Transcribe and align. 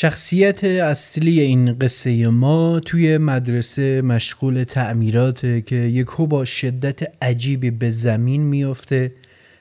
شخصیت 0.00 0.64
اصلی 0.64 1.40
این 1.40 1.78
قصه 1.78 2.28
ما 2.28 2.80
توی 2.80 3.18
مدرسه 3.18 4.02
مشغول 4.02 4.64
تعمیراته 4.64 5.60
که 5.60 5.76
یکو 5.76 6.26
با 6.26 6.44
شدت 6.44 7.24
عجیبی 7.24 7.70
به 7.70 7.90
زمین 7.90 8.42
میفته 8.42 9.12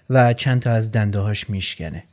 و 0.09 0.33
چند 0.33 0.61
تا 0.61 0.71
از 0.71 0.91
دنده 0.91 1.19
هاش 1.19 1.49
میشکنه. 1.49 2.03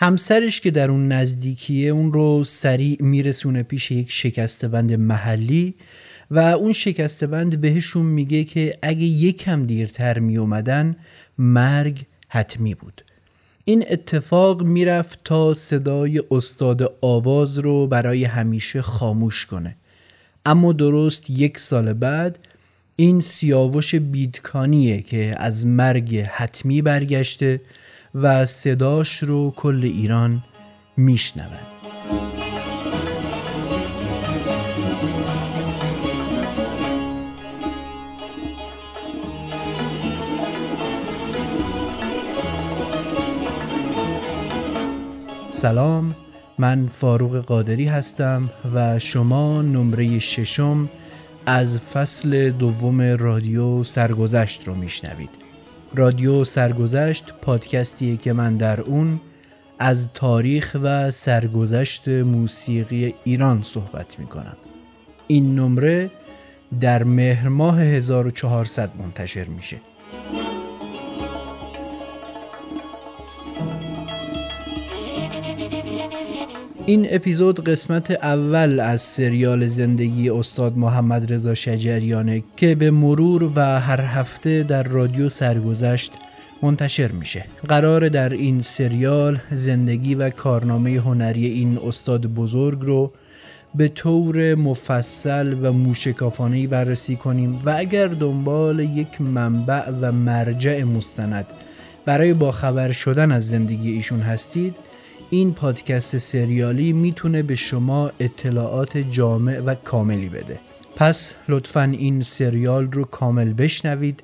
همسرش 0.00 0.60
که 0.60 0.70
در 0.70 0.90
اون 0.90 1.12
نزدیکیه 1.12 1.90
اون 1.90 2.12
رو 2.12 2.44
سریع 2.44 2.96
میرسونه 3.00 3.62
پیش 3.62 3.90
یک 3.90 4.12
شکستبند 4.12 4.92
محلی 4.92 5.74
و 6.30 6.38
اون 6.38 6.72
شکستبند 6.72 7.60
بهشون 7.60 8.06
میگه 8.06 8.44
که 8.44 8.78
اگه 8.82 9.04
یکم 9.04 9.66
دیرتر 9.66 10.18
میومدن 10.18 10.96
مرگ 11.38 12.04
حتمی 12.28 12.74
بود. 12.74 13.04
این 13.68 13.84
اتفاق 13.90 14.62
می‌رفت 14.62 15.18
تا 15.24 15.54
صدای 15.54 16.22
استاد 16.30 16.94
آواز 17.00 17.58
رو 17.58 17.86
برای 17.86 18.24
همیشه 18.24 18.82
خاموش 18.82 19.46
کنه. 19.46 19.76
اما 20.46 20.72
درست 20.72 21.30
یک 21.30 21.58
سال 21.58 21.92
بعد 21.92 22.38
این 22.96 23.20
سیاوش 23.20 23.94
بیدکانیه 23.94 25.02
که 25.02 25.34
از 25.38 25.66
مرگ 25.66 26.16
حتمی 26.16 26.82
برگشته 26.82 27.60
و 28.14 28.46
صداش 28.46 29.22
رو 29.22 29.52
کل 29.56 29.80
ایران 29.82 30.44
میشنوند 30.96 31.66
سلام. 45.58 46.14
من 46.58 46.86
فاروق 46.86 47.36
قادری 47.36 47.84
هستم 47.84 48.50
و 48.74 48.98
شما 48.98 49.62
نمره 49.62 50.18
ششم 50.18 50.88
از 51.46 51.78
فصل 51.78 52.50
دوم 52.50 53.00
رادیو 53.02 53.84
سرگذشت 53.84 54.68
رو 54.68 54.74
میشنوید. 54.74 55.30
رادیو 55.94 56.44
سرگذشت 56.44 57.32
پادکستیه 57.42 58.16
که 58.16 58.32
من 58.32 58.56
در 58.56 58.80
اون 58.80 59.20
از 59.78 60.08
تاریخ 60.14 60.76
و 60.82 61.10
سرگذشت 61.10 62.08
موسیقی 62.08 63.14
ایران 63.24 63.62
صحبت 63.62 64.18
می‌کنم. 64.18 64.56
این 65.26 65.58
نمره 65.58 66.10
در 66.80 67.04
مهر 67.04 67.48
ماه 67.48 67.80
1400 67.80 68.90
منتشر 68.98 69.44
میشه. 69.44 69.76
این 76.88 77.06
اپیزود 77.10 77.64
قسمت 77.64 78.10
اول 78.10 78.80
از 78.80 79.00
سریال 79.00 79.66
زندگی 79.66 80.30
استاد 80.30 80.76
محمد 80.76 81.32
رضا 81.32 81.54
شجریانه 81.54 82.42
که 82.56 82.74
به 82.74 82.90
مرور 82.90 83.52
و 83.54 83.80
هر 83.80 84.00
هفته 84.00 84.62
در 84.62 84.82
رادیو 84.82 85.28
سرگذشت 85.28 86.12
منتشر 86.62 87.08
میشه. 87.08 87.44
قرار 87.68 88.08
در 88.08 88.28
این 88.28 88.62
سریال 88.62 89.38
زندگی 89.50 90.14
و 90.14 90.30
کارنامه 90.30 90.90
هنری 91.00 91.46
این 91.46 91.78
استاد 91.86 92.26
بزرگ 92.26 92.78
رو 92.80 93.12
به 93.74 93.88
طور 93.88 94.54
مفصل 94.54 95.56
و 95.62 95.72
موشکافانهی 95.72 96.66
بررسی 96.66 97.16
کنیم 97.16 97.62
و 97.64 97.74
اگر 97.78 98.06
دنبال 98.06 98.80
یک 98.80 99.20
منبع 99.20 99.90
و 100.00 100.12
مرجع 100.12 100.82
مستند 100.82 101.46
برای 102.04 102.34
باخبر 102.34 102.92
شدن 102.92 103.32
از 103.32 103.48
زندگی 103.48 103.90
ایشون 103.90 104.20
هستید 104.20 104.87
این 105.30 105.54
پادکست 105.54 106.18
سریالی 106.18 106.92
می‌تونه 106.92 107.42
به 107.42 107.54
شما 107.54 108.10
اطلاعات 108.20 108.98
جامع 108.98 109.60
و 109.60 109.74
کاملی 109.74 110.28
بده. 110.28 110.58
پس 110.96 111.32
لطفا 111.48 111.82
این 111.82 112.22
سریال 112.22 112.92
رو 112.92 113.04
کامل 113.04 113.52
بشنوید 113.52 114.22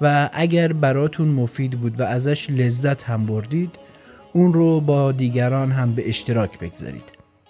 و 0.00 0.30
اگر 0.32 0.72
براتون 0.72 1.28
مفید 1.28 1.70
بود 1.70 2.00
و 2.00 2.02
ازش 2.02 2.50
لذت 2.50 3.02
هم 3.02 3.26
بردید 3.26 3.70
اون 4.32 4.52
رو 4.52 4.80
با 4.80 5.12
دیگران 5.12 5.72
هم 5.72 5.94
به 5.94 6.08
اشتراک 6.08 6.58
بگذارید. 6.58 7.04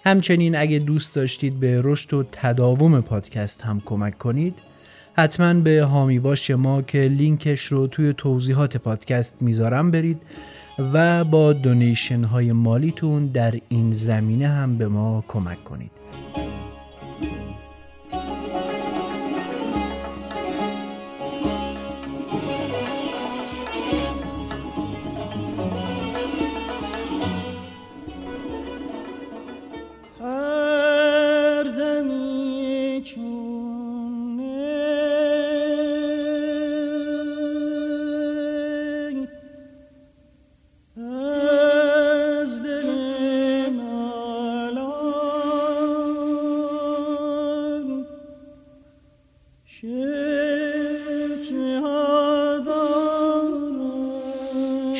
همچنین 0.05 0.57
اگه 0.57 0.79
دوست 0.79 1.15
داشتید 1.15 1.59
به 1.59 1.81
رشد 1.83 2.13
و 2.13 2.23
تداوم 2.31 3.01
پادکست 3.01 3.61
هم 3.61 3.81
کمک 3.85 4.17
کنید 4.17 4.55
حتما 5.17 5.53
به 5.53 5.83
هامی 5.83 6.19
باش 6.19 6.51
ما 6.51 6.81
که 6.81 6.97
لینکش 6.97 7.61
رو 7.61 7.87
توی 7.87 8.13
توضیحات 8.17 8.77
پادکست 8.77 9.41
می‌ذارم 9.41 9.91
برید 9.91 10.21
و 10.79 11.23
با 11.23 11.53
دونیشن 11.53 12.23
های 12.23 12.51
مالیتون 12.51 13.27
در 13.27 13.53
این 13.69 13.93
زمینه 13.93 14.47
هم 14.47 14.77
به 14.77 14.87
ما 14.87 15.23
کمک 15.27 15.63
کنید. 15.63 15.91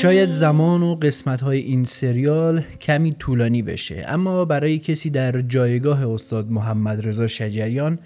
شاید 0.06 0.32
زمان 0.32 0.84
و 0.84 0.96
قسمت 0.96 1.42
های 1.42 1.60
این 1.60 1.84
سریال 1.84 2.62
کمی 2.62 3.16
طولانی 3.20 3.62
بشه 3.62 4.06
اما 4.08 4.46
برای 4.46 4.80
کسی 4.80 5.10
در 5.10 5.42
جایگاه 5.42 6.08
استاد 6.08 6.52
محمد 6.52 7.08
رضا 7.08 7.28
شجریان 7.28 8.00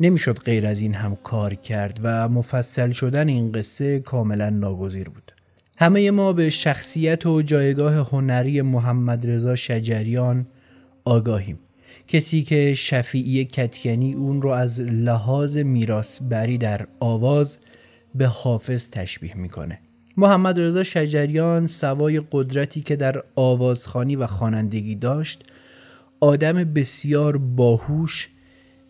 نمی‌شد 0.00 0.38
غیر 0.38 0.66
از 0.66 0.80
این 0.80 0.94
هم 0.94 1.16
کار 1.24 1.54
کرد 1.54 2.00
و 2.02 2.28
مفصل 2.28 2.90
شدن 2.90 3.28
این 3.28 3.52
قصه 3.52 4.00
کاملا 4.00 4.50
ناگزیر 4.50 5.08
بود. 5.08 5.32
همه 5.78 6.10
ما 6.10 6.32
به 6.32 6.50
شخصیت 6.50 7.26
و 7.26 7.42
جایگاه 7.42 7.94
هنری 7.94 8.62
محمد 8.62 9.26
رضا 9.26 9.56
شجریان 9.56 10.46
آگاهیم. 11.04 11.58
کسی 12.08 12.42
که 12.42 12.74
شفیعی 12.74 13.44
کتکنی 13.44 14.14
اون 14.14 14.42
رو 14.42 14.50
از 14.50 14.80
لحاظ 14.80 15.56
میراثبری 15.56 16.58
در 16.58 16.86
آواز 17.00 17.58
به 18.14 18.26
حافظ 18.26 18.90
تشبیه 18.90 19.36
می‌کنه. 19.36 19.78
محمد 20.20 20.60
رضا 20.60 20.84
شجریان 20.84 21.66
سوای 21.66 22.22
قدرتی 22.32 22.80
که 22.80 22.96
در 22.96 23.22
آوازخانی 23.36 24.16
و 24.16 24.26
خوانندگی 24.26 24.94
داشت 24.94 25.44
آدم 26.20 26.64
بسیار 26.64 27.36
باهوش 27.36 28.28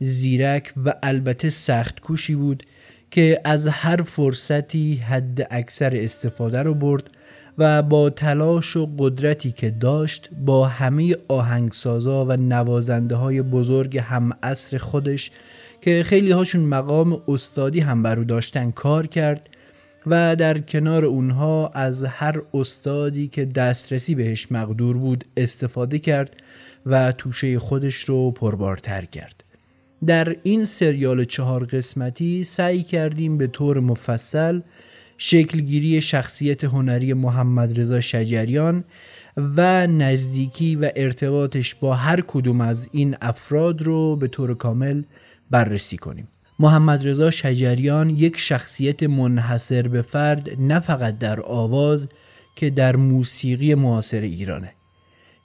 زیرک 0.00 0.72
و 0.84 0.94
البته 1.02 1.50
سخت 1.50 2.00
کوشی 2.00 2.34
بود 2.34 2.62
که 3.10 3.40
از 3.44 3.66
هر 3.66 4.02
فرصتی 4.02 4.94
حد 4.94 5.46
اکثر 5.50 5.96
استفاده 5.96 6.62
رو 6.62 6.74
برد 6.74 7.10
و 7.58 7.82
با 7.82 8.10
تلاش 8.10 8.76
و 8.76 8.88
قدرتی 8.98 9.52
که 9.52 9.70
داشت 9.70 10.30
با 10.46 10.66
همه 10.66 11.16
آهنگسازا 11.28 12.24
و 12.24 12.36
نوازنده 12.36 13.16
های 13.16 13.42
بزرگ 13.42 13.98
هم 13.98 14.32
خودش 14.80 15.30
که 15.80 16.02
خیلی 16.02 16.30
هاشون 16.30 16.60
مقام 16.60 17.22
استادی 17.28 17.80
هم 17.80 18.02
برو 18.02 18.24
داشتن 18.24 18.70
کار 18.70 19.06
کرد. 19.06 19.48
و 20.06 20.36
در 20.36 20.58
کنار 20.58 21.04
اونها 21.04 21.68
از 21.68 22.04
هر 22.04 22.42
استادی 22.54 23.28
که 23.28 23.44
دسترسی 23.44 24.14
بهش 24.14 24.52
مقدور 24.52 24.96
بود 24.96 25.24
استفاده 25.36 25.98
کرد 25.98 26.36
و 26.86 27.12
توشه 27.12 27.58
خودش 27.58 27.94
رو 27.94 28.30
پربارتر 28.30 29.04
کرد. 29.04 29.44
در 30.06 30.36
این 30.42 30.64
سریال 30.64 31.24
چهار 31.24 31.64
قسمتی 31.64 32.44
سعی 32.44 32.82
کردیم 32.82 33.38
به 33.38 33.46
طور 33.46 33.80
مفصل 33.80 34.60
شکلگیری 35.18 36.00
شخصیت 36.00 36.64
هنری 36.64 37.12
محمد 37.12 37.80
رضا 37.80 38.00
شجریان 38.00 38.84
و 39.36 39.86
نزدیکی 39.86 40.76
و 40.76 40.90
ارتباطش 40.96 41.74
با 41.74 41.94
هر 41.94 42.20
کدوم 42.20 42.60
از 42.60 42.88
این 42.92 43.16
افراد 43.20 43.82
رو 43.82 44.16
به 44.16 44.28
طور 44.28 44.54
کامل 44.54 45.02
بررسی 45.50 45.96
کنیم. 45.96 46.28
محمد 46.60 47.08
رضا 47.08 47.30
شجریان 47.30 48.10
یک 48.10 48.36
شخصیت 48.36 49.02
منحصر 49.02 49.88
به 49.88 50.02
فرد 50.02 50.50
نه 50.58 50.80
فقط 50.80 51.18
در 51.18 51.40
آواز 51.40 52.08
که 52.56 52.70
در 52.70 52.96
موسیقی 52.96 53.74
معاصر 53.74 54.20
ایرانه. 54.20 54.72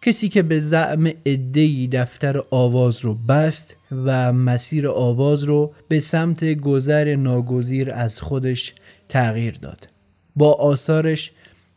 کسی 0.02 0.30
که 0.30 0.44
به 0.44 0.60
زعم 0.60 1.12
ادهی 1.26 1.88
دفتر 1.88 2.42
آواز 2.52 3.00
رو 3.00 3.14
بست 3.14 3.76
و 3.92 4.34
مسیر 4.34 4.88
آواز 4.88 5.44
رو 5.44 5.74
به 5.88 6.00
سمت 6.00 6.54
گذر 6.54 7.16
ناگزیر 7.16 7.94
از 7.94 8.22
خودش 8.22 8.74
تغییر 9.10 9.58
داد. 9.62 9.88
با 10.36 10.54
آثارش 10.54 11.32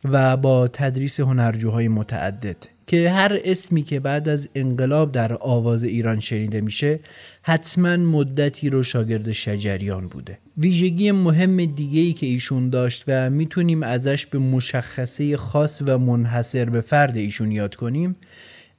و 0.04 0.36
با 0.36 0.68
تدریس 0.68 1.20
هنرجوهای 1.20 1.88
متعدد 1.88 2.56
که 2.88 3.10
هر 3.10 3.40
اسمی 3.44 3.82
که 3.82 4.00
بعد 4.00 4.28
از 4.28 4.48
انقلاب 4.54 5.12
در 5.12 5.32
آواز 5.32 5.84
ایران 5.84 6.20
شنیده 6.20 6.60
میشه 6.60 7.00
حتما 7.48 7.96
مدتی 7.96 8.70
رو 8.70 8.82
شاگرد 8.82 9.32
شجریان 9.32 10.08
بوده. 10.08 10.38
ویژگی 10.58 11.10
مهم 11.10 11.64
دیگه 11.64 12.00
ای 12.00 12.12
که 12.12 12.26
ایشون 12.26 12.70
داشت 12.70 13.04
و 13.08 13.30
می‌تونیم 13.30 13.82
ازش 13.82 14.26
به 14.26 14.38
مشخصه 14.38 15.36
خاص 15.36 15.82
و 15.86 15.98
منحصر 15.98 16.64
به 16.64 16.80
فرد 16.80 17.16
ایشون 17.16 17.52
یاد 17.52 17.74
کنیم 17.74 18.16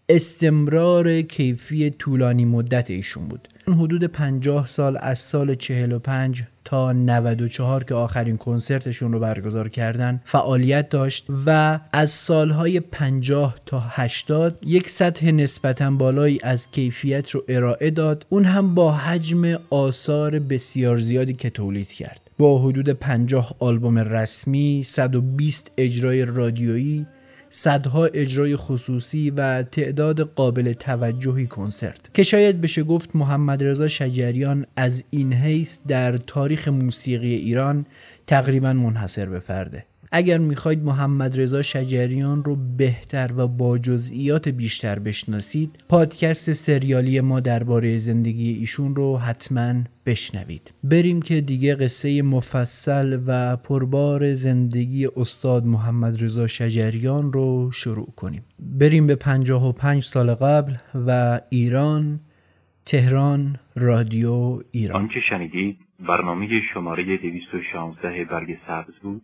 استمرار 0.10 1.22
کیفی 1.22 1.90
طولانی 1.90 2.46
مدت 2.46 2.92
ایشون 2.92 3.28
بود. 3.28 3.48
حدود 3.74 4.04
50 4.04 4.68
سال 4.68 4.98
از 5.02 5.20
سال 5.20 5.56
45 5.56 6.44
تا 6.66 6.94
94 6.94 7.84
که 7.84 7.96
آخرین 7.96 8.38
کنسرتشون 8.38 9.14
رو 9.14 9.20
برگزار 9.20 9.70
کردن 9.70 10.22
فعالیت 10.26 10.90
داشت 10.90 11.26
و 11.46 11.80
از 11.94 12.10
سالهای 12.10 12.80
50 12.80 13.56
تا 13.66 13.80
80 13.80 14.60
یک 14.66 14.90
سطح 14.90 15.32
نسبتا 15.32 15.92
بالایی 15.92 16.40
از 16.44 16.72
کیفیت 16.72 17.30
رو 17.30 17.44
ارائه 17.48 17.92
داد. 17.92 18.26
اون 18.30 18.46
هم 18.46 18.76
با 18.76 18.92
حجم 18.92 19.60
آثار 19.70 20.40
بسیار 20.40 20.98
زیادی 20.98 21.34
که 21.34 21.50
تولید 21.50 21.92
کرد. 21.92 22.22
با 22.38 22.60
حدود 22.60 22.90
50 22.90 23.56
آلبوم 23.60 23.98
رسمی 23.98 24.84
120 24.86 25.72
اجرای 25.78 26.26
رادیویی 26.26 27.06
صدها 27.50 28.06
اجرای 28.06 28.56
خصوصی 28.56 29.30
و 29.30 29.64
تعداد 29.64 30.20
قابل 30.22 30.74
توجهی 30.74 31.48
کنسرت. 31.48 32.14
که 32.14 32.24
شاید 32.24 32.62
بشه 32.62 32.84
گفت 32.84 33.16
محمد 33.16 33.64
رضا 33.64 33.88
شجریان 33.88 34.66
از 34.76 35.04
این 35.10 35.34
حیث 35.34 35.80
در 35.88 36.18
تاریخ 36.18 36.68
موسیقی 36.68 37.36
ایران 37.36 37.86
تقریبا 38.28 38.74
منحصر 38.74 39.26
به 39.26 39.40
فرده. 39.40 39.86
اگر 40.12 40.38
می‌خواید 40.38 40.84
محمد 40.84 41.40
رضا 41.40 41.62
شجریان 41.62 42.44
رو 42.44 42.58
بهتر 42.78 43.30
و 43.38 43.48
با 43.48 43.78
جزئیات 43.78 44.50
بیشتر 44.50 45.00
بشناسید 45.00 45.84
پادکست 45.90 46.54
سریالی 46.54 47.22
ما 47.22 47.40
درباره 47.40 47.98
زندگی 47.98 48.54
ایشون 48.54 48.96
رو 48.96 49.18
حتما 49.18 49.74
بشنوید. 50.06 50.74
بریم 50.84 51.22
که 51.22 51.42
دیگه 51.42 51.76
قصه 51.76 52.22
مفصل 52.22 53.20
و 53.28 53.56
پربار 53.58 54.34
زندگی 54.34 55.08
استاد 55.18 55.66
محمد 55.66 56.24
رضا 56.24 56.48
شجریان 56.48 57.34
رو 57.34 57.72
شروع 57.72 58.08
کنیم. 58.16 58.44
بریم 58.60 59.08
به 59.08 59.16
55 59.16 60.04
سال 60.04 60.34
قبل 60.34 60.74
و 61.08 61.40
ایران 61.50 62.20
تهران 62.86 63.56
رادیو 63.76 64.64
ایران. 64.72 65.02
آنچه 65.02 65.20
شنیدید 65.30 65.78
برنامه 66.00 66.48
شماره 66.74 67.18
216 67.18 68.26
برگ 68.26 68.58
سبز 68.68 68.94
بود. 69.02 69.22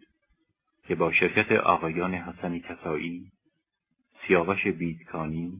که 0.87 0.95
با 0.95 1.11
شرکت 1.11 1.51
آقایان 1.51 2.13
حسنی 2.13 2.59
کسایی، 2.59 3.31
سیاوش 4.27 4.67
بیدکانی، 4.67 5.51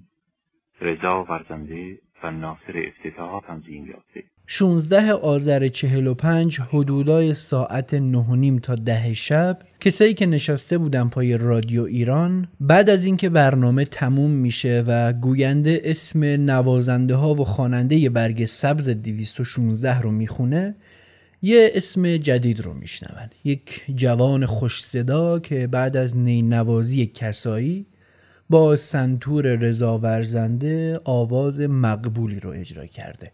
رضا 0.82 1.24
ورزنده 1.30 1.98
و 2.24 2.32
ناصر 2.32 2.74
افتتاح 2.88 3.42
تنظیم 3.48 3.86
یافته. 3.86 4.24
16 4.48 5.14
آذر 5.14 5.68
45 5.68 6.60
حدودای 6.60 7.34
ساعت 7.34 7.94
9 7.94 8.60
تا 8.60 8.76
ده 8.76 9.14
شب 9.14 9.60
کسایی 9.80 10.14
که 10.14 10.26
نشسته 10.26 10.78
بودن 10.78 11.10
پای 11.10 11.38
رادیو 11.38 11.84
ایران 11.84 12.48
بعد 12.60 12.90
از 12.90 13.06
اینکه 13.06 13.30
برنامه 13.30 13.86
تموم 13.86 14.32
میشه 14.32 14.84
و 14.88 15.14
گوینده 15.14 15.82
اسم 15.84 16.24
نوازنده 16.24 17.16
ها 17.16 17.34
و 17.34 17.46
خواننده 17.46 18.10
برگ 18.10 18.46
سبز 18.46 18.90
216 18.90 20.02
رو 20.02 20.12
می‌خونه 20.12 20.76
یه 21.42 21.72
اسم 21.74 22.18
جدید 22.18 22.60
رو 22.60 22.74
میشنون. 22.74 23.30
یک 23.44 23.86
جوان 23.96 24.46
خوش 24.46 24.84
صدا 24.84 25.40
که 25.40 25.68
بعد 25.68 25.98
از 25.98 26.18
نینوازی 26.18 27.06
کسایی 27.06 27.86
با 28.50 28.76
سنتور 28.76 29.56
رضا 29.56 29.98
ورزنده 29.98 31.00
آواز 31.04 31.62
مقبولی 31.62 32.40
رو 32.40 32.50
اجرا 32.50 32.86
کرده. 32.86 33.32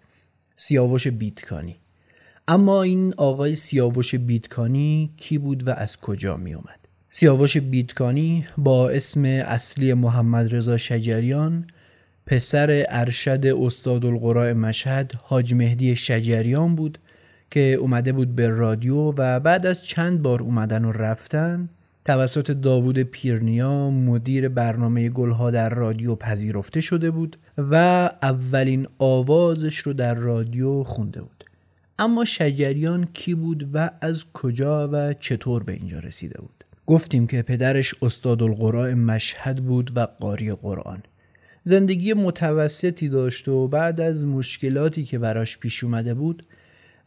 سیاوش 0.56 1.07
بیتکانی. 1.07 1.75
اما 2.48 2.83
این 2.83 3.13
آقای 3.18 3.56
سیاوش 3.56 4.15
بیتکانی 4.15 5.13
کی 5.18 5.38
بود 5.38 5.68
و 5.68 5.71
از 5.71 5.97
کجا 5.97 6.38
می 6.38 6.54
اومد؟ 6.54 6.80
سیاوش 7.09 7.57
بیتکانی 7.57 8.45
با 8.57 8.89
اسم 8.89 9.25
اصلی 9.25 9.94
محمد 9.94 10.56
رضا 10.56 10.77
شجریان 10.77 11.68
پسر 12.25 12.86
ارشد 12.89 13.45
استاد 13.45 14.06
القراء 14.06 14.54
مشهد 14.54 15.13
حاج 15.24 15.54
مهدی 15.54 15.95
شجریان 15.95 16.75
بود 16.75 16.97
که 17.51 17.74
اومده 17.74 18.13
بود 18.13 18.36
به 18.36 18.48
رادیو 18.48 19.13
و 19.18 19.39
بعد 19.39 19.65
از 19.65 19.83
چند 19.83 20.21
بار 20.21 20.42
اومدن 20.42 20.86
و 20.86 20.92
رفتن 20.92 21.69
توسط 22.06 22.51
داوود 22.51 23.00
پیرنیا 23.00 23.89
مدیر 23.89 24.50
برنامه 24.50 25.09
گلها 25.09 25.51
در 25.51 25.69
رادیو 25.69 26.15
پذیرفته 26.15 26.81
شده 26.81 27.12
بود 27.12 27.38
و 27.57 27.75
اولین 28.21 28.88
آوازش 29.00 29.77
رو 29.77 29.94
در 29.94 30.13
رادیو 30.13 30.83
خونده 30.83 31.21
بود. 31.21 31.44
اما 32.00 32.25
شجریان 32.25 33.07
کی 33.13 33.36
بود 33.36 33.69
و 33.74 33.89
از 34.01 34.24
کجا 34.33 34.89
و 34.92 35.13
چطور 35.13 35.63
به 35.63 35.74
اینجا 35.74 36.00
رسیده 36.00 36.42
بود؟ 36.42 36.63
گفتیم 36.86 37.27
که 37.27 37.42
پدرش 37.42 37.95
استاد 38.01 38.44
القراء 38.44 38.95
مشهد 38.95 39.65
بود 39.65 39.92
و 39.95 40.07
قاری 40.19 40.54
قرآن. 40.54 41.04
زندگی 41.63 42.13
متوسطی 42.13 43.09
داشت 43.09 43.47
و 43.47 43.68
بعد 43.68 44.01
از 44.01 44.25
مشکلاتی 44.25 45.04
که 45.04 45.19
براش 45.19 45.57
پیش 45.57 45.83
اومده 45.83 46.13
بود 46.13 46.44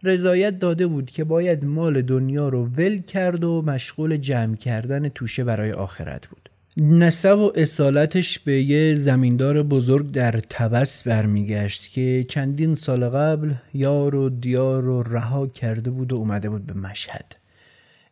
رضایت 0.04 0.58
داده 0.58 0.86
بود 0.86 1.10
که 1.10 1.24
باید 1.24 1.64
مال 1.64 2.02
دنیا 2.02 2.48
رو 2.48 2.64
ول 2.66 3.02
کرد 3.02 3.44
و 3.44 3.62
مشغول 3.62 4.16
جمع 4.16 4.56
کردن 4.56 5.08
توشه 5.08 5.44
برای 5.44 5.72
آخرت 5.72 6.26
بود. 6.26 6.50
نسب 6.76 7.38
و 7.38 7.52
اصالتش 7.54 8.38
به 8.38 8.62
یه 8.62 8.94
زمیندار 8.94 9.62
بزرگ 9.62 10.10
در 10.10 10.32
تبس 10.50 11.02
برمیگشت 11.02 11.90
که 11.92 12.24
چندین 12.28 12.74
سال 12.74 13.08
قبل 13.08 13.52
یار 13.74 14.14
و 14.14 14.28
دیار 14.28 14.82
رو 14.82 15.02
رها 15.02 15.46
کرده 15.46 15.90
بود 15.90 16.12
و 16.12 16.16
اومده 16.16 16.50
بود 16.50 16.66
به 16.66 16.72
مشهد. 16.72 17.36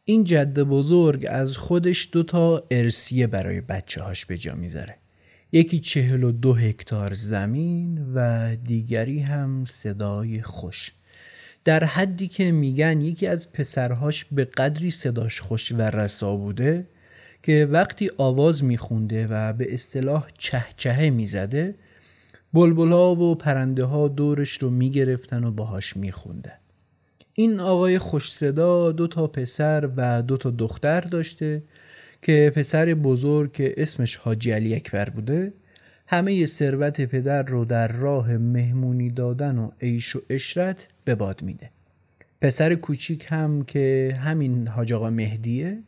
این 0.04 0.24
جد 0.24 0.58
بزرگ 0.58 1.26
از 1.28 1.56
خودش 1.56 2.08
دوتا 2.12 2.64
ارسیه 2.70 3.26
برای 3.26 3.60
بچه 3.60 4.02
هاش 4.02 4.26
به 4.26 4.38
جا 4.38 4.54
می‌ذاره. 4.54 4.94
یکی 5.52 5.80
چهل 5.80 6.24
و 6.24 6.32
دو 6.32 6.54
هکتار 6.54 7.14
زمین 7.14 8.06
و 8.14 8.48
دیگری 8.56 9.20
هم 9.20 9.64
صدای 9.68 10.42
خوش. 10.42 10.92
در 11.64 11.84
حدی 11.84 12.28
که 12.28 12.52
میگن 12.52 13.00
یکی 13.00 13.26
از 13.26 13.52
پسرهاش 13.52 14.24
به 14.24 14.44
قدری 14.44 14.90
صداش 14.90 15.40
خوش 15.40 15.72
و 15.72 15.80
رسا 15.80 16.36
بوده 16.36 16.86
که 17.42 17.68
وقتی 17.70 18.10
آواز 18.18 18.64
میخونده 18.64 19.26
و 19.26 19.52
به 19.52 19.74
اصطلاح 19.74 20.28
چهچهه 20.38 21.10
می‌زده 21.10 21.74
بلبلا 22.52 23.14
و 23.16 23.34
پرنده 23.34 23.84
ها 23.84 24.08
دورش 24.08 24.58
رو 24.58 24.70
می‌گرفتن 24.70 25.44
و 25.44 25.50
باهاش 25.50 25.96
میخونده 25.96 26.52
این 27.34 27.60
آقای 27.60 27.98
خوش 27.98 28.32
صدا 28.32 28.92
دو 28.92 29.06
تا 29.06 29.26
پسر 29.26 29.90
و 29.96 30.22
دو 30.22 30.36
تا 30.36 30.50
دختر 30.50 31.00
داشته 31.00 31.62
که 32.22 32.52
پسر 32.56 32.94
بزرگ 32.94 33.52
که 33.52 33.74
اسمش 33.76 34.16
حاجی 34.16 34.50
علی 34.50 34.74
اکبر 34.74 35.10
بوده 35.10 35.52
همه 36.12 36.46
ثروت 36.46 37.00
پدر 37.00 37.42
رو 37.42 37.64
در 37.64 37.88
راه 37.88 38.36
مهمونی 38.36 39.10
دادن 39.10 39.58
و 39.58 39.70
عیش 39.80 40.16
و 40.16 40.20
اشرت 40.30 40.88
به 41.04 41.14
باد 41.14 41.42
میده. 41.42 41.70
پسر 42.40 42.74
کوچیک 42.74 43.26
هم 43.28 43.64
که 43.64 44.16
همین 44.24 44.68
حاج 44.68 44.92
آقا 44.92 45.10
مهدیه 45.10 45.78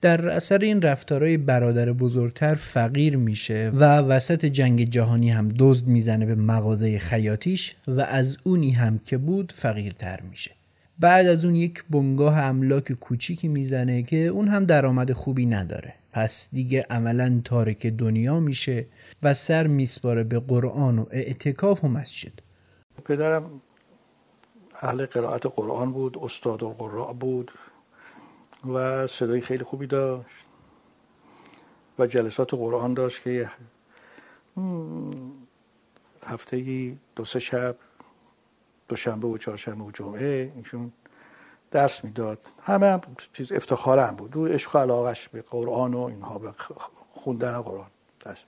در 0.00 0.28
اثر 0.28 0.58
این 0.58 0.82
رفتارهای 0.82 1.36
برادر 1.36 1.92
بزرگتر 1.92 2.54
فقیر 2.54 3.16
میشه 3.16 3.70
و 3.74 3.98
وسط 3.98 4.44
جنگ 4.44 4.84
جهانی 4.84 5.30
هم 5.30 5.48
دزد 5.58 5.86
می‌زنه 5.86 6.26
به 6.26 6.34
مغازه 6.34 6.98
خیاطیش 6.98 7.74
و 7.88 8.00
از 8.00 8.36
اونی 8.42 8.70
هم 8.70 9.00
که 9.04 9.18
بود 9.18 9.52
فقیرتر 9.56 10.20
میشه. 10.30 10.50
بعد 10.98 11.26
از 11.26 11.44
اون 11.44 11.54
یک 11.54 11.84
بنگاه 11.90 12.38
املاک 12.38 12.92
کوچیکی 12.92 13.48
می‌زنه 13.48 14.02
که 14.02 14.16
اون 14.16 14.48
هم 14.48 14.64
درآمد 14.64 15.12
خوبی 15.12 15.46
نداره. 15.46 15.94
پس 16.12 16.48
دیگه 16.52 16.86
عملا 16.90 17.40
تارک 17.44 17.86
دنیا 17.86 18.40
میشه 18.40 18.84
و 19.22 19.34
سر 19.34 19.66
میسپاره 19.66 20.24
به 20.24 20.40
قرآن 20.40 20.98
و 20.98 21.06
اعتکاف 21.10 21.84
و 21.84 21.88
مسجد. 21.88 22.32
پدرم 23.04 23.60
اهل 24.82 25.06
قرائت 25.06 25.46
قرآن 25.46 25.92
بود 25.92 26.18
استاد 26.18 26.64
القراء 26.64 27.12
بود 27.12 27.52
و 28.74 29.06
صدای 29.06 29.40
خیلی 29.40 29.64
خوبی 29.64 29.86
داشت 29.86 30.44
و 31.98 32.06
جلسات 32.06 32.54
قرآن 32.54 32.94
داشت 32.94 33.22
که 33.22 33.50
هفته 36.26 36.96
دو 37.16 37.24
سه 37.24 37.38
شب 37.38 37.76
دوشنبه 38.88 39.26
و 39.26 39.38
چهارشنبه 39.38 39.84
و 39.84 39.90
جمعه 39.90 40.52
ایشون 40.56 40.92
درس 41.70 42.04
می‌داد. 42.04 42.38
همه 42.62 42.86
هم 42.86 43.00
چیز 43.32 43.52
افتخارم 43.52 44.16
بود. 44.16 44.30
دو 44.30 44.46
عشق 44.46 44.76
و 44.76 44.78
علاقش 44.78 45.28
به 45.28 45.42
قرآن 45.42 45.94
و 45.94 46.00
اینها 46.00 46.38
به 46.38 46.52
خوندن 47.12 47.60
قرآن. 47.60 47.90
دست 48.26 48.44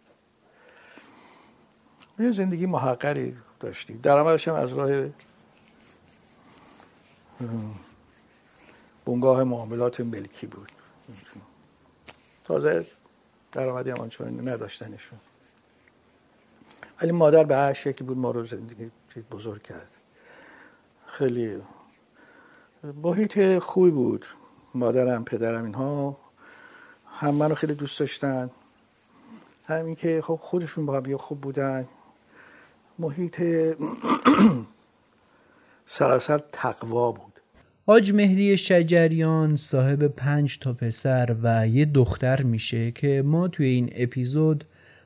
یه 2.21 2.33
زندگی 2.33 2.67
محقری 2.67 3.37
داشتیم. 3.61 4.01
درآمدش 4.03 4.49
هم 4.49 4.55
از 4.55 4.73
راه 4.73 5.09
بنگاه 9.05 9.45
معاملات 9.45 10.01
ملکی 10.01 10.47
بود. 10.47 10.73
تازه 12.45 12.87
درآمدی 13.53 13.91
هم 13.91 13.97
آنچنانی 13.97 14.39
نداشتنشون. 14.39 15.19
ولی 17.03 17.13
مادر 17.13 17.45
به 17.45 17.57
هر 17.57 17.73
شکلی 17.73 18.09
بود 18.09 18.19
ما 18.19 18.31
رو 18.31 18.45
زندگی 18.45 18.91
بزرگ 19.31 19.63
کرد. 19.63 19.89
خیلی 21.07 21.63
محیط 23.03 23.59
خوبی 23.59 23.91
بود. 23.91 24.27
مادرم 24.75 25.25
پدرم 25.25 25.65
اینها 25.65 26.17
هم 27.07 27.35
منو 27.35 27.55
خیلی 27.55 27.75
دوست 27.75 28.01
داشتن. 28.01 28.51
همین 29.67 29.95
که 29.95 30.23
خب 30.25 30.39
خودشون 30.43 30.87
با 30.87 30.97
هم 30.97 31.17
خوب 31.17 31.41
بودن. 31.41 31.89
محیط 33.01 33.43
سراسر 35.87 36.41
تقوا 36.53 37.13
بود. 37.13 37.41
حاج 37.87 38.13
مهدی 38.13 38.57
شجریان 38.57 39.57
صاحب 39.57 40.07
پنج 40.07 40.59
تا 40.59 40.73
پسر 40.73 41.37
و 41.43 41.69
یه 41.69 41.85
دختر 41.85 42.43
میشه 42.43 42.91
که 42.91 43.23
ما 43.27 43.49
توی 43.49 43.67
این 43.67 43.91
اپیزود 43.95 44.65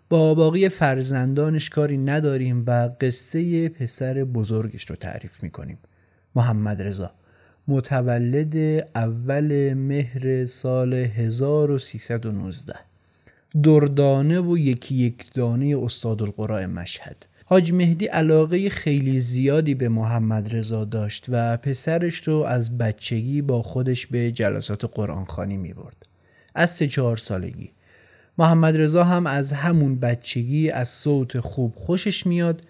با 0.08 0.34
باقی 0.34 0.68
فرزندانش 0.68 1.70
کاری 1.70 1.98
نداریم 1.98 2.64
و 2.66 2.90
قصه 3.00 3.68
پسر 3.68 4.24
بزرگش 4.24 4.90
رو 4.90 4.96
تعریف 4.96 5.42
می‌کنیم. 5.42 5.78
محمد 6.34 6.82
رضا 6.82 7.10
متولد 7.68 8.56
اول 8.94 9.74
مهر 9.74 10.46
سال 10.46 10.94
1319 10.94 12.74
دردانه 13.62 14.40
و 14.40 14.58
یکی 14.58 14.94
یک 14.94 15.32
دانه 15.32 15.78
استاد 15.82 16.22
القراء 16.22 16.66
مشهد. 16.66 17.26
حاج 17.46 17.72
مهدی 17.72 18.06
علاقه 18.06 18.70
خیلی 18.70 19.20
زیادی 19.20 19.74
به 19.74 19.88
محمد 19.88 20.56
رضا 20.56 20.84
داشت 20.84 21.26
و 21.28 21.56
پسرش 21.56 22.28
رو 22.28 22.36
از 22.36 22.78
بچگی 22.78 23.42
با 23.42 23.62
خودش 23.62 24.06
به 24.06 24.32
جلسات 24.32 24.84
قرآن 24.94 25.24
خانی 25.24 25.56
می 25.56 25.72
برد. 25.72 26.06
از 26.54 26.70
سه 26.70 26.88
چهار 26.88 27.16
سالگی. 27.16 27.70
محمد 28.38 28.76
رضا 28.76 29.04
هم 29.04 29.26
از 29.26 29.52
همون 29.52 29.96
بچگی 29.96 30.70
از 30.70 30.88
صوت 30.88 31.40
خوب 31.40 31.74
خوشش 31.74 32.26
میاد 32.26 32.62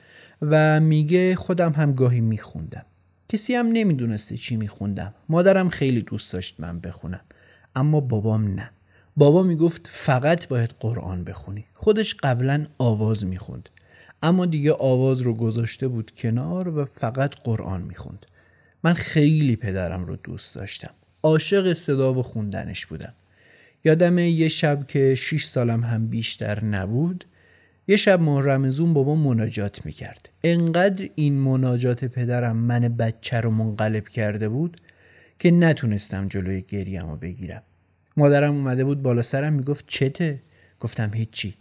و 0.43 0.81
میگه 0.81 1.37
خودم 1.37 1.73
هم 1.73 1.93
گاهی 1.93 2.21
میخوندم. 2.21 2.85
کسی 3.29 3.55
هم 3.55 3.67
نمی‌دونسته 3.67 4.37
چی 4.37 4.57
میخوندم. 4.57 5.15
مادرم 5.29 5.69
خیلی 5.69 6.03
دوست 6.03 6.33
داشت 6.33 6.61
من 6.61 6.81
بخونم. 6.81 7.21
اما 7.77 8.01
بابام 8.01 8.55
نه. 8.55 8.71
بابا 9.17 9.43
می‌گفت 9.43 9.89
فقط 9.93 10.49
باید 10.49 10.71
قرآن 10.81 11.25
بخونی. 11.25 11.65
خودش 11.75 12.15
قبلا 12.15 12.67
آواز 12.79 13.25
می‌خوند. 13.25 13.69
اما 14.25 14.47
دیگه 14.47 14.73
آواز 14.73 15.21
رو 15.21 15.35
گذاشته 15.35 15.89
بود 15.89 16.13
کنار 16.17 16.69
و 16.69 16.85
فقط 16.85 17.35
قرآن 17.35 17.83
می‌خوند. 17.83 18.27
من 18.85 18.95
خیلی 18.95 19.57
پدرم 19.57 20.05
رو 20.05 20.17
دوست 20.17 20.55
داشتم. 20.55 20.91
عاشق 21.23 21.73
صدا 21.73 22.15
و 22.15 22.23
خوندنش 22.23 22.87
بودم. 22.87 23.13
یادم 23.85 24.19
یه 24.19 24.49
شب 24.49 24.87
که 24.87 25.15
6 25.15 25.45
سالم 25.45 25.85
هم 25.85 26.07
بیشتر 26.07 26.65
نبود 26.65 27.25
یه 27.89 27.97
شب 27.97 28.21
ماه 28.21 28.43
رمزون 28.43 28.95
بابا 28.95 29.15
مناجات 29.15 29.87
می‌کرد. 29.87 30.29
انقدر 30.45 31.09
این 31.15 31.35
مناجات 31.35 32.05
پدرم 32.05 32.57
من 32.57 32.81
بچه 32.81 33.41
رو 33.41 33.51
منقلب 33.51 34.09
کرده 34.09 34.49
بود 34.49 34.81
که 35.39 35.51
نتونستم 35.51 36.29
جلوی 36.29 36.63
گریم 36.69 37.11
رو 37.11 37.17
بگیرم. 37.17 37.63
مادرم 38.17 38.55
اومده 38.55 38.85
بود 38.85 39.03
بالا 39.03 39.23
سرم 39.23 39.53
می‌گفت 39.53 39.85
چته؟ 39.89 40.41
گفتم 40.81 41.11
هیچی. 41.15 41.55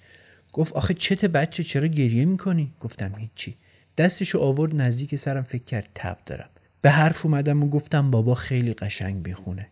گفت 0.54 0.74
آخه 0.74 0.94
چت 0.94 1.26
بچه 1.26 1.64
چرا 1.64 1.88
گریه 1.88 2.26
می‌کنی؟ 2.26 2.72
گفتم 2.80 3.14
هیچی. 3.18 3.56
دستشو 3.98 4.40
آورد 4.40 4.76
نزدیک 4.76 5.16
سرم 5.16 5.44
فکر 5.44 5.64
کرد 5.64 5.88
تب 5.96 6.18
دارم. 6.26 6.50
به 6.82 6.90
حرف 6.90 7.26
اومدم 7.26 7.64
و 7.64 7.68
گفتم 7.68 8.12
بابا 8.12 8.36
خیلی 8.36 8.74
قشنگ 8.74 9.24
بخونه 9.24 9.68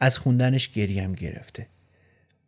از 0.00 0.18
خوندنش 0.18 0.68
گریم 0.68 1.12
گرفته. 1.12 1.66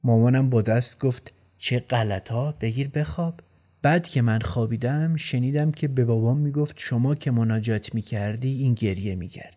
مامانم 0.04 0.50
با 0.50 0.62
دست 0.62 0.98
گفت 0.98 1.32
چه 1.58 1.80
غلطا 1.80 2.54
بگیر 2.60 2.88
بخواب. 2.88 3.34
بعد 3.82 4.08
که 4.08 4.22
من 4.22 4.40
خوابیدم 4.40 5.16
شنیدم 5.16 5.70
که 5.70 5.88
به 5.88 6.04
بابام 6.04 6.36
می‌گفت 6.36 6.74
شما 6.78 7.14
که 7.14 7.30
مناجات 7.30 7.94
می‌کردی 7.94 8.62
این 8.62 8.74
گریه 8.74 9.14
می‌کرد. 9.14 9.56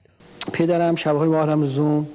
پدرم 0.53 0.95
شبهای 0.95 1.29
ماه 1.29 1.45
رمزون 1.45 2.07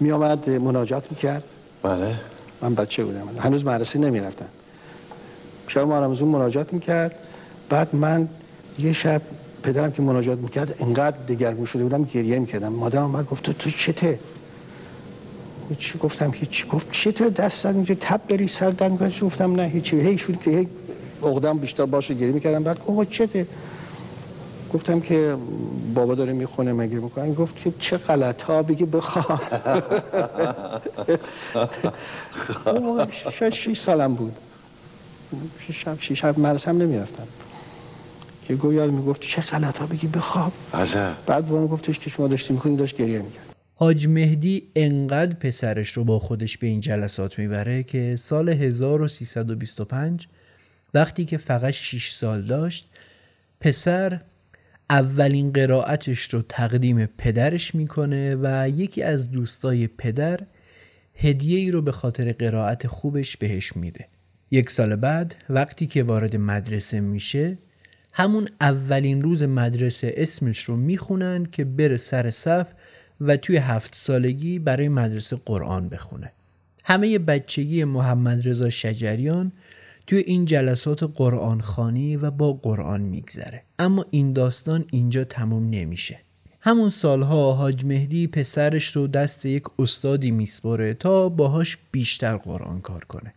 میآمد 0.00 0.50
مناجات 0.50 1.10
می‌کرد. 1.10 1.44
بله. 1.82 2.14
من 2.62 2.74
بچه 2.74 3.04
بودم. 3.04 3.28
هنوز 3.38 3.64
مدرسه 3.66 3.98
نمی‌رفتم. 3.98 4.48
شب 5.68 5.80
ما 5.80 5.98
رمزون 5.98 6.28
مناجات 6.28 6.72
می‌کرد. 6.72 7.14
بعد 7.68 7.94
من 7.94 8.28
یه 8.78 8.92
شب 8.92 9.22
پدرم 9.62 9.92
که 9.92 10.02
مناجات 10.02 10.38
می‌کرد 10.38 10.74
انقدر 10.78 11.16
دگرگون 11.28 11.66
شده 11.66 11.82
بودم 11.82 12.04
گریه 12.04 12.38
می‌کردم. 12.38 12.68
مادرم 12.68 13.12
بعد 13.12 13.26
گفت 13.26 13.50
تو 13.50 13.70
چته؟ 13.70 14.18
چی 15.78 15.98
گفتم 15.98 16.30
هیچی. 16.34 16.66
گفت 16.66 16.92
چته؟ 16.92 17.30
دست 17.30 17.62
زد 17.62 17.74
اینجا 17.74 17.94
تب 18.00 18.20
داری 18.28 18.48
سر 18.48 18.70
در 18.70 18.88
می‌کنی. 18.88 19.14
گفتم؟ 19.22 19.54
نه 19.54 19.62
هیچی. 19.62 20.00
هی 20.00 20.18
شد 20.18 20.40
که 20.40 20.50
هی 20.50 20.68
عقدم 21.22 21.58
بیشتر 21.58 21.84
باشه 21.84 22.14
گریه 22.14 22.32
می‌کردم. 22.32 22.62
بعد 22.62 22.84
گفت 22.84 23.10
چته؟ 23.10 23.46
گفتم 24.74 25.00
که 25.00 25.36
بابا 25.94 26.14
داره 26.14 26.32
می‌خونه 26.32 26.72
مگه 26.72 26.96
می‌کنه؟ 26.96 27.34
گفت 27.34 27.56
که 27.56 27.72
چه 27.78 27.96
غلط 27.96 28.42
ها 28.42 28.62
بگی 28.62 28.84
بخواه 28.84 29.42
شاید 33.38 33.52
6 33.52 33.78
سالم 33.78 34.14
بود. 34.14 34.36
شیش 35.66 35.84
شب 35.84 36.00
شیش 36.00 36.20
شب 36.20 36.38
مدرسه 36.38 36.70
هم 36.70 36.82
نمی‌رفتم 36.82 37.26
که 38.44 38.54
گویا 38.54 38.86
می‌گفت 38.86 39.20
چه 39.20 39.42
غلطا 39.42 39.86
بگی 39.86 40.06
بخواب. 40.06 40.52
عجب. 40.74 41.16
بعد 41.26 41.52
اون 41.52 41.66
گفتش 41.66 41.98
که 41.98 42.10
شما 42.10 42.28
داشتی 42.28 42.52
می‌کنی 42.54 42.76
داشت 42.76 42.96
گریه 42.96 43.18
می‌کرد. 43.18 43.56
حاج 43.74 44.06
مهدی 44.06 44.62
انقدر 44.76 45.34
پسرش 45.34 45.92
رو 45.92 46.04
با 46.04 46.18
خودش 46.18 46.58
به 46.58 46.66
این 46.66 46.80
جلسات 46.80 47.38
می‌بره 47.38 47.82
که 47.82 48.16
سال 48.18 48.48
1325 48.48 50.28
وقتی 50.94 51.24
که 51.24 51.38
فقط 51.38 51.70
6 51.70 52.10
سال 52.10 52.42
داشت 52.42 52.88
پسر 53.60 54.20
اولین 54.90 55.52
قرائتش 55.52 56.22
رو 56.22 56.42
تقدیم 56.48 57.06
پدرش 57.06 57.74
می‌کنه 57.74 58.36
و 58.42 58.68
یکی 58.68 59.02
از 59.02 59.30
دوستای 59.30 59.86
پدر 59.86 60.40
هدیه 61.14 61.58
ای 61.58 61.70
رو 61.70 61.82
به 61.82 61.92
خاطر 61.92 62.32
قرائت 62.32 62.86
خوبش 62.86 63.36
بهش 63.36 63.76
میده. 63.76 64.08
یک 64.50 64.70
سال 64.70 64.96
بعد 64.96 65.34
وقتی 65.50 65.86
که 65.86 66.02
وارد 66.02 66.36
مدرسه 66.36 67.00
میشه 67.00 67.58
همون 68.12 68.48
اولین 68.60 69.22
روز 69.22 69.42
مدرسه 69.42 70.14
اسمش 70.16 70.64
رو 70.64 70.76
می‌خونن 70.76 71.46
که 71.52 71.64
بره 71.64 71.96
سر 71.96 72.30
صف 72.30 72.66
و 73.20 73.36
توی 73.36 73.56
هفت 73.56 73.94
سالگی 73.94 74.58
برای 74.58 74.88
مدرسه 74.88 75.36
قرآن 75.44 75.88
بخونه. 75.88 76.32
همه 76.84 77.18
بچگی 77.18 77.84
محمد 77.84 78.48
رضا 78.48 78.70
شجریان 78.70 79.52
توی 80.06 80.18
این 80.18 80.44
جلسات 80.44 81.02
قرآن 81.02 81.60
خانی 81.60 82.16
و 82.16 82.30
با 82.30 82.52
قرآن 82.52 83.00
میگذره. 83.00 83.62
اما 83.78 84.06
این 84.10 84.32
داستان 84.32 84.84
اینجا 84.90 85.24
تموم 85.24 85.70
نمیشه. 85.70 86.18
همون 86.60 86.88
سالها 86.88 87.52
حاج 87.52 87.84
مهدی 87.84 88.26
پسرش 88.26 88.96
رو 88.96 89.06
دست 89.06 89.46
یک 89.46 89.62
استادی 89.78 90.30
میسپره 90.30 90.94
تا 90.94 91.28
باهاش 91.28 91.78
بیشتر 91.92 92.36
قرآن 92.36 92.80
کار 92.80 93.04
کنه. 93.04 93.34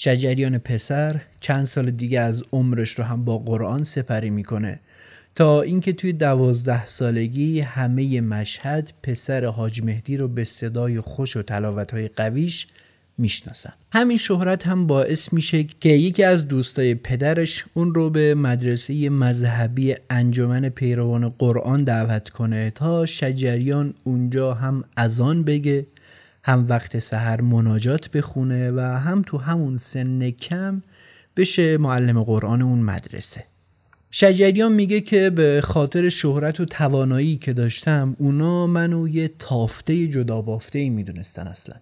شجریان 0.00 0.58
پسر 0.58 1.20
چند 1.40 1.64
سال 1.64 1.90
دیگه 1.90 2.20
از 2.20 2.44
عمرش 2.52 2.90
رو 2.90 3.04
هم 3.04 3.24
با 3.24 3.38
قرآن 3.38 3.84
سپری 3.84 4.30
می‌کنه. 4.30 4.80
تا 5.34 5.62
اینکه 5.62 5.92
توی 5.92 6.12
دوازده 6.12 6.86
سالگی 6.86 7.60
همه 7.60 8.20
مشهد 8.20 8.92
پسر 9.02 9.44
حاج 9.44 9.82
مهدی 9.82 10.16
رو 10.16 10.28
به 10.28 10.44
صدای 10.44 11.00
خوش 11.00 11.36
و 11.36 11.42
های 11.92 12.08
قویش 12.08 12.66
می‌شناسن. 13.18 13.72
همین 13.92 14.16
شهرت 14.16 14.66
هم 14.66 14.86
باعث 14.86 15.32
میشه 15.32 15.64
که 15.64 15.88
یکی 15.88 16.22
از 16.22 16.48
دوستای 16.48 16.94
پدرش 16.94 17.64
اون 17.74 17.94
رو 17.94 18.10
به 18.10 18.34
مدرسه 18.34 19.10
مذهبی 19.10 19.94
انجمن 20.10 20.68
پیروان 20.68 21.28
قرآن 21.28 21.84
دعوت 21.84 22.28
کنه 22.28 22.70
تا 22.70 23.06
شجریان 23.06 23.94
اونجا 24.04 24.54
هم 24.54 24.84
اذان 24.96 25.42
بگه 25.42 25.86
هم 26.48 26.66
وقت 26.68 26.98
سحر 26.98 27.40
مناجات 27.40 28.10
بخونه 28.10 28.70
و 28.70 28.80
هم 28.80 29.22
تو 29.22 29.38
همون 29.38 29.76
سن 29.76 30.30
کم 30.30 30.82
بشه 31.36 31.78
معلم 31.78 32.22
قرآن 32.22 32.62
اون 32.62 32.78
مدرسه. 32.78 33.44
شجریان 34.10 34.72
میگه 34.72 35.00
که 35.00 35.30
به 35.30 35.60
خاطر 35.64 36.08
شهرت 36.08 36.60
و 36.60 36.64
توانایی 36.64 37.36
که 37.36 37.52
داشتم 37.52 38.16
اونا 38.18 38.66
منو 38.66 39.08
یه 39.08 39.30
تافته 39.38 40.06
جدا 40.06 40.42
بافته 40.42 40.78
ای 40.78 40.90
می‌دونستن 40.90 41.46
اصلا. 41.46 41.76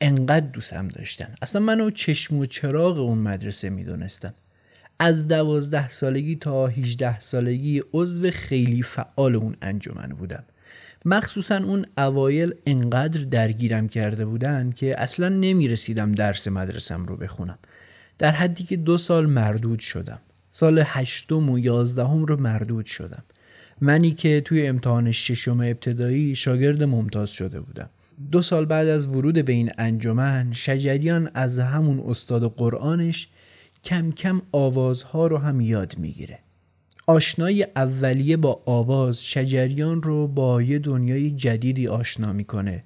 انقدر 0.00 0.46
دوستم 0.46 0.88
داشتن. 0.88 1.28
اصلا 1.42 1.62
منو 1.62 1.90
چشم 1.90 2.36
و 2.36 2.46
چراغ 2.46 2.98
اون 2.98 3.18
مدرسه 3.18 3.70
می‌دونستن. 3.70 4.34
از 4.98 5.28
دوازده 5.28 5.90
سالگی 5.90 6.36
تا 6.36 6.66
18 6.66 7.20
سالگی 7.20 7.82
عضو 7.92 8.30
خیلی 8.30 8.82
فعال 8.82 9.36
اون 9.36 9.56
انجمن 9.62 10.08
بودم. 10.08 10.44
مخصوصا 11.08 11.56
اون 11.56 11.86
اوایل 11.98 12.54
انقدر 12.66 13.20
درگیرم 13.20 13.88
کرده 13.88 14.24
بودن 14.24 14.72
که 14.76 15.00
اصلا 15.00 15.28
نمی‌رسیدم 15.28 16.12
درس 16.12 16.48
مدرسم 16.48 17.04
رو 17.04 17.16
بخونم. 17.16 17.58
در 18.18 18.30
حدی 18.30 18.64
که 18.64 18.76
دو 18.76 18.98
سال 18.98 19.26
مردود 19.26 19.78
شدم. 19.78 20.18
سال 20.50 20.82
هشتم 20.86 21.50
و 21.50 21.58
یازدهم 21.58 22.24
رو 22.24 22.40
مردود 22.40 22.86
شدم. 22.86 23.22
منی 23.80 24.10
که 24.10 24.40
توی 24.40 24.66
امتحان 24.66 25.12
ششم 25.12 25.60
ابتدایی 25.60 26.36
شاگرد 26.36 26.82
ممتاز 26.82 27.30
شده 27.30 27.60
بودم. 27.60 27.88
دو 28.32 28.42
سال 28.42 28.64
بعد 28.64 28.88
از 28.88 29.06
ورود 29.06 29.44
به 29.44 29.52
این 29.52 29.72
انجمن 29.78 30.52
شجریان 30.52 31.30
از 31.34 31.58
همون 31.58 32.00
استاد 32.06 32.54
قرآنش 32.56 33.28
کم 33.84 34.12
کم 34.12 34.42
آوازها 34.52 35.26
رو 35.26 35.38
هم 35.38 35.60
یاد 35.60 35.98
می‌گیره. 35.98 36.38
آشنای 37.08 37.66
اولیه 37.76 38.36
با 38.36 38.62
آواز 38.66 39.24
شجریان 39.24 40.02
رو 40.02 40.26
با 40.28 40.62
یه 40.62 40.78
دنیای 40.78 41.30
جدیدی 41.30 41.88
آشنا 41.88 42.32
می‌کنه 42.32 42.84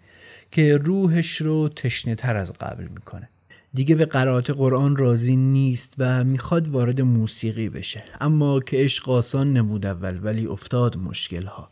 که 0.51 0.77
روحش 0.77 1.37
رو 1.37 1.69
تشنه 1.69 2.15
تر 2.15 2.37
از 2.37 2.53
قبل 2.53 2.85
می‌کنه. 2.85 3.29
دیگه 3.75 3.95
به 3.95 4.05
قرائت 4.05 4.51
قرآن 4.51 4.97
راضی 4.97 5.37
نیست 5.37 5.95
و 5.99 6.25
می‌خواد 6.25 6.69
وارد 6.69 7.01
موسیقی 7.01 7.69
بشه. 7.69 8.03
اما 8.21 8.61
که 8.61 8.77
عشق 8.77 9.09
آسان 9.11 9.57
نبود 9.57 9.87
اول 9.87 10.19
ولی 10.23 10.47
افتاد 10.47 10.97
مشکل 10.97 11.47
ها 11.47 11.71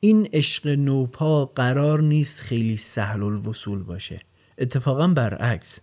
این 0.00 0.28
عشق 0.32 0.68
نوپا 0.68 1.44
قرار 1.46 2.02
نیست 2.02 2.40
خیلی 2.40 2.76
سهل 2.76 3.22
الوصول 3.22 3.82
باشه. 3.82 4.20
اتفاقا 4.58 5.06
برعکس 5.08 5.80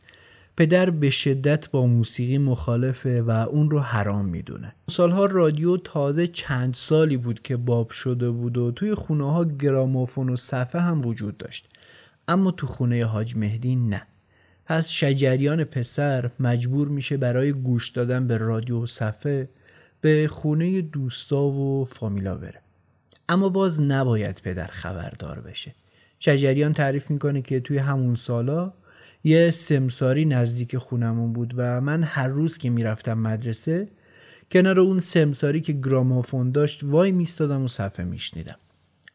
پدر 0.57 0.89
به 0.89 1.09
شدت 1.09 1.69
با 1.69 1.85
موسیقی 1.85 2.37
مخالفه 2.37 3.21
و 3.21 3.29
اون 3.29 3.69
رو 3.69 3.79
حرام 3.79 4.25
می‌دونه. 4.25 4.75
سالها 4.89 5.25
رادیو 5.25 5.77
تازه 5.77 6.27
چند 6.27 6.73
سالی 6.73 7.17
بود 7.17 7.41
که 7.41 7.57
باب 7.57 7.89
شده 7.89 8.29
بود 8.29 8.57
و 8.57 8.71
توی 8.71 8.95
خونه 8.95 9.31
ها 9.31 9.45
گرامافون 9.45 10.29
و 10.29 10.35
صفحه 10.35 10.81
هم 10.81 11.05
وجود 11.05 11.37
داشت. 11.37 11.67
اما 12.27 12.51
تو 12.51 12.67
خونه 12.67 13.05
حاج 13.05 13.35
مهدی 13.35 13.75
نه. 13.75 14.01
پس 14.65 14.89
شجریان 14.89 15.63
پسر 15.63 16.29
مجبور 16.39 16.87
میشه 16.87 17.17
برای 17.17 17.51
گوش 17.51 17.89
دادن 17.89 18.27
به 18.27 18.37
رادیو 18.37 18.83
و 18.83 18.85
صفحه 18.85 19.49
به 20.01 20.27
خونه 20.27 20.81
دوستا 20.81 21.43
و 21.43 21.85
فامیلا 21.85 22.35
بره. 22.35 22.59
اما 23.29 23.49
باز 23.49 23.81
نباید 23.81 24.41
پدر 24.43 24.67
خبردار 24.67 25.39
بشه. 25.39 25.75
شجریان 26.19 26.73
تعریف 26.73 27.11
می‌کنه 27.11 27.41
که 27.41 27.59
توی 27.59 27.77
همون 27.77 28.15
سالا 28.15 28.73
یه 29.23 29.51
سمساری 29.51 30.25
نزدیک 30.25 30.77
خونمون 30.77 31.33
بود 31.33 31.53
و 31.57 31.81
من 31.81 32.03
هر 32.03 32.27
روز 32.27 32.57
که 32.57 32.69
می‌رفتم 32.69 33.13
مدرسه 33.17 33.87
کنار 34.51 34.79
اون 34.79 34.99
سمساری 34.99 35.61
که 35.61 35.73
گرامافون 35.73 36.51
داشت 36.51 36.83
وای 36.83 37.11
میستادم 37.11 37.63
و 37.63 37.67
صفحه 37.67 38.05
میشنیدم. 38.05 38.55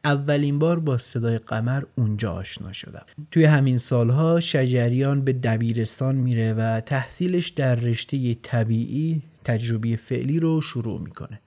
اولین 0.04 0.58
بار 0.58 0.80
با 0.80 0.98
صدای 0.98 1.38
قمر 1.38 1.82
اونجا 1.94 2.32
آشنا 2.32 2.72
شدم. 2.72 3.06
توی 3.30 3.44
همین 3.44 3.78
سالها 3.78 4.40
شجریان 4.40 5.20
به 5.20 5.32
دبیرستان 5.32 6.14
میره 6.14 6.54
و 6.54 6.80
تحصیلش 6.80 7.48
در 7.48 7.74
رشته 7.74 8.34
طبیعی 8.34 9.22
تجربی 9.44 9.96
فعلی 9.96 10.40
رو 10.40 10.60
شروع 10.60 11.00
می‌کنه. 11.00 11.40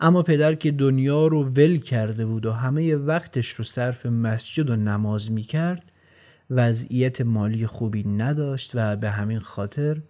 اما 0.00 0.22
پدر 0.22 0.54
که 0.54 0.70
دنیا 0.70 1.26
رو 1.26 1.44
ول 1.44 1.76
کرده 1.76 2.26
بود 2.26 2.46
و 2.46 2.52
همه 2.52 2.94
وقتش 2.94 3.48
رو 3.48 3.64
صرف 3.64 4.06
مسجد 4.06 4.70
و 4.70 4.76
نماز 4.76 5.30
می‌کرد 5.30 5.82
وضعیت 6.50 7.20
مالی 7.20 7.66
خوبی 7.66 8.04
نداشت 8.08 8.70
و 8.74 8.96
به 8.96 9.10
همین 9.10 9.38
خاطر 9.38 10.02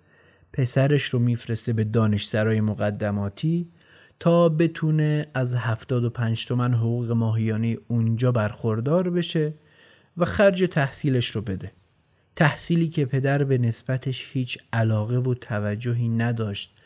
پسرش 0.53 1.05
رو 1.05 1.19
میفرسته 1.19 1.73
به 1.73 1.85
دانشسرای 1.85 2.61
مقدماتی 2.61 3.69
تا 4.21 4.49
بتونه 4.49 5.27
از 5.35 5.55
75 5.55 6.47
تومن 6.47 6.75
حقوق 6.75 7.11
ماهیانه 7.11 7.79
اونجا 7.89 8.33
برخوردار 8.33 9.11
بشه 9.11 9.55
و 10.17 10.25
خرج 10.25 10.69
تحصیلش 10.71 11.27
رو 11.27 11.41
بده. 11.41 11.73
تحصیلی 12.37 12.89
که 12.89 13.05
پدر 13.05 13.45
به 13.45 13.59
نسبتش 13.59 14.31
هیچ 14.33 14.59
علاقه 14.73 15.17
و 15.17 15.35
توجهی 15.35 16.09
نداشت 16.09 16.77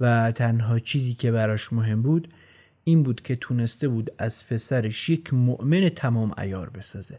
و 0.00 0.32
تنها 0.32 0.78
چیزی 0.78 1.14
که 1.14 1.32
براش 1.32 1.72
مهم 1.72 2.02
بود 2.02 2.28
این 2.84 3.02
بود 3.02 3.22
که 3.22 3.36
تونسته 3.36 3.88
بود 3.88 4.10
از 4.18 4.48
پسرش 4.48 5.08
یک 5.08 5.34
مؤمن 5.34 5.88
تمام 5.88 6.34
ایار 6.38 6.70
بسازه. 6.70 7.18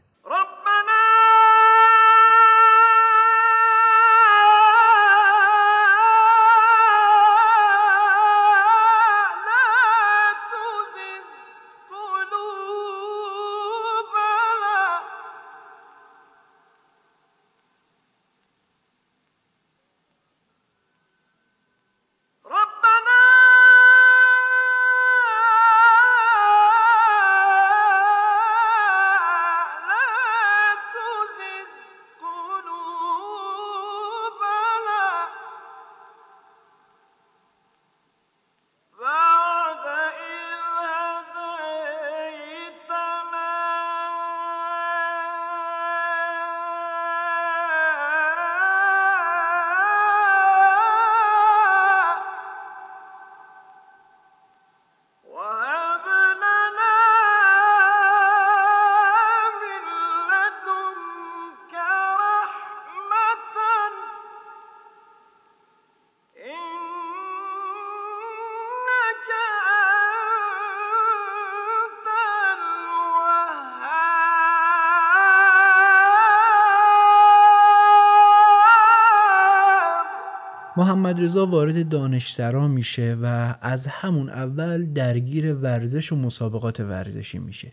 محمد 81.12 81.24
رضا 81.24 81.46
وارد 81.46 81.90
دانشسرا 81.90 82.68
میشه 82.68 83.18
و 83.22 83.56
از 83.62 83.88
همون 83.88 84.30
اول 84.30 84.86
درگیر 84.86 85.54
ورزش 85.54 86.12
و 86.12 86.16
مسابقات 86.16 86.80
ورزشی 86.80 87.40
میشه. 87.40 87.72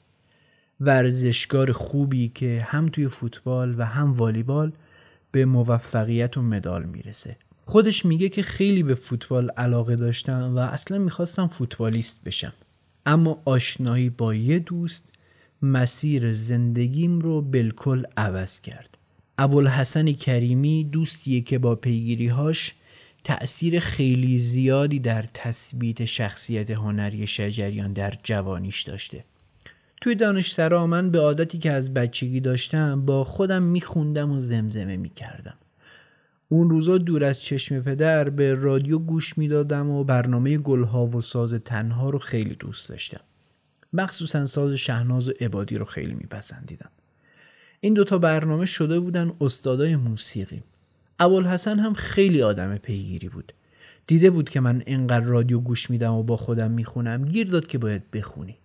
ورزشکار 0.81 1.72
خوبی 1.72 2.29
که 2.29 2.66
هم 2.66 2.88
توی 2.88 3.09
فوتبال 3.09 3.74
و 3.79 3.87
هم 3.87 4.12
والیبال 4.12 4.72
به 5.33 5.44
موفقیت 5.44 6.37
و 6.37 6.42
مدال 6.42 6.85
می‌رسه. 6.85 7.37
خودش 7.64 8.05
میگه 8.05 8.29
که 8.29 8.42
خیلی 8.42 8.83
به 8.83 8.94
فوتبال 8.94 9.51
علاقه 9.51 9.96
داشتم 9.96 10.57
و 10.57 10.59
اصلا 10.59 10.98
می‌خواستم 10.98 11.46
فوتبالیست 11.46 12.24
بشم. 12.24 12.53
اما 13.07 13.42
آشنایی 13.44 14.11
با 14.11 14.35
یه 14.35 14.59
دوست 14.59 15.05
مسیر 15.62 16.33
زندگیم 16.33 17.18
رو 17.18 17.42
بالکل 17.42 18.05
عوض 18.16 18.61
کرد. 18.61 18.98
ابوالحسن 19.38 20.12
کریمی 20.12 20.85
دوستیه 20.85 21.40
که 21.40 21.59
با 21.59 21.74
پیگیریهاش 21.74 22.74
تأثیر 23.28 23.80
خیلی 23.80 24.38
زیادی 24.38 24.98
در 24.98 25.24
تثبیت 25.34 26.04
شخصیت 26.04 26.70
هنری 26.70 27.26
شجریان 27.26 27.92
در 27.92 28.14
جوانیش 28.22 28.82
داشته. 28.82 29.24
توی 30.00 30.14
دانشسرا 30.14 30.86
من 30.86 31.10
به 31.10 31.20
عادتی 31.20 31.58
که 31.58 31.72
از 31.72 31.94
بچگی 31.94 32.40
داشتم 32.40 33.06
با 33.06 33.24
خودم 33.24 33.62
میخوندم 33.62 34.30
و 34.30 34.40
زمزمه 34.40 34.96
می‌کردم. 34.96 35.54
اون 36.48 36.70
روزا 36.70 36.98
دور 36.98 37.24
از 37.24 37.40
چشم 37.40 37.80
پدر 37.80 38.30
به 38.30 38.54
رادیو 38.54 38.98
گوش 38.98 39.38
می‌دادم 39.38 39.90
و 39.90 40.04
برنامه 40.04 40.58
گلها 40.58 41.06
و 41.06 41.20
ساز 41.20 41.54
تنها 41.54 42.10
رو 42.10 42.18
خیلی 42.18 42.54
دوست 42.54 42.88
داشتم. 42.88 43.20
مخصوصا 43.92 44.46
ساز 44.46 44.74
شهناز 44.74 45.28
و 45.28 45.32
عبادی 45.40 45.76
رو 45.76 45.84
خیلی 45.84 46.14
میپسندیدم. 46.14 46.90
این 47.80 47.94
دوتا 47.94 48.18
برنامه 48.18 48.66
شده 48.66 49.00
بودن 49.00 49.32
استادای 49.40 49.96
موسیقی 49.96 50.62
ابوالحسن 51.18 51.78
هم 51.78 51.94
خیلی 51.94 52.42
آدم 52.42 52.76
پیگیری 52.76 53.28
بود. 53.28 53.52
دیده 54.07 54.31
بود 54.31 54.50
که 54.50 54.61
من 54.61 54.83
انقدر 54.87 55.24
رادیو 55.24 55.61
گوش 55.61 55.90
میدم 55.90 56.12
و 56.12 56.22
با 56.22 56.37
خودم 56.37 56.70
می‌خونم. 56.70 57.24
گیر 57.24 57.46
داد 57.46 57.66
که 57.66 57.78
باید 57.78 58.11
بخونی. 58.11 58.57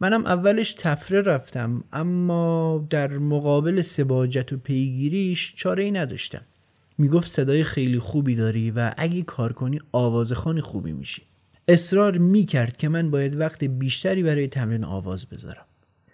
منم 0.00 0.26
اولش 0.26 0.72
تفره 0.78 1.22
رفتم 1.22 1.84
اما 1.92 2.86
در 2.90 3.18
مقابل 3.18 3.82
سباجت 3.82 4.52
و 4.52 4.56
پیگیریش 4.56 5.54
چاره 5.56 5.82
ای 5.82 5.90
نداشتم. 5.90 6.42
می‌گفت 6.98 7.28
صدای 7.28 7.64
خیلی 7.64 7.98
خوبی 7.98 8.34
داری 8.34 8.70
و 8.70 8.94
اگه 8.96 9.22
کار 9.22 9.52
کنی 9.52 9.80
آوازخانی 9.92 10.60
خوبی 10.60 10.92
میشی. 10.92 11.22
اصرار 11.68 12.18
می‌کرد 12.18 12.76
که 12.76 12.88
من 12.88 13.10
باید 13.10 13.40
وقت 13.40 13.64
بیشتری 13.64 14.22
برای 14.22 14.48
تمرین 14.48 14.84
آواز 14.84 15.26
بذارم. 15.26 15.64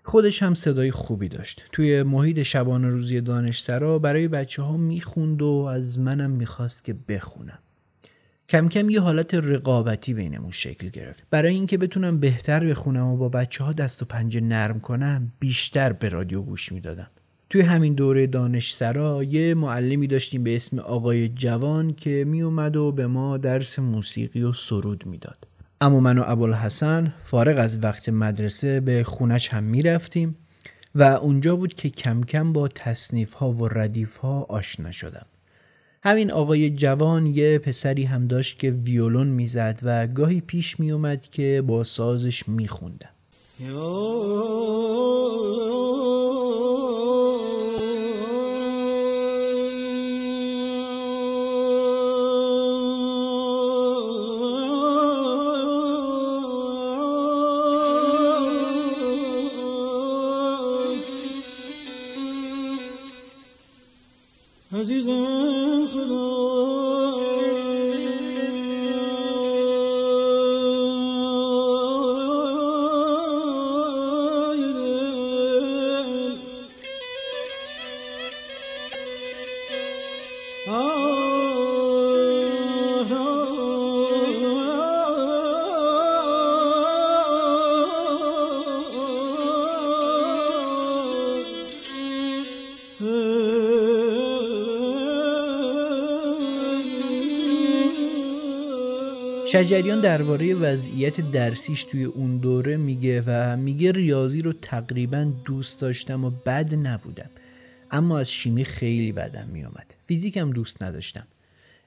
خودش 0.06 0.42
هم 0.42 0.54
صدای 0.54 0.90
خوبی 0.90 1.28
داشت. 1.28 1.64
توی 1.72 2.02
محیط 2.02 2.42
شبانه 2.42 2.88
روزی 2.88 3.20
دانشسرا 3.20 3.98
برای 3.98 4.28
بچه 4.28 4.62
ها 4.62 4.76
می‌خوند 4.76 5.42
و 5.42 5.68
از 5.70 5.98
منم 5.98 6.30
می‌خواست 6.30 6.84
که 6.84 6.94
بخونم. 7.08 7.58
کم 8.48 8.68
کم 8.68 8.90
یه 8.90 9.00
حالت 9.00 9.34
رقابتی 9.34 10.14
بینمون 10.14 10.50
شکل 10.50 10.88
گرفت. 10.88 11.22
برای 11.30 11.54
اینکه 11.54 11.78
بتونم 11.78 12.20
بهتر 12.20 12.64
بخونم 12.64 13.06
و 13.06 13.16
با 13.16 13.28
بچه 13.28 13.64
ها 13.64 13.72
دست 13.72 14.02
و 14.02 14.04
پنجه 14.04 14.40
نرم 14.40 14.80
کنم 14.80 15.32
بیشتر 15.40 15.92
به 15.92 16.08
رادیو 16.08 16.42
گوش 16.42 16.72
می‌دادم. 16.72 17.10
توی 17.50 17.60
همین 17.60 17.94
دوره 17.94 18.26
دانشسرا 18.26 19.22
یه 19.22 19.54
معلمی 19.54 20.06
داشتیم 20.06 20.44
به 20.44 20.56
اسم 20.56 20.78
آقای 20.78 21.28
جوان 21.28 21.92
که 21.92 22.24
می 22.28 22.42
اومد 22.42 22.76
و 22.76 22.92
به 22.92 23.06
ما 23.06 23.38
درس 23.38 23.78
موسیقی 23.78 24.42
و 24.42 24.52
سرود 24.52 25.06
می‌داد. 25.06 25.46
اما 25.80 26.00
من 26.00 26.18
و 26.18 26.24
ابوالحسن 26.26 27.12
فارغ 27.24 27.58
از 27.58 27.78
وقت 27.82 28.08
مدرسه 28.08 28.80
به 28.80 29.04
خونش 29.04 29.48
هم 29.48 29.64
می‌رفتیم 29.64 30.36
و 30.94 31.02
اونجا 31.02 31.56
بود 31.56 31.74
که 31.74 31.90
کم 31.90 32.22
کم 32.22 32.52
با 32.52 32.68
تصنیف 32.68 33.34
ها 33.34 33.50
و 33.50 33.68
ردیف 33.68 34.16
ها 34.16 34.46
آشنا 34.48 34.92
شدم. 34.92 35.26
همین 36.02 36.30
آقای 36.30 36.70
جوان 36.70 37.26
یه 37.26 37.58
پسری 37.58 38.04
هم 38.04 38.26
داشت 38.26 38.58
که 38.58 38.70
ویولون 38.70 39.26
می‌زد 39.26 39.78
و 39.82 40.06
گاهی 40.06 40.40
پیش 40.40 40.80
می 40.80 40.92
اومد 40.92 41.22
که 41.22 41.62
با 41.66 41.84
سازش 41.84 42.48
میخوندم. 64.90 65.33
شجریان 99.54 100.00
درباره 100.00 100.54
وضعیت 100.54 101.20
درسیش 101.30 101.84
توی 101.84 102.04
اون 102.04 102.36
دوره 102.36 102.76
میگه 102.76 103.22
و 103.26 103.56
میگه 103.56 103.92
ریاضی 103.92 104.42
رو 104.42 104.52
تقریبا 104.52 105.32
دوست 105.44 105.80
داشتم 105.80 106.24
و 106.24 106.30
بد 106.30 106.74
نبودم. 106.74 107.30
اما 107.90 108.18
از 108.18 108.30
شیمی 108.30 108.64
خیلی 108.64 109.12
بدم 109.12 109.48
میومد 109.52 109.94
فیزیکم 110.08 110.50
دوست 110.50 110.82
نداشتم. 110.82 111.26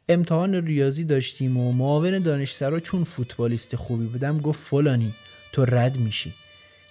امتحان 0.10 0.66
ریاضی 0.66 1.04
داشتیم 1.04 1.58
و 1.58 1.72
معاون 1.72 2.20
دانشسرا 2.20 2.80
چون 2.80 3.04
فوتبالیست 3.04 3.76
خوبی 3.76 4.06
بودم 4.06 4.38
گفت 4.38 4.60
فلانی 4.60 5.14
تو 5.52 5.66
رد 5.66 5.98
میشی. 5.98 6.34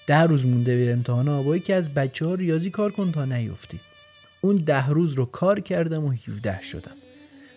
ده 0.07 0.23
روز 0.23 0.47
مونده 0.47 0.77
به 0.77 0.93
امتحان 0.93 1.29
آبایی 1.29 1.61
که 1.61 1.75
از 1.75 1.95
بچه 1.95 2.27
ها 2.27 2.35
ریاضی 2.35 2.71
کار 2.71 2.93
کن 2.93 3.12
تا 3.12 3.25
نیفتی. 3.25 3.81
اون 4.41 4.57
ده 4.57 4.89
روز 4.89 5.12
رو 5.12 5.25
کار 5.25 5.61
کردم 5.61 6.05
و 6.05 6.11
17 6.11 6.62
شدم. 6.62 7.06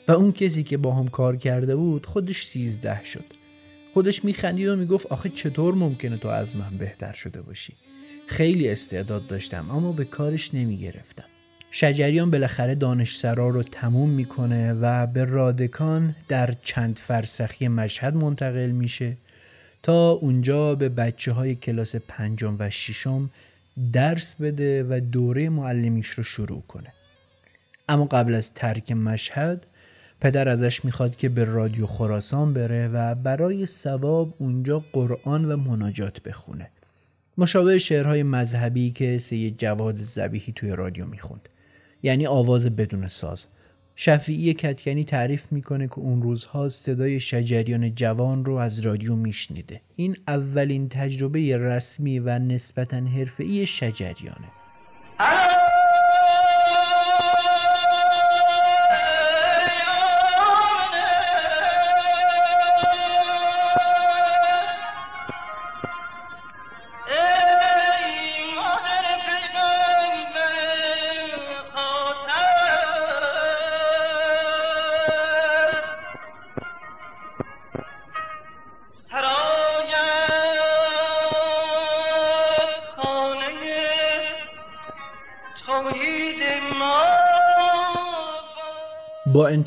و 0.10 0.12
اون 0.12 0.32
کسی 0.32 0.64
که 0.64 0.78
با 0.78 0.96
هم 0.96 1.08
کار 1.08 1.38
کرده 1.38 1.76
بود 1.76 2.06
خودش 2.06 2.46
سیزده 2.46 3.04
شد. 3.04 3.26
خودش 3.94 4.26
میخندید 4.26 4.68
و 4.68 4.76
می‌گفت 4.76 5.06
آخه 5.06 5.30
چطور 5.30 5.76
ممکنه 5.76 6.18
تو 6.18 6.28
از 6.28 6.56
من 6.56 6.78
بهتر 6.78 7.14
شده 7.14 7.42
باشی؟ 7.42 7.74
خیلی 8.28 8.70
استعداد 8.70 9.28
داشتم 9.28 9.72
اما 9.72 9.92
به 9.92 10.06
کارش 10.06 10.54
نمی‌گرفتم. 10.54 11.24
شجریان 11.72 12.32
بالاخره 12.32 12.76
دانشسرا 12.76 13.50
رو 13.50 13.64
تموم 13.64 14.10
می‌کنه 14.10 14.74
و 14.74 15.08
به 15.08 15.26
رادکان 15.26 16.16
در 16.28 16.56
چند 16.64 17.00
فرسخی 17.08 17.68
مشهد 17.68 18.16
منتقل 18.16 18.70
میشه 18.70 19.18
تا 19.84 20.12
اونجا 20.12 20.76
به 20.76 20.90
بچه 20.90 21.32
های 21.32 21.56
کلاس 21.56 21.96
پنجم 21.96 22.56
و 22.60 22.70
ششم 22.70 23.30
درس 23.94 24.36
بده 24.36 24.84
و 24.84 25.00
دوره 25.12 25.50
معلمیش 25.50 26.08
رو 26.08 26.24
شروع 26.24 26.64
کنه. 26.68 26.94
اما 27.90 28.06
قبل 28.06 28.34
از 28.34 28.54
ترک 28.54 28.92
مشهد 28.92 29.66
پدر 30.22 30.50
ازش 30.50 30.86
می‌خواد 30.86 31.16
که 31.16 31.30
به 31.30 31.44
رادیو 31.44 31.86
خراسان 31.86 32.54
بره 32.54 32.88
و 32.88 33.16
برای 33.16 33.66
ثواب 33.66 34.34
اونجا 34.38 34.84
قرآن 34.94 35.52
و 35.52 35.58
مناجات 35.58 36.24
بخونه. 36.24 36.70
مشابه 37.38 37.78
شعرهای 37.78 38.24
مذهبی 38.24 38.92
که 38.92 39.18
سید 39.18 39.58
جواد 39.58 39.96
زبیحی 39.96 40.54
توی 40.54 40.72
رادیو 40.72 41.06
می‌خوند. 41.06 41.50
یعنی 42.04 42.28
آواز 42.28 42.70
بدون 42.76 43.08
ساز. 43.08 43.46
شفیعی 43.96 44.54
کتکنی 44.54 45.04
تعریف 45.04 45.52
می‌کنه 45.52 45.88
که 45.88 46.00
اون 46.00 46.22
روزها 46.22 46.70
صدای 46.70 47.20
شجریان 47.20 47.96
جوان 47.96 48.46
رو 48.46 48.54
از 48.54 48.80
رادیو 48.80 49.16
میشنیده. 49.16 49.82
این 49.96 50.18
اولین 50.28 50.90
تجربه 50.90 51.58
رسمی 51.58 52.20
و 52.20 52.40
نسبتا 52.40 52.98
حرفه‌ای 52.98 53.68
شجریانه. 53.68 54.48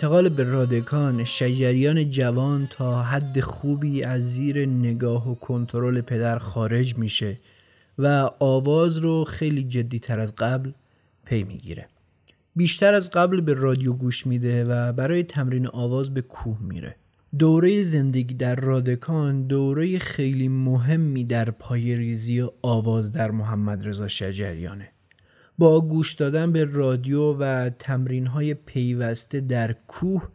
انتقال 0.02 0.28
به 0.28 0.42
رادکان 0.42 1.24
شجریان 1.24 2.10
جوان 2.10 2.66
تا 2.66 3.02
حد 3.02 3.40
خوبی 3.40 4.02
از 4.02 4.34
زیر 4.34 4.66
نگاه 4.66 5.30
و 5.30 5.34
کنترل 5.34 6.00
پدر 6.00 6.38
خارج 6.38 6.98
میشه 6.98 7.38
و 7.98 8.30
آواز 8.40 8.96
رو 8.96 9.24
خیلی 9.24 9.62
جدی 9.62 9.98
تر 9.98 10.20
از 10.20 10.34
قبل 10.36 10.72
پی 11.24 11.42
می‌گیره. 11.42 11.88
بیشتر 12.56 12.94
از 12.94 13.10
قبل 13.10 13.40
به 13.40 13.54
رادیو 13.54 13.92
گوش 13.92 14.26
میده 14.26 14.64
و 14.64 14.92
برای 14.92 15.22
تمرین 15.22 15.66
آواز 15.66 16.14
به 16.14 16.22
کوه 16.22 16.58
میره. 16.60 16.96
دوره 17.38 17.82
زندگی 17.82 18.34
در 18.34 18.54
رادکان 18.56 19.46
دوره 19.46 19.98
خیلی 19.98 20.48
مهمی 20.48 21.24
در 21.24 21.50
پای 21.50 21.96
ریزی 21.96 22.48
آواز 22.62 23.12
در 23.12 23.30
محمد 23.30 23.88
رضا 23.88 24.08
شجریانه. 24.08 24.88
با 25.58 25.80
گوش 25.80 26.14
دادن 26.14 26.52
به 26.52 26.64
رادیو 26.64 27.32
و 27.32 27.70
تمرین 27.78 28.26
های 28.26 28.54
پیوسته 28.54 29.40
در 29.40 29.72
کوه 29.86 30.28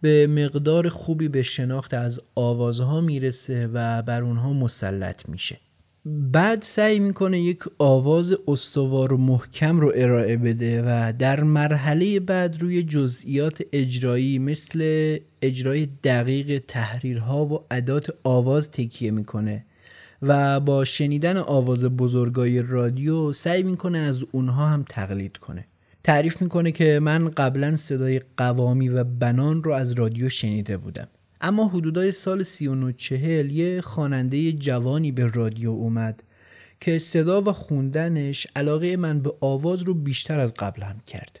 به 0.00 0.26
مقدار 0.26 0.88
خوبی 0.88 1.28
به 1.28 1.42
شناخت 1.42 1.94
از 1.94 2.20
آوازها 2.34 3.00
می‌رسه 3.00 3.66
و 3.66 4.02
بر 4.02 4.22
اونها 4.22 4.52
مسلط 4.52 5.28
میشه. 5.28 5.56
بعد 6.04 6.62
سعی 6.62 6.98
می‌کنه 6.98 7.40
یک 7.40 7.58
آواز 7.78 8.36
استوار 8.48 9.12
و 9.12 9.16
محکم 9.16 9.80
رو 9.80 9.92
ارائه 9.96 10.36
بده 10.36 10.82
و 10.82 11.12
در 11.18 11.42
مرحله 11.42 12.20
بعد 12.20 12.62
روی 12.62 12.82
جزئیات 12.82 13.62
اجرایی 13.72 14.38
مثل 14.38 15.18
اجرای 15.42 15.88
دقیق 16.04 16.62
تحریرها 16.68 17.46
و 17.46 17.64
ادات 17.70 18.14
آواز 18.24 18.70
تکیه 18.70 19.10
می‌کنه. 19.10 19.64
و 20.22 20.60
با 20.60 20.84
شنیدن 20.84 21.36
آواز 21.36 21.84
بزرگای 21.84 22.62
رادیو 22.62 23.32
سعی 23.32 23.62
می‌کنه 23.62 23.98
از 23.98 24.24
اونها 24.32 24.66
هم 24.66 24.84
تقلید 24.88 25.36
کنه. 25.36 25.64
تعریف 26.04 26.42
می‌کنه 26.42 26.72
که 26.72 27.00
من 27.02 27.28
قبلا 27.28 27.76
صدای 27.76 28.20
قوامی 28.36 28.88
و 28.88 29.04
بنان 29.04 29.64
رو 29.64 29.72
از 29.72 29.92
رادیو 29.92 30.28
شنیده 30.28 30.76
بودم. 30.76 31.08
اما 31.40 31.68
حدودای 31.68 32.12
سال 32.12 32.42
39 32.42 32.94
یه 33.52 33.80
خواننده 33.80 34.52
جوانی 34.52 35.12
به 35.12 35.26
رادیو 35.26 35.70
اومد 35.70 36.22
که 36.80 36.98
صدا 36.98 37.42
و 37.42 37.52
خوندنش 37.52 38.46
علاقه 38.56 38.96
من 38.96 39.20
به 39.20 39.32
آواز 39.40 39.82
رو 39.82 39.94
بیشتر 39.94 40.40
از 40.40 40.54
قبل 40.54 40.82
هم 40.82 41.00
کرد. 41.06 41.40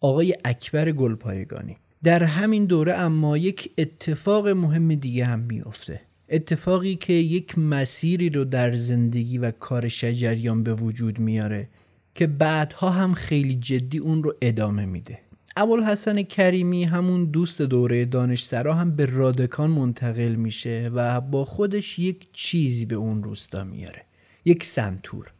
آقای 0.00 0.36
اکبر 0.44 0.92
گلپایگانی. 0.92 1.76
در 2.04 2.22
همین 2.22 2.66
دوره 2.66 2.92
اما 2.92 3.38
یک 3.38 3.70
اتفاق 3.78 4.48
مهم 4.48 4.94
دیگه 4.94 5.24
هم 5.24 5.40
میافته. 5.40 6.00
اتفاقی 6.28 6.96
که 6.96 7.12
یک 7.12 7.58
مسیری 7.58 8.30
رو 8.30 8.44
در 8.44 8.76
زندگی 8.76 9.38
و 9.38 9.50
کار 9.50 9.88
شجریان 9.88 10.62
به 10.62 10.74
وجود 10.74 11.18
میاره 11.18 11.68
که 12.14 12.26
بعدها 12.26 12.90
هم 12.90 13.14
خیلی 13.14 13.54
جدی 13.54 13.98
اون 13.98 14.22
رو 14.22 14.34
ادامه 14.42 14.84
میده. 14.84 15.18
ابوالحسن 15.56 16.22
کریمی 16.22 16.84
همون 16.84 17.24
دوست 17.24 17.62
دوره 17.62 18.04
دانشسرا 18.04 18.74
هم 18.74 18.96
به 18.96 19.06
رادکان 19.06 19.70
منتقل 19.70 20.34
میشه 20.34 20.90
و 20.94 21.20
با 21.20 21.44
خودش 21.44 21.98
یک 21.98 22.26
چیزی 22.32 22.86
به 22.86 22.94
اون 22.94 23.24
روستا 23.24 23.64
میاره. 23.64 24.02
یک 24.44 24.64
سنتور. 24.64 25.32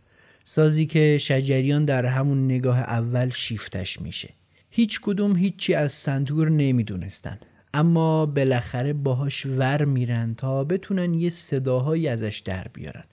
سازی 0.44 0.86
که 0.86 1.18
شجریان 1.18 1.84
در 1.84 2.06
همون 2.06 2.44
نگاه 2.44 2.78
اول 2.78 3.30
شیفتش 3.30 4.00
میشه. 4.00 4.28
هیچ 4.70 5.00
کدوم 5.00 5.36
هیچی 5.36 5.74
از 5.74 5.92
سنتور 5.92 6.50
نمی‌دونستن. 6.50 7.38
اما 7.74 8.26
بالاخره 8.26 8.92
باهاش 8.92 9.46
ور 9.46 9.84
میرن 9.84 10.34
تا 10.34 10.64
بتونن 10.64 11.14
یه 11.14 11.30
صداهایی 11.30 12.08
ازش 12.08 12.42
در 12.44 12.66
بیارن. 12.72 13.04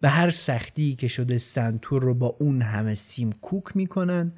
به 0.00 0.08
هر 0.08 0.30
سختی 0.30 0.94
که 0.94 1.08
شده 1.08 1.38
سنتور 1.38 2.02
رو 2.02 2.14
با 2.14 2.36
اون 2.38 2.62
همه 2.62 2.94
سیم 2.94 3.32
کوک 3.32 3.76
می‌کنن 3.76 4.32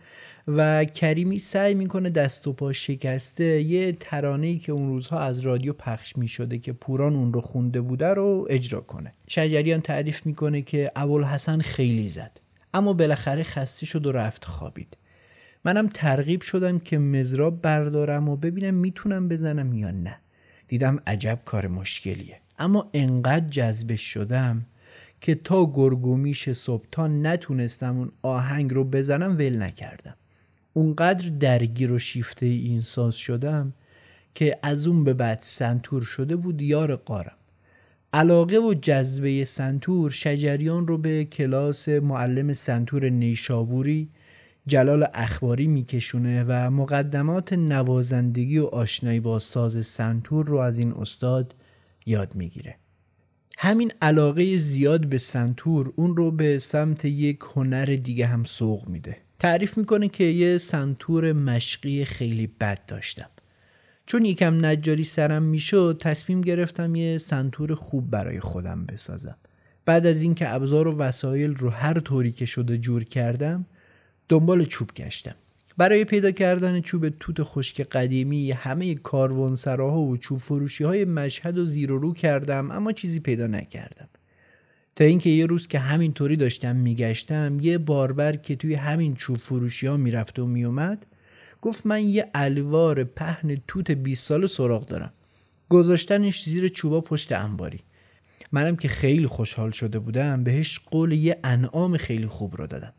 و 0.48 0.84
کریمی 0.84 1.38
سعی 1.38 1.74
می‌کنه 1.74 2.10
دست 2.10 2.48
و 2.48 2.52
پا 2.52 2.72
شکسته 2.72 3.44
یه 3.44 3.92
ترانه‌ای 3.92 4.58
که 4.58 4.72
اون 4.72 4.88
روزها 4.88 5.18
از 5.18 5.40
رادیو 5.40 5.72
پخش 5.72 6.16
می‌شده 6.16 6.58
که 6.58 6.72
پوران 6.72 7.16
اون 7.16 7.32
رو 7.32 7.40
خونده 7.40 7.80
بوده 7.80 8.08
رو 8.08 8.46
اجرا 8.50 8.80
کنه. 8.80 9.12
شجریان 9.28 9.80
تعریف 9.80 10.26
می‌کنه 10.26 10.62
که 10.62 10.92
ابوالحسن 10.96 11.60
خیلی 11.60 12.08
زد 12.08 12.40
اما 12.74 12.92
بالاخره 12.92 13.42
خسته 13.42 13.86
شد 13.86 14.06
و 14.06 14.12
رفت 14.12 14.44
خوابید. 14.44 14.96
منم 15.66 15.88
ترغیب 15.94 16.42
شدم 16.42 16.78
که 16.78 16.98
مزراب 16.98 17.62
بردارم 17.62 18.28
و 18.28 18.36
ببینم 18.36 18.74
می‌تونم 18.74 19.28
بزنم 19.28 19.72
یا 19.72 19.90
نه. 19.90 20.16
دیدم 20.68 21.00
عجب 21.06 21.38
کار 21.44 21.66
مشکلیه. 21.66 22.40
اما 22.58 22.90
انقدر 22.94 23.48
جذبش 23.48 24.00
شدم 24.00 24.66
که 25.20 25.34
تا 25.34 25.72
گرگومیش 25.74 26.50
صبح 26.50 26.84
تا 26.92 27.08
نتونستم 27.08 27.98
اون 27.98 28.12
آهنگ 28.22 28.74
رو 28.74 28.84
بزنم 28.84 29.36
ول 29.38 29.62
نکردم. 29.62 30.14
اونقدر 30.72 31.28
درگیر 31.28 31.92
و 31.92 31.98
شیفته 31.98 32.46
این 32.46 32.80
ساز 32.80 33.14
شدم 33.14 33.72
که 34.34 34.58
از 34.62 34.86
اون 34.86 35.04
به 35.04 35.14
بعد 35.14 35.38
سنتور 35.42 36.02
شده 36.02 36.36
بود 36.36 36.62
یار 36.62 36.96
قارم. 36.96 37.36
علاقه 38.12 38.58
و 38.58 38.74
جذبه 38.74 39.44
سنتور 39.44 40.10
شجریان 40.10 40.86
رو 40.86 40.98
به 40.98 41.24
کلاس 41.24 41.88
معلم 41.88 42.52
سنتور 42.52 43.08
نیشابوری 43.08 44.08
جلال 44.68 45.06
اخباری 45.14 45.66
میکشونه 45.66 46.44
و 46.48 46.70
مقدمات 46.70 47.52
نوازندگی 47.52 48.58
و 48.58 48.64
آشنایی 48.64 49.20
با 49.20 49.38
ساز 49.38 49.86
سنتور 49.86 50.46
رو 50.46 50.56
از 50.56 50.78
این 50.78 50.92
استاد 50.92 51.54
یاد 52.06 52.34
می‌گیره. 52.34 52.76
همین 53.58 53.92
علاقه 54.02 54.58
زیاد 54.58 55.06
به 55.06 55.18
سنتور 55.18 55.92
اون 55.96 56.16
رو 56.16 56.30
به 56.30 56.58
سمت 56.58 57.04
یک 57.04 57.38
هنر 57.54 57.84
دیگه 57.84 58.26
هم 58.26 58.44
سوق 58.44 58.88
میده. 58.88 59.16
تعریف 59.38 59.78
می‌کنه 59.78 60.08
که 60.08 60.24
یه 60.24 60.58
سنتور 60.58 61.32
مشقی 61.32 62.04
خیلی 62.04 62.46
بد 62.46 62.86
داشتم. 62.86 63.30
چون 64.06 64.24
یکم 64.24 64.66
نجاری 64.66 65.04
سرم 65.04 65.42
می‌شد 65.42 65.98
تصمیم 66.00 66.40
گرفتم 66.40 66.94
یه 66.94 67.18
سنتور 67.18 67.74
خوب 67.74 68.10
برای 68.10 68.40
خودم 68.40 68.86
بسازم. 68.86 69.36
بعد 69.84 70.06
از 70.06 70.22
اینکه 70.22 70.54
ابزار 70.54 70.88
و 70.88 70.96
وسایل 70.96 71.54
رو 71.54 71.70
هر 71.70 72.00
طوری 72.00 72.32
که 72.32 72.46
شده 72.46 72.78
جور 72.78 73.04
کردم 73.04 73.66
دنبال 74.28 74.64
چوب 74.64 74.92
گشتم. 74.92 75.34
برای 75.76 76.04
پیدا 76.04 76.30
کردن 76.30 76.80
چوب 76.80 77.08
توت 77.08 77.42
خشک 77.42 77.80
قدیمی 77.80 78.52
همه 78.52 78.94
کاروانسراها 78.94 80.00
و 80.00 80.16
چوب 80.16 80.38
فروشی 80.38 80.84
های 80.84 81.04
مشهد 81.04 81.58
و 81.58 81.66
زیر 81.66 81.92
و 81.92 81.98
رو 81.98 82.14
کردم 82.14 82.70
اما 82.70 82.92
چیزی 82.92 83.20
پیدا 83.20 83.46
نکردم. 83.46 84.08
تا 84.96 85.04
اینکه 85.04 85.30
یه 85.30 85.46
روز 85.46 85.68
که 85.68 85.78
همینطوری 85.78 86.36
داشتم 86.36 86.76
میگشتم 86.76 87.58
یه 87.60 87.78
باربر 87.78 88.36
که 88.36 88.56
توی 88.56 88.74
همین 88.74 89.14
چوب 89.14 89.36
فروشی 89.36 89.86
ها 89.86 89.96
می‌رفت 89.96 90.38
و 90.38 90.46
میومد 90.46 91.06
گفت 91.62 91.86
من 91.86 92.04
یه 92.08 92.30
الوار 92.34 93.04
پهن 93.04 93.56
توت 93.68 93.90
20 93.90 94.26
سال 94.26 94.46
سراغ 94.46 94.86
دارم. 94.86 95.12
گذاشتنش 95.68 96.44
زیر 96.44 96.68
چوبا 96.68 97.00
پشت 97.00 97.32
انباری. 97.32 97.80
منم 98.52 98.76
که 98.76 98.88
خیلی 98.88 99.26
خوشحال 99.26 99.70
شده 99.70 99.98
بودم 99.98 100.44
بهش 100.44 100.78
قول 100.78 101.12
یه 101.12 101.38
انعام 101.44 101.96
خیلی 101.96 102.26
خوب 102.26 102.56
رو 102.56 102.66
دادم. 102.66 102.92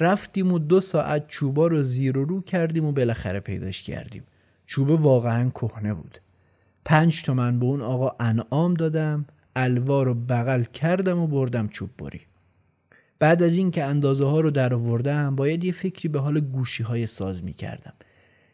رفتیم 0.00 0.52
و 0.52 0.58
دو 0.58 0.80
ساعت 0.80 1.28
چوبا 1.28 1.66
رو 1.66 1.82
زیر 1.82 2.18
و 2.18 2.24
رو 2.24 2.42
کردیم 2.42 2.84
و 2.84 2.92
بالاخره 2.92 3.40
پیداش 3.40 3.82
کردیم 3.82 4.22
چوبه 4.66 4.96
واقعا 4.96 5.50
کهنه 5.50 5.94
بود 5.94 6.18
پنج 6.84 7.22
تومن 7.22 7.58
به 7.58 7.66
اون 7.66 7.82
آقا 7.82 8.16
انعام 8.20 8.74
دادم 8.74 9.26
الوار 9.56 10.06
رو 10.06 10.14
بغل 10.14 10.62
کردم 10.62 11.18
و 11.18 11.26
بردم 11.26 11.68
چوب 11.68 11.90
بری 11.98 12.20
بعد 13.18 13.42
از 13.42 13.56
اینکه 13.56 13.84
اندازه 13.84 14.24
ها 14.24 14.40
رو 14.40 14.50
در 14.50 14.74
آوردم 14.74 15.36
باید 15.36 15.64
یه 15.64 15.72
فکری 15.72 16.08
به 16.08 16.20
حال 16.20 16.40
گوشی 16.40 16.82
های 16.82 17.06
ساز 17.06 17.44
می 17.44 17.52
کردم. 17.52 17.92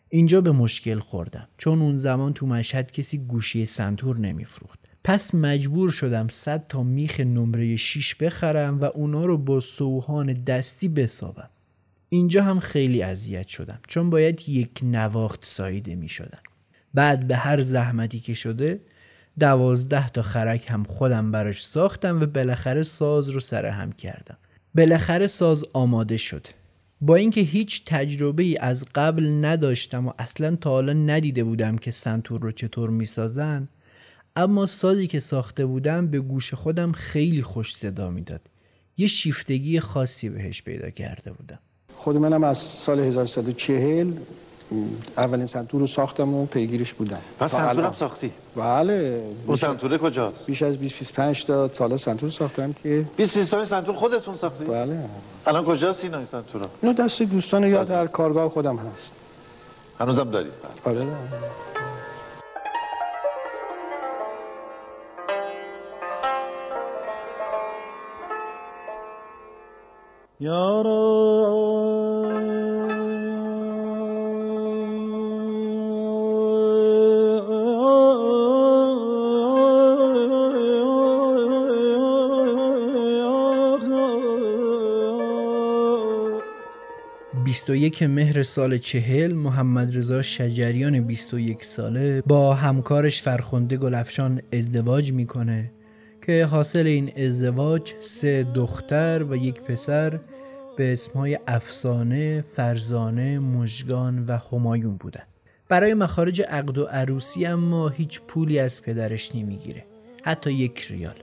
اینجا 0.08 0.40
به 0.40 0.52
مشکل 0.52 0.98
خوردم 0.98 1.48
چون 1.58 1.82
اون 1.82 1.98
زمان 1.98 2.32
تو 2.32 2.46
مشهد 2.46 2.92
کسی 2.92 3.18
گوشی 3.18 3.66
سنتور 3.66 4.16
نمیفروخت. 4.16 4.83
پس 5.04 5.34
مجبور 5.34 5.90
شدم 5.90 6.28
100 6.28 6.66
تا 6.68 6.82
میخ 6.82 7.20
نمره 7.20 7.76
6 7.76 8.14
بخرم 8.14 8.80
و 8.80 8.84
اونا 8.84 9.24
رو 9.26 9.38
با 9.38 9.60
سوهان 9.60 10.32
دستی 10.32 10.88
بسابم. 10.88 11.50
اینجا 12.08 12.44
هم 12.44 12.60
خیلی 12.60 13.02
اذیت 13.02 13.48
شدم 13.48 13.78
چون 13.88 14.10
باید 14.10 14.48
یک 14.48 14.80
نواخت 14.82 15.44
سایده 15.44 15.94
می 15.94 16.08
شدن. 16.08 16.38
بعد 16.94 17.26
به 17.26 17.36
هر 17.36 17.60
زحمتی 17.60 18.20
که 18.20 18.34
شده 18.34 18.80
دوازده 19.38 20.08
تا 20.08 20.22
خرک 20.22 20.70
هم 20.70 20.84
خودم 20.84 21.30
براش 21.30 21.64
ساختم 21.64 22.20
و 22.20 22.26
بالاخره 22.26 22.82
ساز 22.82 23.28
رو 23.28 23.40
سر 23.40 23.66
هم 23.66 23.92
کردم 23.92 24.36
بالاخره 24.74 25.26
ساز 25.26 25.64
آماده 25.72 26.16
شد 26.16 26.46
با 27.00 27.16
اینکه 27.16 27.40
هیچ 27.40 27.84
تجربه 27.86 28.42
ای 28.42 28.56
از 28.56 28.84
قبل 28.94 29.44
نداشتم 29.44 30.06
و 30.06 30.12
اصلا 30.18 30.56
تا 30.56 30.70
حالا 30.70 30.92
ندیده 30.92 31.44
بودم 31.44 31.78
که 31.78 31.90
سنتور 31.90 32.40
رو 32.40 32.52
چطور 32.52 32.90
می‌سازن 32.90 33.68
اما 34.36 34.66
سازی 34.66 35.06
که 35.06 35.20
ساخته 35.20 35.66
بودم 35.66 36.06
به 36.06 36.20
گوش 36.20 36.54
خودم 36.54 36.92
خیلی 36.92 37.42
خوش 37.42 37.76
صدا 37.76 38.10
می‌داد 38.10 38.40
یه 38.96 39.06
شیفتگی 39.06 39.80
خاصی 39.80 40.28
بهش 40.28 40.62
پیدا 40.62 40.90
کرده 40.90 41.32
بودم 41.32 41.58
خود 41.96 42.16
منم 42.16 42.44
از 42.44 42.58
سال 42.58 43.00
1140 43.00 44.12
اولین 45.16 45.46
سنتور 45.46 45.80
رو 45.80 45.86
ساختم 45.86 46.34
و 46.34 46.46
پیگیرش 46.46 46.92
بودم 46.92 47.18
پس 47.38 47.52
سنتور 47.52 47.84
هم 47.84 47.92
ساختی؟ 47.92 48.30
بله 48.56 49.22
اون 49.46 49.56
سنتوره 49.56 49.98
کجاست؟ 49.98 50.46
بیش 50.46 50.62
از 50.62 50.76
25 50.76 51.44
تا 51.44 51.68
سالا 51.72 51.96
سنتور 51.96 52.30
ساختم 52.30 52.72
که 52.82 53.04
25 53.16 53.66
سنتور 53.66 53.94
خودتون 53.94 54.34
ساختی؟ 54.34 54.64
بله 54.64 54.98
الان 55.46 55.64
کجاست 55.64 56.04
این 56.04 56.24
سنتور 56.24 56.62
رو؟ 56.62 56.68
نه 56.82 56.92
دست 56.92 57.22
دوستان 57.22 57.62
یا 57.62 57.78
بله. 57.78 57.88
در 57.88 58.06
کارگاه 58.06 58.48
خودم 58.48 58.76
هست 58.76 59.12
هنوزم 60.00 60.30
دارید؟ 60.30 60.52
بله 60.84 61.00
آره، 61.00 61.00
آره. 61.00 61.73
21 70.44 70.52
مهر 88.02 88.42
سال 88.42 88.78
چهل 88.78 89.34
محمد 89.34 89.96
رضا 89.96 90.22
شجریان 90.22 91.00
21 91.00 91.64
ساله 91.64 92.22
با 92.26 92.54
همکارش 92.54 93.22
فرخنده 93.22 93.76
گلفشان 93.76 94.40
ازدواج 94.52 95.12
می‌کنه 95.12 95.70
که 96.26 96.44
حاصل 96.44 96.86
این 96.86 97.12
ازدواج 97.16 97.92
سه 98.00 98.46
دختر 98.54 99.24
و 99.30 99.36
یک 99.36 99.60
پسر 99.60 100.20
به 100.76 100.92
اسمهای 100.92 101.38
افسانه، 101.46 102.44
فرزانه، 102.56 103.38
مژگان 103.38 104.26
و 104.26 104.38
همایون 104.52 104.96
بودن. 104.96 105.22
برای 105.68 105.94
مخارج 105.94 106.42
عقد 106.42 106.78
و 106.78 106.84
عروسی 106.84 107.46
اما 107.46 107.88
هیچ 107.88 108.20
پولی 108.28 108.58
از 108.58 108.82
پدرش 108.82 109.34
نمی‌گیره. 109.34 109.84
حتی 110.22 110.52
یک 110.52 110.86
ریال. 110.90 111.14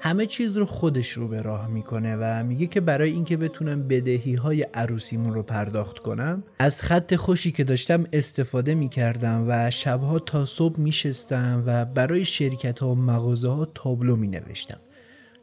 همه 0.00 0.26
چیز 0.26 0.56
رو 0.56 0.66
خودش 0.66 1.10
رو 1.10 1.28
به 1.28 1.42
راه 1.42 1.68
می‌کنه 1.68 2.16
و 2.16 2.44
میگه 2.44 2.66
که 2.66 2.80
برای 2.80 3.10
اینکه 3.10 3.36
بتونم 3.36 3.88
بدهی 3.88 4.34
های 4.34 4.62
عروسیمون 4.62 5.34
رو 5.34 5.42
پرداخت 5.42 5.98
کنم 5.98 6.42
از 6.58 6.82
خط 6.82 7.14
خوشی 7.14 7.52
که 7.52 7.64
داشتم 7.64 8.04
استفاده 8.12 8.74
می‌کردم 8.74 9.44
و 9.48 9.70
شبها 9.70 10.18
تا 10.18 10.44
صبح 10.44 10.80
میشستم 10.80 11.62
و 11.66 11.84
برای 11.84 12.24
شرکت 12.24 12.78
ها 12.78 12.88
و 12.88 12.94
مغازه 12.94 13.48
ها 13.48 13.68
تابلو 13.74 14.16
مینوشتم. 14.16 14.78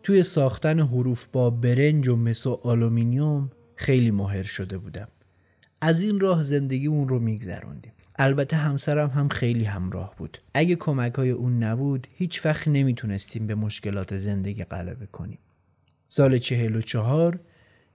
توی 0.05 0.23
ساختن 0.23 0.79
حروف 0.79 1.25
با 1.31 1.49
برنج 1.49 2.07
و 2.07 2.15
مس 2.15 2.47
و 2.47 2.59
آلومینیوم 2.63 3.51
خیلی 3.75 4.11
ماهر 4.11 4.43
شده 4.43 4.77
بودم. 4.77 5.07
از 5.81 6.01
این 6.01 6.19
راه 6.19 6.43
زندگی 6.43 6.87
اون 6.87 7.09
رو 7.09 7.19
میگذروندیم. 7.19 7.91
البته 8.19 8.55
همسرم 8.55 9.09
هم 9.09 9.27
خیلی 9.27 9.63
همراه 9.63 10.15
بود. 10.17 10.37
اگه 10.53 10.75
کمک 10.75 11.13
های 11.13 11.29
اون 11.29 11.63
نبود 11.63 12.07
هیچ 12.15 12.45
وقت 12.45 12.67
نمی‌تونستیم 12.67 13.47
به 13.47 13.55
مشکلات 13.55 14.17
زندگی 14.17 14.63
غلبه 14.63 15.05
کنیم. 15.05 15.39
سال 16.07 16.37
چهل 16.37 16.75
و 16.75 16.81
چهار 16.81 17.39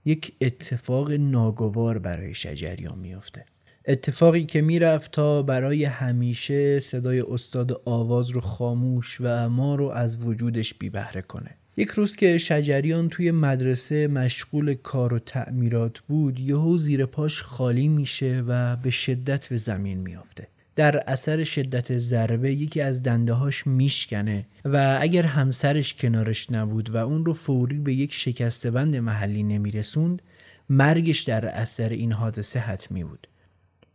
یک 0.04 0.32
اتفاق 0.40 1.12
ناگوار 1.12 1.98
برای 1.98 2.34
شجریان 2.34 2.98
میافته. 2.98 3.44
اتفاقی 3.86 4.44
که 4.44 4.60
می‌رفت 4.60 5.12
تا 5.12 5.42
برای 5.42 5.84
همیشه 5.84 6.80
صدای 6.80 7.20
استاد 7.20 7.82
آواز 7.84 8.30
رو 8.30 8.40
خاموش 8.40 9.18
و 9.20 9.48
ما 9.48 9.74
رو 9.74 9.88
از 9.88 10.26
وجودش 10.26 10.74
بی 10.74 10.90
بهره 10.90 11.22
کنه. 11.22 11.59
یک 11.80 11.88
روز 11.88 12.16
که 12.16 12.38
شجریان 12.38 13.08
توی 13.08 13.30
مدرسه 13.30 14.06
مشغول 14.06 14.74
کار 14.74 15.14
و 15.14 15.18
تعمیرات 15.18 15.98
بود 15.98 16.40
یهو 16.40 16.78
زیر 16.78 17.06
پاش 17.06 17.42
خالی 17.42 17.88
میشه 17.88 18.44
و 18.46 18.76
به 18.76 18.90
شدت 18.90 19.46
به 19.46 19.56
زمین 19.56 19.98
میافته. 19.98 20.46
در 20.76 21.04
اثر 21.06 21.44
شدت 21.44 21.98
ضربه 21.98 22.52
یکی 22.52 22.80
از 22.80 23.02
دنده 23.02 23.32
هاش 23.32 23.66
میشکنه 23.66 24.46
و 24.64 24.98
اگر 25.00 25.22
همسرش 25.22 25.94
کنارش 25.94 26.50
نبود 26.50 26.90
و 26.90 26.96
اون 26.96 27.24
رو 27.24 27.32
فوری 27.32 27.78
به 27.78 27.94
یک 27.94 28.14
شکسته 28.14 28.70
بند 28.70 28.96
محلی 28.96 29.42
نمیرسوند 29.42 30.22
مرگش 30.70 31.20
در 31.20 31.46
اثر 31.46 31.88
این 31.88 32.12
حادثه 32.12 32.58
حتمی 32.58 33.04
بود. 33.04 33.26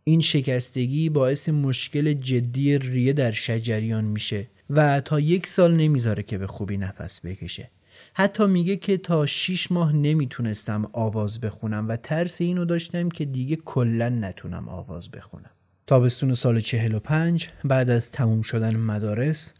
این 0.04 0.20
شکستگی 0.20 1.08
باعث 1.08 1.48
مشکل 1.48 2.12
جدی 2.12 2.78
ریه 2.78 3.12
در 3.12 3.32
شجریان 3.32 4.04
میشه 4.04 4.46
و 4.70 5.00
تا 5.00 5.20
یک 5.20 5.46
سال 5.46 5.74
نمی‌ذاره 5.76 6.22
که 6.22 6.38
به 6.38 6.46
خوبی 6.46 6.76
نفس 6.76 7.26
بکشه. 7.26 7.70
حتی 8.18 8.46
میگه 8.46 8.76
که 8.76 8.96
تا 8.96 9.26
شیش 9.26 9.72
ماه 9.72 9.92
نمی‌تونستم 9.92 10.86
آواز 10.92 11.40
بخونم 11.40 11.88
و 11.88 11.96
ترس 11.96 12.40
اینو 12.40 12.64
داشتم 12.64 13.08
که 13.08 13.24
دیگه 13.24 13.56
کلا 13.56 14.08
نتونم 14.08 14.68
آواز 14.68 15.10
بخونم. 15.10 15.50
تابستون 15.86 16.34
سال 16.34 16.60
45 16.60 17.48
بعد 17.64 17.90
از 17.90 18.10
تموم 18.10 18.42
شدن 18.42 18.76
مدارس 18.76 19.54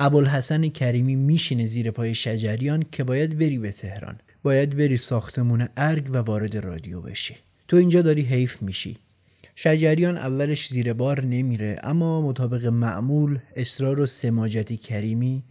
ابوالحسن 0.00 0.68
کریمی 0.68 1.16
میشینه 1.16 1.66
زیر 1.66 1.90
پای 1.90 2.14
شجریان 2.14 2.84
که 2.92 3.04
باید 3.04 3.38
بری 3.38 3.58
به 3.58 3.72
تهران. 3.72 4.16
باید 4.42 4.76
بری 4.76 4.96
ساختمون 4.96 5.68
ارگ 5.76 6.10
و 6.10 6.16
وارد 6.16 6.56
رادیو 6.56 7.00
بشی. 7.00 7.36
تو 7.68 7.76
اینجا 7.76 8.02
داری 8.02 8.22
حیف 8.22 8.62
میشی. 8.62 8.96
شجریان 9.54 10.16
اولش 10.16 10.68
زیر 10.68 10.92
بار 10.92 11.24
نمیره 11.24 11.80
اما 11.82 12.20
مطابق 12.20 12.66
معمول 12.66 13.38
اصرار 13.56 14.00
و 14.00 14.06
سماجتی 14.06 14.76
کریمی 14.76 15.42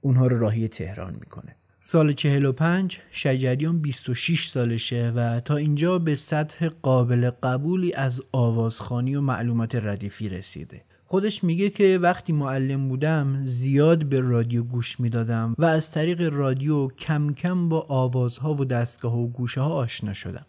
اونها 0.00 0.26
رو 0.26 0.38
راهی 0.38 0.68
تهران 0.68 1.14
می‌کنه. 1.20 1.56
سال 1.84 2.12
45 2.12 2.98
شجریان 3.10 3.78
26 3.78 4.48
سالشه 4.48 5.12
و 5.16 5.40
تا 5.40 5.56
اینجا 5.56 5.98
به 5.98 6.14
سطح 6.14 6.68
قابل 6.68 7.30
قبولی 7.30 7.94
از 7.94 8.22
آوازخانی 8.32 9.14
و 9.14 9.20
معلومات 9.20 9.74
ردیفی 9.74 10.28
رسیده. 10.28 10.82
خودش 11.04 11.44
میگه 11.44 11.70
که 11.70 11.98
وقتی 12.02 12.32
معلم 12.32 12.88
بودم 12.88 13.40
زیاد 13.44 14.04
به 14.04 14.20
رادیو 14.20 14.62
گوش 14.62 15.00
می‌دادم 15.00 15.54
و 15.58 15.64
از 15.64 15.90
طریق 15.90 16.32
رادیو 16.32 16.88
کم 16.88 17.32
کم 17.34 17.68
با 17.68 17.86
آوازها 17.88 18.54
و 18.54 18.64
دستگاه 18.64 19.18
و 19.18 19.28
گوشه 19.28 19.60
ها 19.60 19.70
آشنا 19.70 20.12
شدم. 20.12 20.46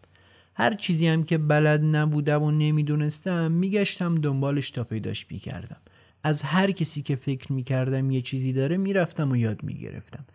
هر 0.56 0.74
چیزی 0.74 1.08
هم 1.08 1.24
که 1.24 1.38
بلد 1.38 1.84
نبودم 1.84 2.44
و 2.44 2.52
نمی‌دونستم 2.52 3.52
میگشتم 3.52 4.16
دنبالش 4.16 4.70
تا 4.70 4.84
پیداش 4.84 5.26
می‌کردم. 5.32 5.78
از 6.24 6.42
هر 6.42 6.72
کسی 6.72 7.02
که 7.02 7.16
فکر 7.16 7.54
می‌کردم 7.54 8.12
یه 8.12 8.22
چیزی 8.22 8.54
داره 8.54 8.78
می‌رفتم 8.78 9.32
و 9.32 9.36
یاد 9.36 9.64
می‌گرفتم. 9.64 10.26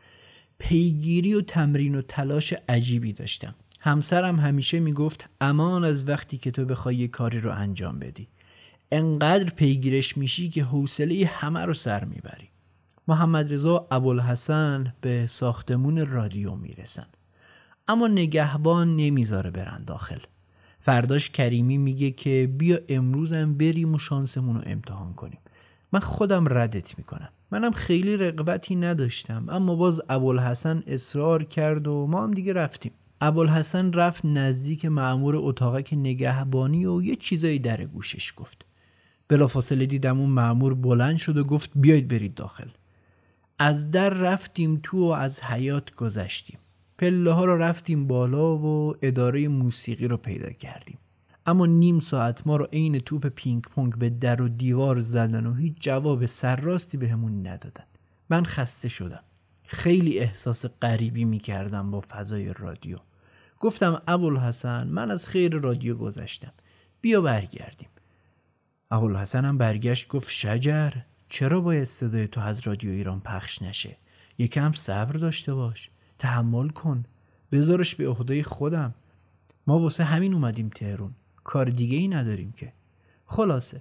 پیگیری 0.58 1.34
و 1.34 1.40
تمرین 1.40 1.94
و 1.94 2.02
تلاش 2.02 2.54
عجیبی 2.68 3.12
داشتم. 3.12 3.54
همسرم 3.80 4.40
همیشه 4.40 4.80
می‌گفت 4.80 5.28
امان 5.40 5.84
از 5.84 6.08
وقتی 6.08 6.38
که 6.38 6.50
تو 6.50 6.64
بخوای 6.64 6.96
یه 6.96 7.08
کاری 7.08 7.40
رو 7.40 7.52
انجام 7.52 7.98
بدی. 7.98 8.28
انقدر 8.92 9.50
پیگیرش 9.50 10.16
میشی 10.16 10.48
که 10.48 10.64
حوصله 10.64 11.26
همه 11.26 11.60
رو 11.60 11.74
سر 11.74 12.04
می‌بری. 12.04 12.48
محمد 13.08 13.52
رضا 13.52 13.86
ابوالحسن 13.90 14.94
به 15.00 15.26
ساختمون 15.26 16.06
رادیو 16.06 16.54
می‌رسن. 16.54 17.06
اما 17.88 18.08
نگهبان 18.08 18.96
نمی‌ذاره 18.96 19.50
برن 19.50 19.84
داخل. 19.84 20.18
فرداش 20.80 21.30
کریمی 21.30 21.78
میگه 21.78 22.10
که 22.10 22.50
بیا 22.58 22.78
امروزم 22.88 23.54
بریم 23.54 23.94
و 23.94 23.98
شانسمون 23.98 24.56
رو 24.56 24.62
امتحان 24.66 25.14
کنیم. 25.14 25.38
من 25.92 26.00
خودم 26.00 26.44
ردت 26.48 26.98
می‌کنم. 26.98 27.28
منم 27.50 27.72
خیلی 27.72 28.16
رقبتی 28.16 28.76
نداشتم 28.76 29.44
اما 29.48 29.74
باز 29.74 30.02
ابوالحسن 30.08 30.82
اصرار 30.86 31.44
کرد 31.44 31.88
و 31.88 32.06
ما 32.06 32.22
هم 32.22 32.30
دیگه 32.34 32.52
رفتیم. 32.52 32.92
ابوالحسن 33.20 33.92
رفت 33.92 34.24
نزدیک 34.24 34.84
معمور 34.84 35.36
اتاقک 35.36 35.88
نگهبانی 35.92 36.86
و 36.86 37.02
یه 37.02 37.16
چیزایی 37.16 37.58
در 37.58 37.84
گوشش 37.84 38.32
گفت. 38.36 38.64
بلافاصله 39.28 39.86
دیدم 39.86 40.20
اون 40.20 40.30
معمور 40.30 40.74
بلند 40.74 41.16
شد 41.16 41.36
و 41.36 41.44
گفت 41.44 41.70
بیاید 41.74 42.08
برید 42.08 42.34
داخل. 42.34 42.68
از 43.58 43.90
در 43.90 44.10
رفتیم 44.10 44.80
تو 44.82 45.04
و 45.04 45.10
از 45.10 45.42
حیات 45.42 45.94
گذشتیم. 45.94 46.58
پله 46.98 47.32
ها 47.32 47.44
رو 47.44 47.56
رفتیم 47.56 48.06
بالا 48.06 48.56
و 48.56 48.94
اداره 49.02 49.48
موسیقی 49.48 50.08
رو 50.08 50.16
پیدا 50.16 50.50
کردیم. 50.50 50.98
اما 51.48 51.66
نیم 51.66 52.00
ساعت 52.00 52.46
ما 52.46 52.56
رو 52.56 52.64
عین 52.64 52.98
توپ 52.98 53.26
پینگ 53.26 53.62
پونگ 53.62 53.94
به 53.94 54.10
در 54.10 54.42
و 54.42 54.48
دیوار 54.48 55.00
زدن 55.00 55.46
و 55.46 55.54
هیچ 55.54 55.76
جواب 55.80 56.26
سرراستی 56.26 56.96
بهمون 56.96 57.42
به 57.42 57.50
ندادن. 57.50 57.84
من 58.30 58.44
خسته 58.44 58.88
شدم. 58.88 59.22
خیلی 59.64 60.18
احساس 60.18 60.66
غریبی 60.66 61.24
می‌کردم 61.24 61.90
با 61.90 62.00
فضای 62.00 62.52
رادیو. 62.52 62.96
گفتم 63.60 64.02
ابوالحسن 64.08 64.86
من 64.86 65.10
از 65.10 65.28
خیر 65.28 65.58
رادیو 65.58 65.94
گذشتم. 65.94 66.52
بیا 67.00 67.20
برگردیم. 67.20 67.88
ابوالحسن 68.90 69.44
هم 69.44 69.58
برگشت 69.58 70.08
گفت 70.08 70.30
شجر 70.30 70.92
چرا 71.28 71.60
باید 71.60 71.84
صدای 71.84 72.26
تو 72.26 72.40
از 72.40 72.66
رادیو 72.66 72.90
ایران 72.90 73.20
پخش 73.20 73.62
نشه؟ 73.62 73.96
یکم 74.38 74.72
صبر 74.72 75.12
داشته 75.12 75.54
باش. 75.54 75.90
تحمل 76.18 76.68
کن. 76.68 77.04
بذارش 77.52 77.94
به 77.94 78.08
عهده 78.08 78.42
خودم. 78.42 78.94
ما 79.66 79.78
واسه 79.78 80.04
همین 80.04 80.34
اومدیم 80.34 80.68
تهرون 80.68 81.14
کار 81.48 81.70
دیگه 81.70 81.96
ای 81.96 82.08
نداریم 82.08 82.54
که. 82.56 82.72
خلاصه. 83.26 83.80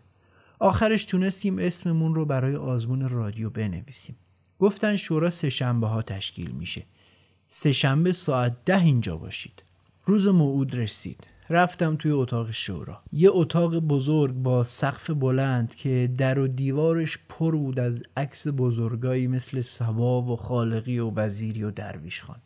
آخرش 0.59 1.05
تونستیم 1.05 1.59
اسممون 1.59 2.15
رو 2.15 2.25
برای 2.25 2.55
آزمون 2.55 3.09
رادیو 3.09 3.49
بنویسیم. 3.49 4.15
گفتن 4.59 4.95
شورا 4.95 5.29
سه 5.29 5.49
شنبه 5.49 5.87
ها 5.87 6.01
تشکیل 6.01 6.51
میشه. 6.51 6.83
سه 7.47 7.71
شنبه 7.71 8.11
ساعت 8.11 8.55
ده 8.65 8.81
اینجا 8.81 9.17
باشید. 9.17 9.63
روز 10.05 10.27
موعود 10.27 10.75
رسید. 10.75 11.27
رفتم 11.49 11.95
توی 11.95 12.11
اتاق 12.11 12.51
شورا. 12.51 12.99
یه 13.13 13.29
اتاق 13.31 13.79
بزرگ 13.79 14.33
با 14.33 14.63
سقف 14.63 15.09
بلند 15.09 15.75
که 15.75 16.09
در 16.17 16.39
و 16.39 16.47
دیوارش 16.47 17.19
پر 17.29 17.51
بود 17.55 17.79
از 17.79 18.03
عکس 18.17 18.47
بزرگایی 18.47 19.27
مثل 19.27 19.61
سبا 19.61 20.21
و 20.21 20.35
خالقی 20.35 20.99
و 20.99 21.11
وزیری 21.15 21.63
و 21.63 21.71
درویش 21.71 22.21
خان. 22.23 22.39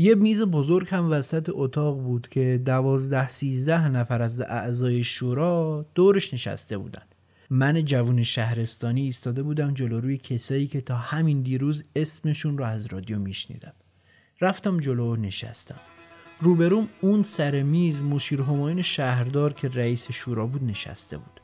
یه 0.00 0.14
میز 0.14 0.42
بزرگ 0.42 0.88
هم 0.90 1.10
وسط 1.10 1.50
اتاق 1.52 2.02
بود 2.02 2.28
که 2.28 2.62
دوازده 2.64 3.28
سیزده 3.28 3.88
نفر 3.88 4.22
از 4.22 4.40
اعضای 4.40 5.04
شورا 5.04 5.86
دورش 5.94 6.34
نشسته 6.34 6.78
بودن. 6.78 7.02
من 7.50 7.84
جوون 7.84 8.22
شهرستانی 8.22 9.02
ایستاده 9.02 9.42
بودم 9.42 9.74
جلو 9.74 10.00
روی 10.00 10.16
کسایی 10.16 10.66
که 10.66 10.80
تا 10.80 10.96
همین 10.96 11.42
دیروز 11.42 11.84
اسمشون 11.96 12.58
رو 12.58 12.64
از 12.64 12.86
رادیو 12.86 13.18
میشنیدم. 13.18 13.72
رفتم 14.40 14.80
جلو 14.80 15.12
و 15.12 15.16
نشستم. 15.16 15.80
روبروم 16.40 16.88
اون 17.00 17.22
سر 17.22 17.62
میز 17.62 18.02
مشیر 18.02 18.42
هماین 18.42 18.82
شهردار 18.82 19.52
که 19.52 19.68
رئیس 19.68 20.12
شورا 20.12 20.46
بود 20.46 20.64
نشسته 20.64 21.16
بود. 21.16 21.40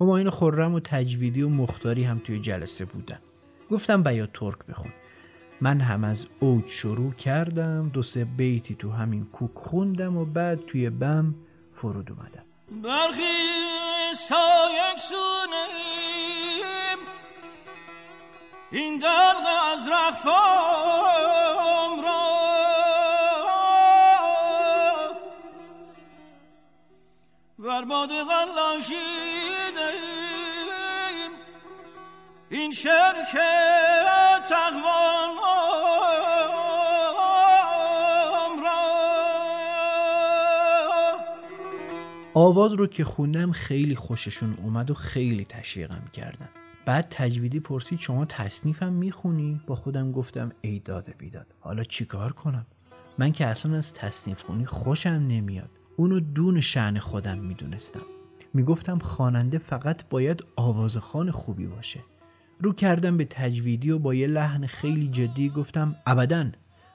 هماین 0.00 0.30
خرم 0.30 0.74
و 0.74 0.80
تجویدی 0.84 1.42
و 1.42 1.48
مختاری 1.48 2.04
هم 2.04 2.18
توی 2.24 2.40
جلسه 2.40 2.84
بودن. 2.84 3.18
گفتم 3.70 4.02
بیاد 4.02 4.30
ترک 4.34 4.58
بخون. 4.68 4.90
من 5.60 5.80
هم 5.80 6.04
از 6.04 6.26
اوج 6.40 6.66
شروع 6.66 7.12
کردم 7.12 7.88
دو 7.88 8.02
سه 8.02 8.24
بیتی 8.24 8.74
تو 8.74 8.90
همین 8.90 9.24
کوک 9.24 9.50
خوندم 9.54 10.16
و 10.16 10.24
بعد 10.24 10.66
توی 10.66 10.90
بم 10.90 11.34
فرود 11.74 12.10
اومدم. 12.10 12.44
برخیز 12.82 14.28
تا 14.28 14.68
یک 14.70 15.00
سونیم 15.00 16.98
این 18.70 18.98
دلق 18.98 19.46
از 19.72 19.88
رخفام 19.88 20.30
را. 22.02 22.30
بر 27.58 27.84
باد 27.84 28.08
غلاشیدیم 28.08 29.39
این 32.52 32.72
شرک 32.72 33.32
تقوان 34.48 35.30
آواز 42.34 42.72
رو 42.72 42.86
که 42.86 43.04
خوندم 43.04 43.52
خیلی 43.52 43.94
خوششون 43.94 44.58
اومد 44.62 44.90
و 44.90 44.94
خیلی 44.94 45.44
تشویقم 45.44 46.02
کردن. 46.12 46.48
بعد 46.86 47.06
تجویدی 47.10 47.60
پرسید 47.60 47.98
شما 47.98 48.24
تصنیفم 48.24 48.92
می‌خونی؟ 48.92 49.60
با 49.66 49.74
خودم 49.74 50.12
گفتم 50.12 50.52
ای 50.60 50.78
داده 50.78 51.14
بیداد. 51.18 51.46
حالا 51.60 51.84
چیکار 51.84 52.32
کنم؟ 52.32 52.66
من 53.18 53.32
که 53.32 53.46
اصلا 53.46 53.76
از 53.76 53.92
تصنیف 53.92 54.42
خونی 54.42 54.64
خوشم 54.64 55.08
نمیاد. 55.28 55.70
اونو 55.96 56.20
دون 56.20 56.60
شعن 56.60 56.98
خودم 56.98 57.38
می‌دونستم. 57.38 58.02
می‌گفتم 58.54 58.98
خواننده 58.98 59.58
فقط 59.58 60.08
باید 60.08 60.44
آوازخان 60.56 61.30
خوبی 61.30 61.66
باشه. 61.66 62.00
رو 62.62 62.72
کردم 62.72 63.16
به 63.16 63.24
تجویدی 63.24 63.90
و 63.90 63.98
با 63.98 64.14
یه 64.14 64.26
لحن 64.26 64.66
خیلی 64.66 65.08
جدی 65.08 65.48
گفتم 65.48 65.96
ابدا 66.06 66.46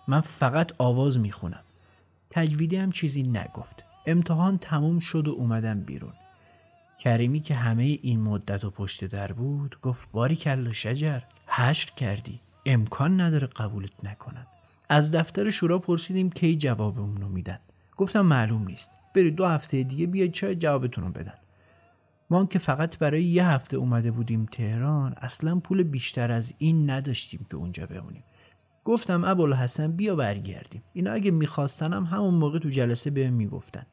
من 0.08 0.22
فقط 0.22 0.72
آواز 0.78 1.20
می‌خونم. 1.20 1.64
تجویدی 2.30 2.76
هم 2.76 2.92
چیزی 2.92 3.24
نگفت. 3.24 3.84
امتحان 4.06 4.58
تموم 4.58 5.00
شد 5.00 5.28
و 5.28 5.32
اومدم 5.32 5.80
بیرون. 5.80 6.14
کریمی 7.00 7.40
که 7.40 7.56
همه 7.56 7.84
این 7.84 8.20
مدت 8.22 8.64
و 8.64 8.70
پشت 8.70 9.06
در 9.06 9.32
بود 9.32 9.78
گفت 9.82 10.08
باری 10.12 10.36
کلا 10.36 10.74
شجر 10.74 11.20
حشر 11.48 11.92
کردی 11.92 12.40
امکان 12.66 13.22
نداره 13.22 13.48
قبولت 13.48 13.92
نکنن. 14.04 14.48
از 14.90 15.12
دفتر 15.12 15.50
شورا 15.50 15.80
پرسیدیم 15.80 16.30
کی 16.30 16.58
جوابمون 16.58 17.22
رو 17.22 17.30
میدن. 17.30 17.60
گفتم 17.98 18.22
معلوم 18.22 18.68
نیست. 18.68 18.90
برید 19.16 19.36
دو 19.36 19.46
هفته 19.46 19.84
دیگه 19.84 20.08
بیاید 20.08 20.32
چای 20.32 20.56
جوابتون 20.56 21.04
رو 21.04 21.10
بدن. 21.10 21.34
ما 22.30 22.46
که 22.46 22.60
فقط 22.60 22.98
برای 22.98 23.24
یه 23.24 23.48
هفته 23.48 23.78
اومده 23.78 24.12
بودیم 24.12 24.46
تهران 24.52 25.14
اصلا 25.18 25.56
پول 25.60 25.84
بیشتر 25.84 26.32
از 26.32 26.54
این 26.58 26.90
نداشتیم 26.90 27.46
که 27.50 27.58
اونجا 27.58 27.86
بمونیم. 27.86 28.24
گفتم 28.86 29.24
ابوالحسن 29.24 29.92
بیا 29.92 30.16
برگردیم. 30.16 30.84
اینا 30.94 31.12
اگه 31.12 31.32
میخواستنم 31.32 32.04
همون 32.04 32.34
موقع 32.34 32.60
تو 32.60 32.70
جلسه 32.70 33.10
بهم 33.10 33.34
می‌گفتن. 33.34 33.86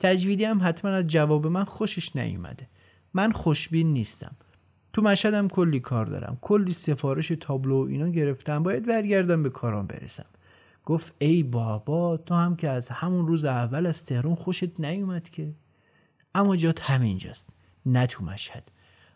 تجویدی 0.00 0.44
هم 0.44 0.60
حتما 0.62 0.90
از 0.90 1.06
جواب 1.06 1.46
من 1.46 1.64
خوشش 1.64 2.16
نیومده. 2.16 2.68
من 3.14 3.32
خوشبین 3.32 3.92
نیستم. 3.92 4.36
تو 4.92 5.02
مشهدم 5.02 5.48
کلی 5.48 5.80
کار 5.80 6.06
دارم. 6.06 6.38
کلی 6.40 6.72
سفارش 6.72 7.32
تابلو 7.40 7.84
و 7.84 7.88
اینا 7.88 8.08
گرفتم. 8.08 8.62
باید 8.62 8.86
برگردم 8.86 9.42
به 9.42 9.50
کارام 9.50 9.86
برسم. 9.86 10.26
گفت 10.84 11.14
ای 11.18 11.42
بابا 11.42 12.16
تو 12.16 12.34
هم 12.34 12.56
که 12.56 12.68
از 12.68 12.88
همون 12.88 13.26
روز 13.26 13.44
اول 13.44 13.86
از 13.86 14.04
تهران 14.04 14.34
خوشت 14.34 14.80
نیومد 14.80 15.28
که. 15.28 15.54
اما 16.34 16.56
جات 16.56 16.80
همینجاست. 16.80 17.48
نه 17.86 18.06
تو 18.06 18.24
مشهد. 18.24 18.70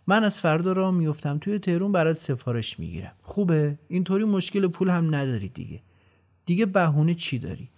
من 0.07 0.25
از 0.25 0.41
فردا 0.41 0.73
را 0.73 0.91
میفتم 0.91 1.39
توی 1.39 1.59
تهرون 1.59 1.93
برات 1.93 2.17
سفارش 2.17 2.79
می‌گیرم. 2.79 3.13
خوبه؟ 3.23 3.79
اینطوری 3.89 4.25
مشکل 4.25 4.67
پول 4.67 4.89
هم 4.89 5.15
نداری 5.15 5.49
دیگه. 5.49 5.81
دیگه 6.47 6.67
بهونه 6.67 7.15
چی 7.15 7.39
داری؟ 7.39 7.69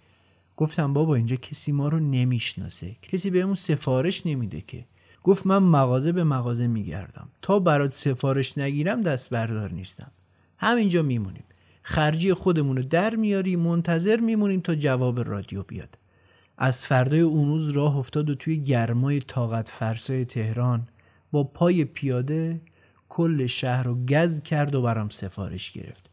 گفتم 0.57 0.93
بابا 0.93 1.15
اینجا 1.15 1.35
کسی 1.35 1.71
ما 1.71 1.87
رو 1.87 1.99
نمی‌شناسه. 1.99 2.95
کسی 3.01 3.29
بهمون 3.29 3.55
سفارش 3.55 4.25
نمیده 4.25 4.61
که. 4.61 4.85
گفت 5.23 5.47
من 5.47 5.57
مغازه 5.57 6.11
به 6.11 6.23
مغازه 6.23 6.67
میگردم. 6.67 7.29
تا 7.41 7.59
برات 7.59 7.91
سفارش 7.91 8.57
نگیرم 8.57 9.01
دست 9.01 9.29
بردار 9.29 9.71
نیستم. 9.71 10.11
همینجا 10.57 11.01
میمونیم. 11.01 11.43
خرجی 11.81 12.33
خودمون 12.33 12.77
رو 12.77 12.83
در 12.83 13.15
میاری 13.15 13.55
منتظر 13.55 14.19
میمونیم 14.19 14.59
تا 14.59 14.75
جواب 14.75 15.29
رادیو 15.29 15.63
بیاد. 15.63 15.97
از 16.61 16.85
فردای 16.85 17.19
اون 17.19 17.47
روز 17.47 17.69
راه 17.69 17.97
افتاد 17.97 18.29
و 18.29 18.35
توی 18.35 18.61
گرمای 18.61 19.19
طاقت 19.19 19.69
فرسای 19.69 20.25
تهران 20.25 20.87
با 21.31 21.43
پای 21.43 21.85
پیاده 21.85 22.61
کل 23.09 23.47
شهر 23.47 23.83
رو 23.83 24.05
گز 24.05 24.41
کرد 24.41 24.75
و 24.75 24.81
برام 24.81 25.09
سفارش 25.09 25.71
گرفت. 25.71 26.09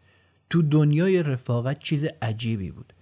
تو 0.50 0.62
دنیای 0.62 1.22
رفاقت 1.22 1.78
چیز 1.78 2.06
عجیبی 2.22 2.70
بود. 2.70 2.92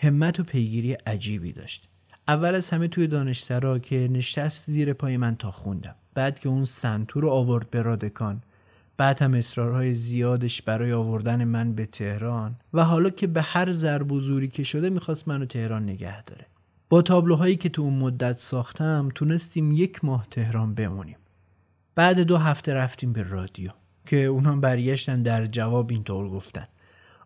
همت 0.00 0.40
و 0.40 0.42
پیگیری 0.42 0.92
عجیبی 0.92 1.52
داشت. 1.52 1.88
اول 2.28 2.54
از 2.54 2.70
همه 2.70 2.88
توی 2.88 3.06
دانشسرا 3.06 3.78
که 3.78 4.08
نشست 4.12 4.70
زیر 4.70 4.92
پای 4.92 5.16
من 5.16 5.36
تا 5.36 5.50
خوندم. 5.50 5.94
بعد 6.14 6.40
که 6.40 6.48
اون 6.48 6.64
سنتور 6.64 7.22
رو 7.22 7.30
آورد 7.30 7.70
به 7.70 7.82
رادکان. 7.82 8.42
بعد 8.96 9.22
هم 9.22 9.34
اصرارهای 9.34 9.94
زیادش 9.94 10.62
برای 10.62 10.92
آوردن 10.92 11.44
من 11.44 11.72
به 11.72 11.86
تهران. 11.86 12.56
و 12.74 12.84
حالا 12.84 13.10
که 13.10 13.26
به 13.26 13.42
هر 13.42 13.72
ضرب 13.72 14.18
زوری 14.18 14.48
که 14.48 14.64
شده 14.64 14.90
می‌خواست 14.90 15.28
منو 15.28 15.44
تهران 15.44 15.82
نگه 15.82 16.22
داره. 16.22 16.49
با 16.90 17.02
تابلوهایی 17.02 17.56
که 17.56 17.68
تو 17.68 17.82
اون 17.82 17.94
مدت 17.94 18.38
ساختم 18.38 19.08
تونستیم 19.14 19.72
یک 19.72 20.04
ماه 20.04 20.26
تهران 20.30 20.74
بمونیم. 20.74 21.16
بعد 21.94 22.20
دو 22.20 22.36
هفته 22.36 22.74
رفتیم 22.74 23.12
به 23.12 23.22
رادیو 23.22 23.70
که 24.06 24.16
اونها 24.16 24.56
برگشتن 24.56 25.22
در 25.22 25.46
جواب 25.46 25.90
اینطور 25.90 26.28
گفتن. 26.28 26.66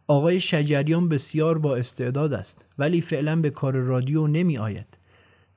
آقای 0.07 0.41
شجریان 0.41 1.09
بسیار 1.09 1.59
با 1.59 1.77
استعداد 1.77 2.33
است 2.33 2.67
ولی 2.79 3.01
فعلا 3.01 3.37
به 3.37 3.51
کار 3.51 3.75
رادیو 3.75 4.27
نمی 4.27 4.59
آید 4.59 4.87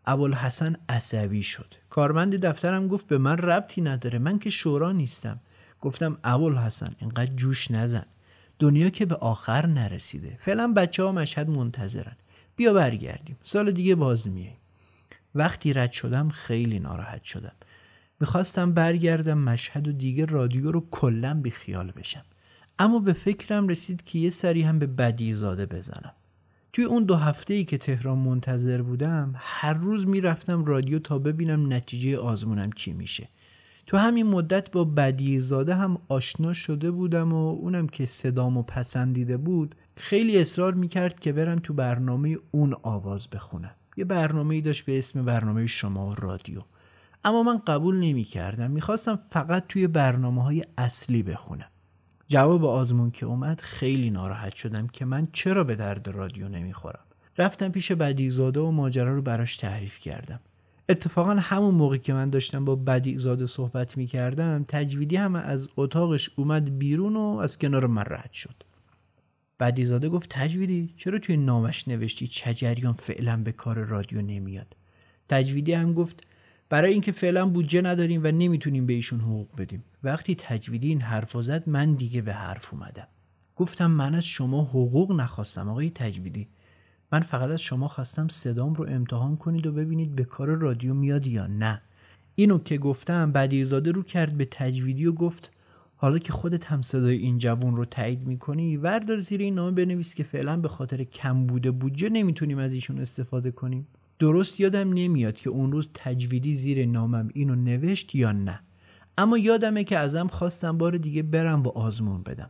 ابوالحسن 0.05 0.75
عصبی 0.89 1.43
شد. 1.43 1.73
کارمند 1.89 2.45
دفترم 2.45 2.87
گفت 2.87 3.07
به 3.07 3.17
من 3.17 3.37
ربطی 3.37 3.81
نداره 3.81 4.19
من 4.19 4.39
که 4.39 4.49
شورا 4.49 4.91
نیستم. 4.91 5.39
گفتم 5.81 6.17
ابوالحسن 6.23 6.95
اینقدر 6.99 7.31
جوش 7.35 7.71
نزن. 7.71 8.05
دنیا 8.59 8.89
که 8.89 9.05
به 9.05 9.15
آخر 9.15 9.65
نرسیده. 9.65 10.37
فعلا 10.39 10.73
بچه 10.73 11.03
ها 11.03 11.11
مشهد 11.11 11.49
منتظرن. 11.49 12.15
بیا 12.57 12.73
برگردیم. 12.73 13.37
سال 13.43 13.71
دیگه 13.71 13.95
باز 13.95 14.27
میاییم 14.27 14.57
وقتی 15.35 15.73
رد 15.73 15.91
شدم 15.91 16.29
خیلی 16.29 16.79
ناراحت 16.79 17.23
شدم. 17.23 17.51
می‌خواستم 18.19 18.71
برگردم 18.71 19.37
مشهد 19.37 19.87
و 19.87 19.91
دیگه 19.91 20.25
رادیو 20.25 20.71
رو 20.71 20.87
کلا 20.91 21.33
بی 21.33 21.51
خیال 21.51 21.91
بشم. 21.91 22.25
اما 22.79 22.99
به 22.99 23.13
فکرم 23.13 23.67
رسید 23.67 24.03
که 24.03 24.19
یه 24.19 24.29
سری 24.29 24.61
هم 24.61 24.79
به 24.79 24.85
بدی 24.87 25.33
زاده 25.33 25.65
بزنم. 25.65 26.13
توی 26.73 26.85
اون 26.85 27.03
دو 27.03 27.15
هفته 27.15 27.53
ای 27.53 27.65
که 27.65 27.77
تهران 27.77 28.17
منتظر 28.17 28.81
بودم 28.81 29.33
هر 29.37 29.73
روز 29.73 30.07
می‌رفتم 30.07 30.65
رادیو 30.65 30.99
تا 30.99 31.19
ببینم 31.19 31.73
نتیجه 31.73 32.17
آزمونم 32.17 32.71
چی 32.71 32.93
میشه. 32.93 33.27
تو 33.85 33.97
همین 33.97 34.27
مدت 34.27 34.71
با 34.71 34.83
بدی 34.83 35.39
زاده 35.39 35.75
هم 35.75 35.97
آشنا 36.07 36.53
شده 36.53 36.91
بودم 36.91 37.33
و 37.33 37.51
اونم 37.51 37.87
که 37.87 38.05
صدامو 38.05 38.63
پسندیده 38.63 39.37
بود 39.37 39.75
خیلی 39.97 40.41
اصرار 40.41 40.73
می‌کرد 40.73 41.19
که 41.19 41.33
برم 41.33 41.59
تو 41.59 41.73
برنامه 41.73 42.37
اون 42.51 42.75
آواز 42.83 43.27
بخونم 43.27 43.71
یه 43.97 44.05
برنامه 44.05 44.55
ای 44.55 44.61
داشت 44.61 44.85
به 44.85 44.97
اسم 44.97 45.25
برنامه 45.25 45.67
شما 45.67 46.13
رادیو. 46.13 46.59
اما 47.25 47.43
من 47.43 47.57
قبول 47.57 47.95
نمی 47.95 48.23
کردم 48.23 48.71
می‌خواستم 48.71 49.19
فقط 49.29 49.67
توی 49.67 49.87
برنامه 49.87 50.43
های 50.43 50.63
اصلی 50.77 51.23
بخونم. 51.23 51.67
جواب 52.27 52.65
آزمون 52.65 53.11
که 53.11 53.25
اومد 53.25 53.61
خیلی 53.61 54.09
ناراحت 54.09 54.55
شدم 54.55 54.87
که 54.87 55.05
من 55.05 55.27
چرا 55.33 55.63
به 55.63 55.75
درد 55.75 56.07
رادیو 56.07 56.49
نمی‌خورم. 56.49 57.03
رفتم 57.37 57.69
پیش 57.69 57.91
بدیزاده 57.91 58.59
و 58.59 58.71
ماجرا 58.71 59.15
رو 59.15 59.21
براش 59.21 59.57
تعریف 59.57 59.99
کردم. 59.99 60.39
اتفاقا 60.89 61.33
همون 61.33 61.75
موقع 61.75 61.97
که 61.97 62.13
من 62.13 62.29
داشتم 62.29 62.65
با 62.65 62.75
بدیزاده 62.75 63.45
صحبت 63.45 63.97
می‌کردم 63.97 64.65
تجویدی 64.67 65.15
هم 65.15 65.35
از 65.35 65.69
اتاقش 65.77 66.29
اومد 66.35 66.79
بیرون 66.79 67.15
و 67.15 67.37
از 67.41 67.57
کنار 67.57 67.87
من 67.87 68.03
رد 68.07 68.33
شد. 68.33 68.63
بدیزاده 69.59 70.09
گفت 70.09 70.29
تجویدی؟ 70.29 70.93
چرا 70.97 71.19
توی 71.19 71.37
نامش 71.37 71.87
نوشتی 71.87 72.27
چجریان 72.27 72.93
فعلا 72.93 73.37
به 73.37 73.51
کار 73.51 73.83
رادیو 73.83 74.21
نمیاد؟ 74.21 74.75
تجویدی 75.29 75.73
هم 75.73 75.93
گفت 75.93 76.23
برای 76.69 76.93
اینکه 76.93 77.11
فعلا 77.11 77.49
بودجه 77.49 77.81
نداریم 77.81 78.21
و 78.23 78.27
نمی‌تونیم 78.27 78.85
به 78.85 78.93
ایشون 78.93 79.19
حقوق 79.19 79.47
بدیم. 79.57 79.83
وقتی 80.03 80.35
تجویدی 80.35 80.87
این 80.87 81.01
حرف 81.01 81.41
زد 81.41 81.69
من 81.69 81.93
دیگه 81.93 82.21
به 82.21 82.33
حرف 82.33 82.73
اومدم. 82.73 83.07
گفتم 83.55 83.91
من 83.91 84.15
از 84.15 84.25
شما 84.25 84.63
حقوق 84.63 85.11
نخواستم 85.11 85.69
آقای 85.69 85.89
تجویدی. 85.89 86.47
من 87.11 87.19
فقط 87.19 87.49
از 87.49 87.61
شما 87.61 87.87
خواستم 87.87 88.27
صدام 88.27 88.73
رو 88.73 88.85
امتحان 88.89 89.37
کنید 89.37 89.67
و 89.67 89.71
ببینید 89.71 90.15
به 90.15 90.23
کار 90.23 90.47
رادیو 90.47 90.93
میاد 90.93 91.27
یا 91.27 91.47
نه. 91.47 91.81
اینو 92.35 92.59
که 92.59 92.77
گفتم 92.77 93.31
بدیزاده 93.31 93.91
رو 93.91 94.03
کرد 94.03 94.37
به 94.37 94.47
تجویدی 94.51 95.05
و 95.05 95.11
گفت 95.11 95.51
حالا 95.99 96.17
که 96.17 96.33
خودت 96.33 96.65
هم 96.65 96.81
صدای 96.81 97.17
این 97.17 97.37
جوون 97.37 97.75
رو 97.75 97.85
تایید 97.85 98.27
می‌کنی 98.27 98.77
وردار 98.77 99.19
زیر 99.19 99.41
این 99.41 99.55
نامه 99.55 99.71
بنویس 99.71 100.15
که 100.15 100.23
فعلا 100.23 100.57
به 100.57 100.67
خاطر 100.67 101.03
کم 101.03 101.47
بوده 101.47 101.71
بودجه 101.71 102.09
نمی‌تونیم 102.09 102.57
از 102.57 102.73
ایشون 102.73 102.99
استفاده 102.99 103.51
کنیم. 103.51 103.87
درست 104.19 104.59
یادم 104.59 104.93
نمیاد 104.93 105.35
که 105.35 105.49
اون 105.49 105.71
روز 105.71 105.89
تجویدی 105.93 106.55
زیر 106.55 106.85
نامم 106.85 107.29
اینو 107.33 107.55
نوشت 107.55 108.15
یا 108.15 108.31
نه. 108.31 108.59
اما 109.17 109.37
یادمه 109.37 109.83
که 109.83 109.97
ازم 109.97 110.27
خواستم 110.27 110.77
بار 110.77 110.97
دیگه 110.97 111.23
برم 111.23 111.63
و 111.63 111.69
آزمون 111.69 112.23
بدم. 112.23 112.49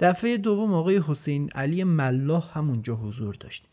دفعه 0.00 0.36
دوم 0.36 0.74
آقای 0.74 1.02
حسین 1.06 1.50
علی 1.50 1.84
ملاح 1.84 2.58
همونجا 2.58 2.94
حضور 2.94 3.34
داشت. 3.34 3.64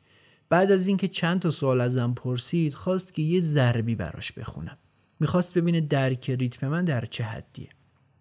بعد 0.50 0.72
از 0.72 0.88
اینکه 0.88 1.08
چند 1.08 1.40
تا 1.40 1.52
سوال 1.52 1.82
ازم 1.82 2.14
پرسید 2.14 2.74
خواست 2.74 3.14
که 3.14 3.22
یه 3.22 3.40
ضربی 3.40 3.96
براش 3.96 4.32
بخونم. 4.32 4.78
می‌خواست 5.20 5.58
ببینه 5.58 5.82
درک 5.82 6.30
ریتم 6.30 6.68
من 6.68 6.86
در 6.86 7.06
چه 7.06 7.24
حدیه. 7.24 7.70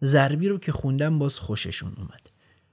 ضربی 0.03 0.48
رو 0.48 0.59
که 0.59 0.72
خوندم 0.72 1.18
باز 1.18 1.38
خوششون 1.38 1.92
اومد. 1.96 2.30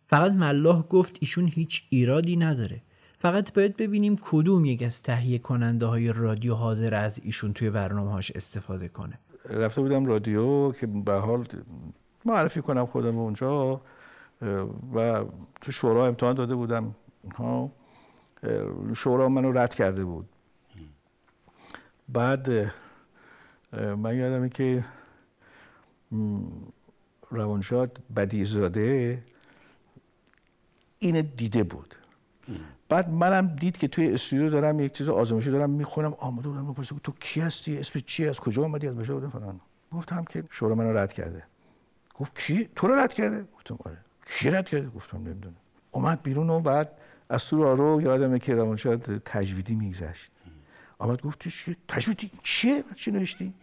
فقط 0.07 0.31
ملاح 0.31 0.81
گفت 0.81 1.17
ایشون 1.19 1.45
هیچ 1.45 1.83
ایرادی 1.89 2.35
نداره. 2.35 2.81
فقط 3.19 3.53
باید 3.53 3.77
ببینیم 3.77 4.17
کدوم 4.21 4.65
یک 4.65 4.83
از 4.83 5.03
تهیه 5.03 5.39
کننده 5.39 5.85
های 5.85 6.13
رادیو 6.13 6.53
حاضر 6.53 6.93
از 6.93 7.19
ایشون 7.23 7.53
توی 7.53 7.69
برنامه 7.69 8.11
هاش 8.11 8.31
استفاده 8.31 8.87
کنه. 8.87 9.19
رفته 9.49 9.81
بودم 9.81 10.05
رادیو 10.05 10.71
که 10.71 10.87
به 10.87 11.13
حال 11.13 11.47
معرفی 12.25 12.61
کنم 12.61 12.85
خودم 12.85 13.17
اونجا 13.17 13.81
و 14.95 15.25
تو 15.61 15.71
شورا 15.71 16.07
امتحان 16.07 16.35
داده 16.35 16.55
بودم. 16.55 16.95
ها 17.35 17.71
شورا 18.95 19.29
منو 19.29 19.51
رد 19.51 19.73
کرده 19.73 20.05
بود. 20.05 20.25
بعد 22.09 22.49
من 23.73 24.17
یادمه 24.17 24.49
که 24.49 24.85
روانشاد 27.29 27.99
بدیزاده 28.15 29.23
این 30.99 31.21
دیده 31.21 31.63
بود. 31.63 31.95
بعد 32.89 33.09
منم 33.09 33.47
دید 33.47 33.77
که 33.77 33.87
توی 33.87 34.13
استودیو 34.13 34.49
دارم 34.49 34.79
یک 34.79 34.93
چیز 34.93 35.09
آزمایشی 35.09 35.51
دارم 35.51 35.69
می‌خونم. 35.69 36.13
آماده 36.19 36.47
بودم 36.47 36.73
بپرسه 36.73 36.95
تو 37.03 37.13
کی 37.19 37.39
هستی؟ 37.39 37.77
اسم 37.77 37.99
چی؟ 37.99 38.27
از 38.27 38.39
کجا 38.39 38.61
اومدی؟ 38.61 38.87
از 38.87 38.95
بشه 38.95 39.13
بودم 39.13 39.29
فلان. 39.29 39.59
گفتم 39.91 40.23
که 40.23 40.43
شورا 40.49 40.75
منو 40.75 40.97
رد 40.97 41.13
کرده. 41.13 41.43
گفت 42.15 42.39
کی؟ 42.39 42.69
تو 42.75 42.87
رو 42.87 42.95
رد 42.95 43.13
کرده؟ 43.13 43.45
گفتم 43.55 43.77
آره. 43.85 43.97
کی 44.25 44.49
رد 44.49 44.69
کرده؟ 44.69 44.89
گفتم 44.89 45.17
نمی‌دونم. 45.17 45.55
اومد 45.91 46.23
بیرون 46.23 46.49
و 46.49 46.59
بعد 46.59 46.91
از 47.29 47.45
تو 47.45 47.75
رو 47.75 48.01
یادمه 48.01 48.39
که 48.39 48.55
روانشاد 48.55 49.21
تجویدی 49.25 49.75
میگذشت. 49.75 50.31
آمد 50.97 51.21
گفتش 51.21 51.63
که 51.63 51.75
تجویدی 51.87 52.31
چیه؟ 52.43 52.83
چی 52.95 53.11
نوشتی؟ 53.11 53.53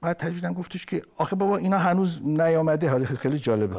بعد 0.00 0.16
تجویدم 0.16 0.52
گفتش 0.52 0.86
که 0.86 1.02
آخه 1.16 1.36
بابا 1.36 1.56
اینا 1.56 1.78
هنوز 1.78 2.20
نیامده. 2.24 2.90
حالا 2.90 3.04
خیلی 3.04 3.38
جالبه. 3.38 3.76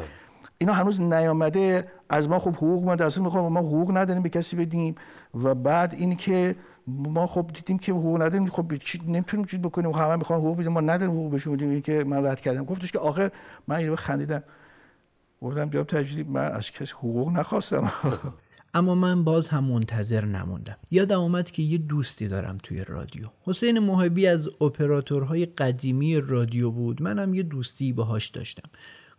اینا 0.58 0.72
هنوز 0.72 1.00
نیامده. 1.00 1.84
از 2.08 2.28
ما 2.28 2.38
خب 2.38 2.54
حقوق 2.54 2.84
ما 2.84 2.94
در 2.94 3.10
می‌خوام 3.20 3.52
ما 3.52 3.60
حقوق 3.60 3.96
نداریم 3.96 4.22
به 4.22 4.28
کسی 4.28 4.56
بدیم. 4.56 4.94
و 5.34 5.54
بعد 5.54 5.94
این 5.94 6.16
که 6.16 6.56
ما 6.86 7.26
خب 7.26 7.50
دیدیم 7.54 7.78
که 7.78 7.92
حقوق 7.92 8.22
نداریم. 8.22 8.46
خب 8.46 8.72
نمی‌تونیم 9.06 9.46
چیز 9.46 9.60
بکنیم. 9.60 9.90
همه 9.90 10.16
می‌خوان 10.16 10.38
حقوق 10.38 10.58
بدیم. 10.58 10.72
ما 10.72 10.80
نداریم 10.80 11.14
حقوق 11.14 11.30
بهشون 11.30 11.56
بدیم. 11.56 11.70
این 11.70 11.82
که 11.82 12.04
من 12.04 12.26
رد 12.26 12.40
کردم. 12.40 12.64
گفتش 12.64 12.92
که 12.92 12.98
آخر 12.98 13.30
من 13.68 13.80
یه 13.80 13.96
خندیدم. 13.96 14.42
گفتم 15.42 15.70
جواب 15.70 15.86
تجدید 15.86 16.30
من 16.30 16.52
از 16.52 16.70
کسی 16.70 16.92
حقوق 16.92 17.32
نخواستم. 17.32 17.92
اما 18.74 18.94
من 18.94 19.24
باز 19.24 19.48
هم 19.48 19.64
منتظر 19.64 20.24
نموندم 20.24 20.76
یادم 20.90 21.20
اومد 21.20 21.50
که 21.50 21.62
یه 21.62 21.78
دوستی 21.78 22.28
دارم 22.28 22.58
توی 22.62 22.84
رادیو. 22.84 23.26
حسین 23.42 23.78
محبی 23.78 24.26
از 24.26 24.48
اپراتورهای 24.48 25.46
قدیمی 25.46 26.20
رادیو 26.20 26.70
بود. 26.70 27.02
منم 27.02 27.34
یه 27.34 27.42
دوستی 27.42 27.92
باهاش 27.92 28.28
داشتم. 28.28 28.70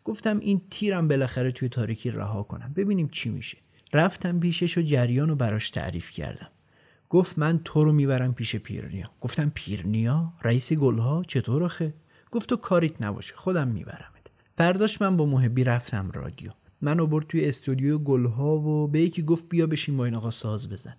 گفتم 0.04 0.40
این 0.40 0.62
تیرم 0.72 1.08
بالاخره 1.08 1.52
توی 1.52 1.70
تاریکی 1.70 2.12
رها 2.12 2.44
کنم. 2.44 2.74
ببینیم 2.76 3.10
چی 3.12 3.30
میشه. 3.30 3.58
رفتم 3.94 4.40
پیشش 4.40 4.78
و 4.78 4.82
جریان 4.82 5.30
رو 5.30 5.36
براش 5.36 5.70
تعریف 5.70 6.12
کردم. 6.12 6.50
گفت 7.10 7.40
من 7.40 7.60
تو 7.66 7.84
رو 7.84 7.92
می‌برم 7.92 8.34
پیش 8.34 8.56
پیرنیا. 8.56 9.06
گفتم 9.22 9.52
پیرنیا؟ 9.56 10.34
رئیس 10.44 10.74
گلها؟ 10.74 11.24
چطور 11.28 11.64
آخه؟ 11.64 11.94
گفت 12.32 12.50
تو 12.50 12.56
کاریت 12.56 13.02
نباشه. 13.02 13.36
خودم 13.36 13.68
میبرمت. 13.68 14.32
فرداش 14.58 15.02
من 15.02 15.18
با 15.18 15.26
محبی 15.26 15.64
رفتم 15.64 16.12
رادیو. 16.12 16.52
منو 16.84 17.08
برد 17.08 17.28
توی 17.28 17.46
استودیو 17.46 17.98
گلها 17.98 18.58
و 18.58 18.88
به 18.88 19.02
یکی 19.02 19.24
گفت 19.24 19.50
بیا 19.50 19.68
بشین 19.68 19.98
با 19.98 20.06
این 20.06 20.16
آقا 20.16 20.32
ساز 20.32 20.70
بزن. 20.70 20.96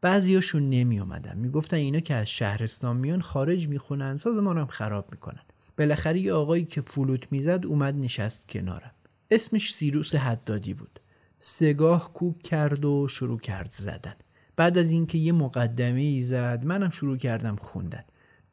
بعضیاشون 0.00 0.70
نمی 0.70 1.00
اومدن 1.00 1.38
می‌گفتن 1.38 1.76
اینا 1.76 2.00
که 2.00 2.14
از 2.14 2.26
شهرستان 2.26 2.96
میان 2.96 3.20
خارج 3.20 3.68
می‌خونن 3.68 4.16
سازمانم 4.16 4.66
خراب 4.66 5.08
می‌کنن. 5.12 5.42
بالاخره 5.78 6.20
یه 6.20 6.32
آقایی 6.32 6.64
که 6.64 6.80
فلوت 6.80 7.32
می‌زد 7.32 7.66
اومد 7.66 7.94
نشست 7.94 8.48
کنارم. 8.48 8.90
اسمش 9.30 9.74
سیروس 9.74 10.14
حدادی 10.14 10.74
بود. 10.74 11.00
سگاه 11.38 12.12
کوک 12.12 12.42
کرد 12.42 12.84
و 12.84 13.08
شروع 13.08 13.38
کرد 13.38 13.72
زدن. 13.72 14.14
بعد 14.56 14.78
از 14.78 14.90
اینکه 14.90 15.18
یه 15.18 15.32
مقدمه 15.32 16.00
ای 16.00 16.22
زد 16.22 16.64
منم 16.64 16.90
شروع 16.90 17.16
کردم 17.16 17.56
خوندن. 17.56 18.04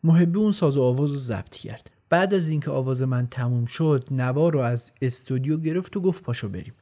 محبی 0.03 0.39
اون 0.39 0.51
ساز 0.51 0.77
و 0.77 0.81
آواز 0.81 1.11
رو 1.11 1.17
ضبط 1.17 1.55
کرد. 1.55 1.89
بعد 2.13 2.33
از 2.33 2.47
اینکه 2.49 2.71
آواز 2.71 3.01
من 3.01 3.27
تموم 3.27 3.65
شد 3.65 4.03
نوا 4.11 4.49
رو 4.49 4.59
از 4.59 4.91
استودیو 5.01 5.57
گرفت 5.57 5.97
و 5.97 6.01
گفت 6.01 6.23
پاشو 6.23 6.49
بریم. 6.49 6.73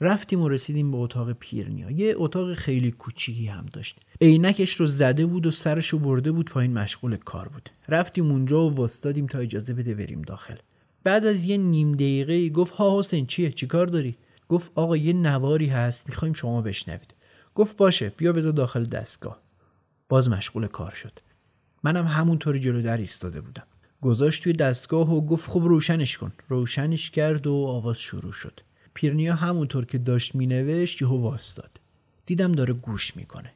رفتیم 0.00 0.40
و 0.40 0.48
رسیدیم 0.48 0.90
به 0.90 0.96
اتاق 0.96 1.32
پیرنیا. 1.32 1.90
یه 1.90 2.14
اتاق 2.16 2.54
خیلی 2.54 2.90
کوچیکی 2.90 3.46
هم 3.46 3.66
داشت. 3.72 4.00
عینکش 4.20 4.74
رو 4.74 4.86
زده 4.86 5.26
بود 5.26 5.46
و 5.46 5.50
سرش 5.50 5.88
رو 5.88 5.98
برده 5.98 6.32
بود 6.32 6.50
پایین 6.50 6.72
مشغول 6.72 7.16
کار 7.16 7.48
بود. 7.48 7.70
رفتیم 7.88 8.30
اونجا 8.30 8.70
و 8.70 8.80
وستادیم 8.80 9.26
تا 9.26 9.38
اجازه 9.38 9.74
بده 9.74 9.94
بریم 9.94 10.22
داخل. 10.22 10.56
بعد 11.04 11.26
از 11.26 11.44
یه 11.44 11.56
نیم 11.56 11.92
دقیقه 11.92 12.48
گفت 12.48 12.74
ها 12.74 12.98
حسین 12.98 13.26
چیه؟ 13.26 13.50
چیکار 13.50 13.86
داری؟ 13.86 14.16
گفت 14.48 14.72
آقا 14.74 14.96
یه 14.96 15.12
نواری 15.12 15.66
هست 15.66 16.08
می‌خوایم 16.08 16.34
شما 16.34 16.62
بشنوید. 16.62 17.14
گفت 17.54 17.76
باشه 17.76 18.12
بیا 18.16 18.32
بذار 18.32 18.52
داخل 18.52 18.84
دستگاه. 18.84 19.40
باز 20.08 20.28
مشغول 20.28 20.66
کار 20.66 20.90
شد. 20.90 21.12
منم 21.82 22.06
همونطوری 22.06 22.60
جلو 22.60 22.82
در 22.82 22.96
ایستاده 22.96 23.40
بودم. 23.40 23.64
گذاشت 24.04 24.42
توی 24.42 24.52
دستگاه 24.52 25.14
و 25.14 25.26
گفت 25.26 25.50
خب 25.50 25.60
روشنش 25.64 26.18
کن. 26.18 26.32
روشنش 26.48 27.10
کرد 27.10 27.46
و 27.46 27.54
آواز 27.54 27.98
شروع 27.98 28.32
شد. 28.32 28.60
پیرنیا 28.94 29.34
همونطور 29.34 29.84
که 29.84 29.98
داشت 29.98 30.34
مینوشت 30.34 31.02
یهو 31.02 31.16
واستاد. 31.16 31.80
دیدم 32.26 32.52
داره 32.52 32.74
گوش 32.74 33.16
می‌کنه. 33.16 33.52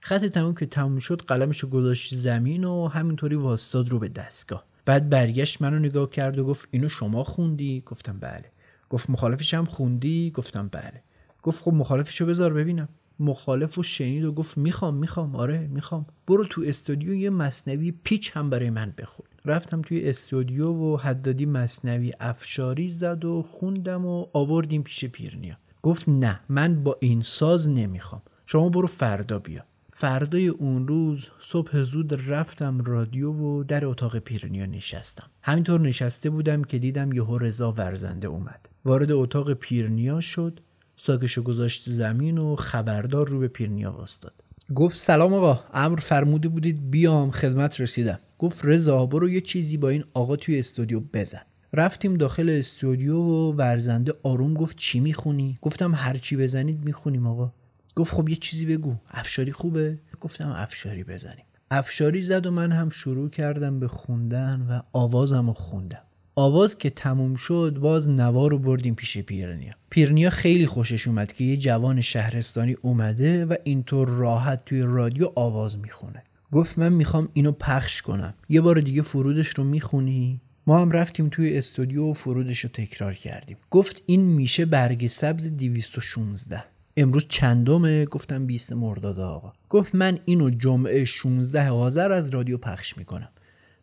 خط 0.00 0.24
تموم 0.24 0.54
که 0.54 0.66
تموم 0.66 0.98
شد 0.98 1.22
قلمش 1.22 1.58
رو 1.58 1.68
گذاشت 1.68 2.14
زمین 2.14 2.64
و 2.64 2.88
همینطوری 2.88 3.34
واستاد 3.34 3.88
رو 3.88 3.98
به 3.98 4.08
دستگاه. 4.08 4.64
بعد 4.84 5.10
برگشت 5.10 5.62
منو 5.62 5.78
نگاه 5.78 6.10
کرد 6.10 6.38
و 6.38 6.44
گفت 6.44 6.68
اینو 6.70 6.88
شما 6.88 7.24
خوندی؟ 7.24 7.82
گفتم 7.86 8.18
بله. 8.18 8.44
گفت 8.90 9.10
مخالفش 9.10 9.54
هم 9.54 9.64
خوندی؟ 9.64 10.30
گفتم 10.30 10.68
بله. 10.68 11.02
گفت 11.42 11.62
خب 11.62 11.72
مخالفشو 11.72 12.26
بذار 12.26 12.52
ببینم. 12.52 12.88
مخالف 13.20 13.78
و 13.78 13.82
شنید 13.82 14.24
و 14.24 14.32
گفت 14.32 14.58
می‌خوام 14.58 14.94
می‌خوام 14.94 15.36
آره 15.36 15.66
می‌خوام. 15.66 16.06
برو 16.26 16.44
تو 16.44 16.62
استودیو 16.66 17.14
یه 17.14 17.30
مصنوی 17.30 17.92
پیچ 18.04 18.30
هم 18.34 18.50
برای 18.50 18.70
من 18.70 18.94
بخون. 18.98 19.26
رفتم 19.44 19.82
توی 19.82 20.08
استودیو 20.08 20.68
و 20.68 20.96
حدادی 20.96 21.46
مصنوی 21.46 22.12
افشاری 22.20 22.88
زد 22.88 23.24
و 23.24 23.42
خوندم 23.42 24.06
و 24.06 24.26
آوردیم 24.32 24.82
پیش 24.82 25.04
پیرنیا. 25.04 25.56
گفت 25.82 26.08
نه 26.08 26.40
من 26.48 26.82
با 26.82 26.96
این 27.00 27.22
ساز 27.22 27.68
نمی‌خوام. 27.68 28.22
شما 28.46 28.68
برو 28.68 28.86
فردا 28.86 29.38
بیا. 29.38 29.64
فردای 29.92 30.48
اون 30.48 30.88
روز 30.88 31.30
صبح 31.40 31.82
زود 31.82 32.30
رفتم 32.30 32.84
رادیو 32.84 33.32
و 33.32 33.64
در 33.64 33.84
اتاق 33.84 34.18
پیرنیا 34.18 34.66
نشستم. 34.66 35.26
همینطور 35.42 35.80
نشسته 35.80 36.30
بودم 36.30 36.64
که 36.64 36.78
دیدم 36.78 37.12
یهو 37.12 37.38
رضا 37.38 37.72
ورزنده 37.72 38.28
اومد. 38.28 38.68
وارد 38.84 39.12
اتاق 39.12 39.52
پیرنیا 39.52 40.20
شد. 40.20 40.60
ساکشو 41.00 41.42
گذاشت 41.42 41.90
زمین 41.90 42.38
و 42.38 42.56
خبردار 42.56 43.28
رو 43.28 43.38
به 43.38 43.48
پیرنیا 43.48 43.92
واستاد. 43.92 44.44
گفت 44.74 44.96
سلام 44.96 45.34
آقا 45.34 45.60
امر 45.74 45.98
فرموده 46.00 46.48
بودید 46.48 46.90
بیام 46.90 47.30
خدمت 47.30 47.80
رسیدم. 47.80 48.18
گفت 48.38 48.60
رضا 48.64 49.06
برو 49.06 49.28
یه 49.28 49.40
چیزی 49.40 49.76
با 49.76 49.88
این 49.88 50.04
آقا 50.14 50.36
توی 50.36 50.58
استودیو 50.58 51.00
بزن. 51.00 51.40
رفتیم 51.72 52.14
داخل 52.14 52.50
استودیو 52.58 53.16
و 53.16 53.52
ورزنده 53.52 54.12
آروم 54.22 54.54
گفت 54.54 54.76
چی 54.76 55.00
می‌خونی؟ 55.00 55.58
گفتم 55.62 55.94
هر 55.94 56.16
چی 56.16 56.36
بزنید 56.36 56.84
می‌خونیم 56.84 57.26
آقا. 57.26 57.52
گفت 57.96 58.14
خب 58.14 58.28
یه 58.28 58.36
چیزی 58.36 58.66
بگو. 58.66 58.94
افشاری 59.10 59.52
خوبه؟ 59.52 59.98
گفتم 60.20 60.48
افشاری 60.48 61.04
بزنیم. 61.04 61.44
افشاری 61.70 62.22
زد 62.22 62.46
و 62.46 62.50
من 62.50 62.72
هم 62.72 62.90
شروع 62.90 63.30
کردم 63.30 63.80
به 63.80 63.88
خوندن 63.88 64.66
و 64.70 64.80
آوازم 64.92 65.46
رو 65.46 65.52
خوندم. 65.52 66.02
آواز 66.38 66.78
که 66.78 66.90
تموم 66.90 67.34
شد 67.34 67.78
باز 67.80 68.08
نوا 68.08 68.48
رو 68.48 68.58
بردیم 68.58 68.94
پیش 68.94 69.18
پیرنیا. 69.18 69.72
پیرنیا 69.90 70.30
خیلی 70.30 70.66
خوشش 70.66 71.08
اومد 71.08 71.32
که 71.32 71.44
یه 71.44 71.56
جوان 71.56 72.00
شهرستانی 72.00 72.76
اومده 72.82 73.44
و 73.44 73.54
اینطور 73.64 74.08
راحت 74.08 74.64
توی 74.64 74.80
رادیو 74.80 75.30
آواز 75.34 75.78
می‌خونه. 75.78 76.22
گفت 76.52 76.78
من 76.78 76.92
می‌خوام 76.92 77.28
اینو 77.32 77.52
پخش 77.52 78.02
کنم. 78.02 78.34
یه 78.48 78.60
بار 78.60 78.80
دیگه 78.80 79.02
فرودش 79.02 79.48
رو 79.48 79.64
می‌خونی؟ 79.64 80.40
ما 80.66 80.80
هم 80.80 80.90
رفتیم 80.90 81.28
توی 81.28 81.58
استودیو 81.58 82.10
و 82.10 82.12
فرودش 82.12 82.60
رو 82.60 82.70
تکرار 82.72 83.14
کردیم. 83.14 83.56
گفت 83.70 84.02
این 84.06 84.20
میشه 84.20 84.64
برگ 84.64 85.06
سبز 85.06 85.56
216 85.56 86.64
امروز 86.96 87.26
چندمه؟ 87.28 88.04
گفتم 88.04 88.46
20 88.46 88.72
مرداد 88.72 89.20
آقا. 89.20 89.52
گفت 89.68 89.94
من 89.94 90.18
اینو 90.24 90.50
جمعه 90.50 91.04
16 91.04 91.70
آذر 91.70 92.12
از 92.12 92.30
رادیو 92.30 92.58
پخش 92.58 92.98
می‌کنم. 92.98 93.28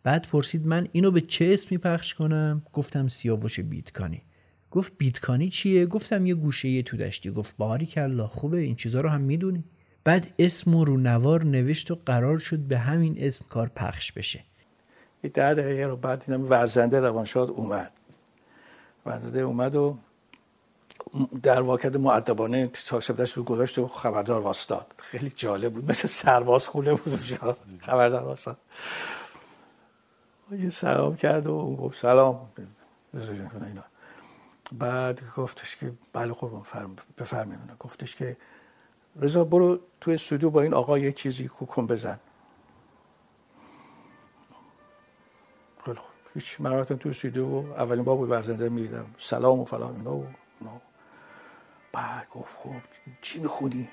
بعد 0.05 0.27
پرسید 0.27 0.67
من 0.67 0.87
اینو 0.91 1.11
به 1.11 1.21
چه 1.21 1.49
اسمی 1.53 1.77
پخش 1.77 2.13
کنم؟ 2.13 2.61
گفتم 2.73 3.07
سیاوش 3.07 3.59
بیتکانی. 3.59 4.21
گفت 4.71 4.91
بیتکانی 4.97 5.49
چیه؟ 5.49 5.85
گفتم 5.85 6.25
یه 6.25 6.35
گوشه 6.35 6.69
یه 6.69 6.83
تو 6.83 6.97
دشتی 6.97 7.31
گفت 7.31 7.53
باری 7.57 7.85
کلا 7.85 8.27
خوبه 8.27 8.57
این 8.57 8.75
چیزا 8.75 9.01
رو 9.01 9.09
هم 9.09 9.21
می‌دونی. 9.21 9.63
بعد 10.03 10.33
اسم 10.39 10.75
و 10.75 10.85
رونوار 10.85 11.43
نوشت 11.43 11.91
و 11.91 11.99
قرار 12.05 12.37
شد 12.37 12.59
به 12.59 12.77
همین 12.77 13.15
اسم 13.19 13.45
کار 13.49 13.71
پخش 13.75 14.11
بشه. 14.11 14.43
یه 15.23 15.29
ده 15.29 15.53
دقیقه 15.53 15.83
رو 15.85 15.95
بعد 15.95 16.25
دیدم 16.25 16.49
ورزنده 16.49 16.99
روانشاد 16.99 17.49
اومد. 17.49 17.91
ورزنده 19.05 19.39
اومد 19.39 19.75
و 19.75 19.97
در 21.43 21.61
واقع 21.61 21.97
معدبانه 21.97 22.69
چهارشبدش 22.73 23.31
رو 23.31 23.43
گذاشت 23.43 23.79
و 23.79 23.87
خبردار 23.87 24.41
واستاد. 24.41 24.85
خیلی 24.97 25.31
جالب 25.35 25.73
بود. 25.73 25.89
مثل 25.89 26.07
سرباز 26.07 26.67
خونه 26.67 26.93
بود 26.93 27.13
اونجا. 27.13 27.57
خبردار 27.79 28.23
واستاد. 28.23 28.57
یه 30.51 30.69
سلام 30.69 31.15
کرد 31.15 31.47
و 31.47 31.75
گفت 31.75 31.99
سلام. 31.99 32.51
اینا. 33.13 33.83
بعد 34.71 35.21
گفتش 35.37 35.75
که 35.75 35.93
بله 36.13 36.33
قربان 36.33 36.61
فرم 36.61 36.95
بفرمایید 37.17 37.77
گفتش 37.79 38.15
که 38.15 38.37
رضا 39.15 39.43
برو 39.43 39.79
تو 40.01 40.11
استودیو 40.11 40.49
با 40.49 40.61
این 40.61 40.73
آقا 40.73 40.97
یه 40.97 41.11
چیزی 41.11 41.47
کوکن 41.47 41.87
بزن. 41.87 42.19
خیلی 45.85 45.97
خوب. 45.97 46.11
هیچ 46.33 46.61
من 46.61 46.73
رفتم 46.73 46.95
تو 46.95 47.09
استودیو 47.09 47.45
و 47.45 47.73
اولین 47.73 48.03
بار 48.03 48.17
بود 48.17 48.29
ورزنده 48.29 48.69
می‌دیدم. 48.69 49.05
سلام 49.17 49.59
و 49.59 49.65
فلان 49.65 49.95
اینا 49.95 50.15
و 50.15 50.27
بعد 51.93 52.29
گفت 52.29 52.57
خب 52.57 52.81
چی 53.21 53.39
می‌خونی؟ 53.39 53.89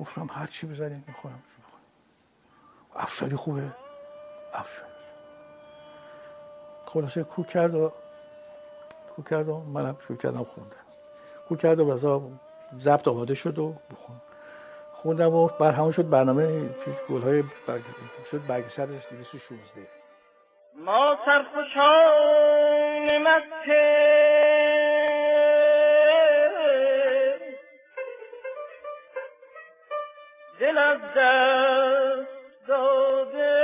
گفتم 0.00 0.28
هر 0.30 0.46
چی 0.46 0.66
بزنی 0.66 1.04
می‌خونم. 1.06 1.42
افشاری 2.94 3.36
خوبه. 3.36 3.85
افشاری 4.56 4.92
خلاصه 6.86 7.24
کو 7.24 7.44
کرد 7.44 7.74
و 7.74 7.92
کو 9.16 9.22
کرد 9.22 9.48
و 9.48 9.60
منم 9.60 9.96
شروع 10.00 10.18
کردم 10.18 10.44
خوندم 10.44 10.86
کو 11.48 11.56
کرد 11.56 11.80
و 11.80 11.84
بزا 11.84 12.22
ضبط 12.78 13.08
آماده 13.08 13.34
شد 13.34 13.58
و 13.58 13.74
بخون. 13.90 14.16
خوندم 14.92 15.34
و 15.34 15.48
بر 15.60 15.72
همون 15.72 15.90
شد 15.90 16.10
برنامه 16.10 16.68
گل 17.08 17.22
های 17.22 17.42
برگ... 17.68 17.82
شد 18.30 18.46
برگ 18.48 18.68
سرش 18.68 19.08
216 19.10 19.80
ما 20.74 21.06
سرخوشان 21.24 23.08
مکه. 23.28 24.06
دل 30.60 30.78
از 30.78 31.00
دست 31.00 32.28
داده. 32.68 33.55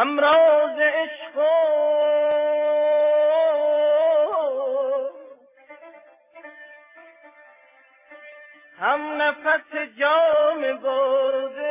همراز 0.00 0.78
عشق 0.78 1.36
و 1.36 1.42
هم 8.78 9.22
نفس 9.22 9.72
جام 9.98 10.60
برده. 10.82 11.69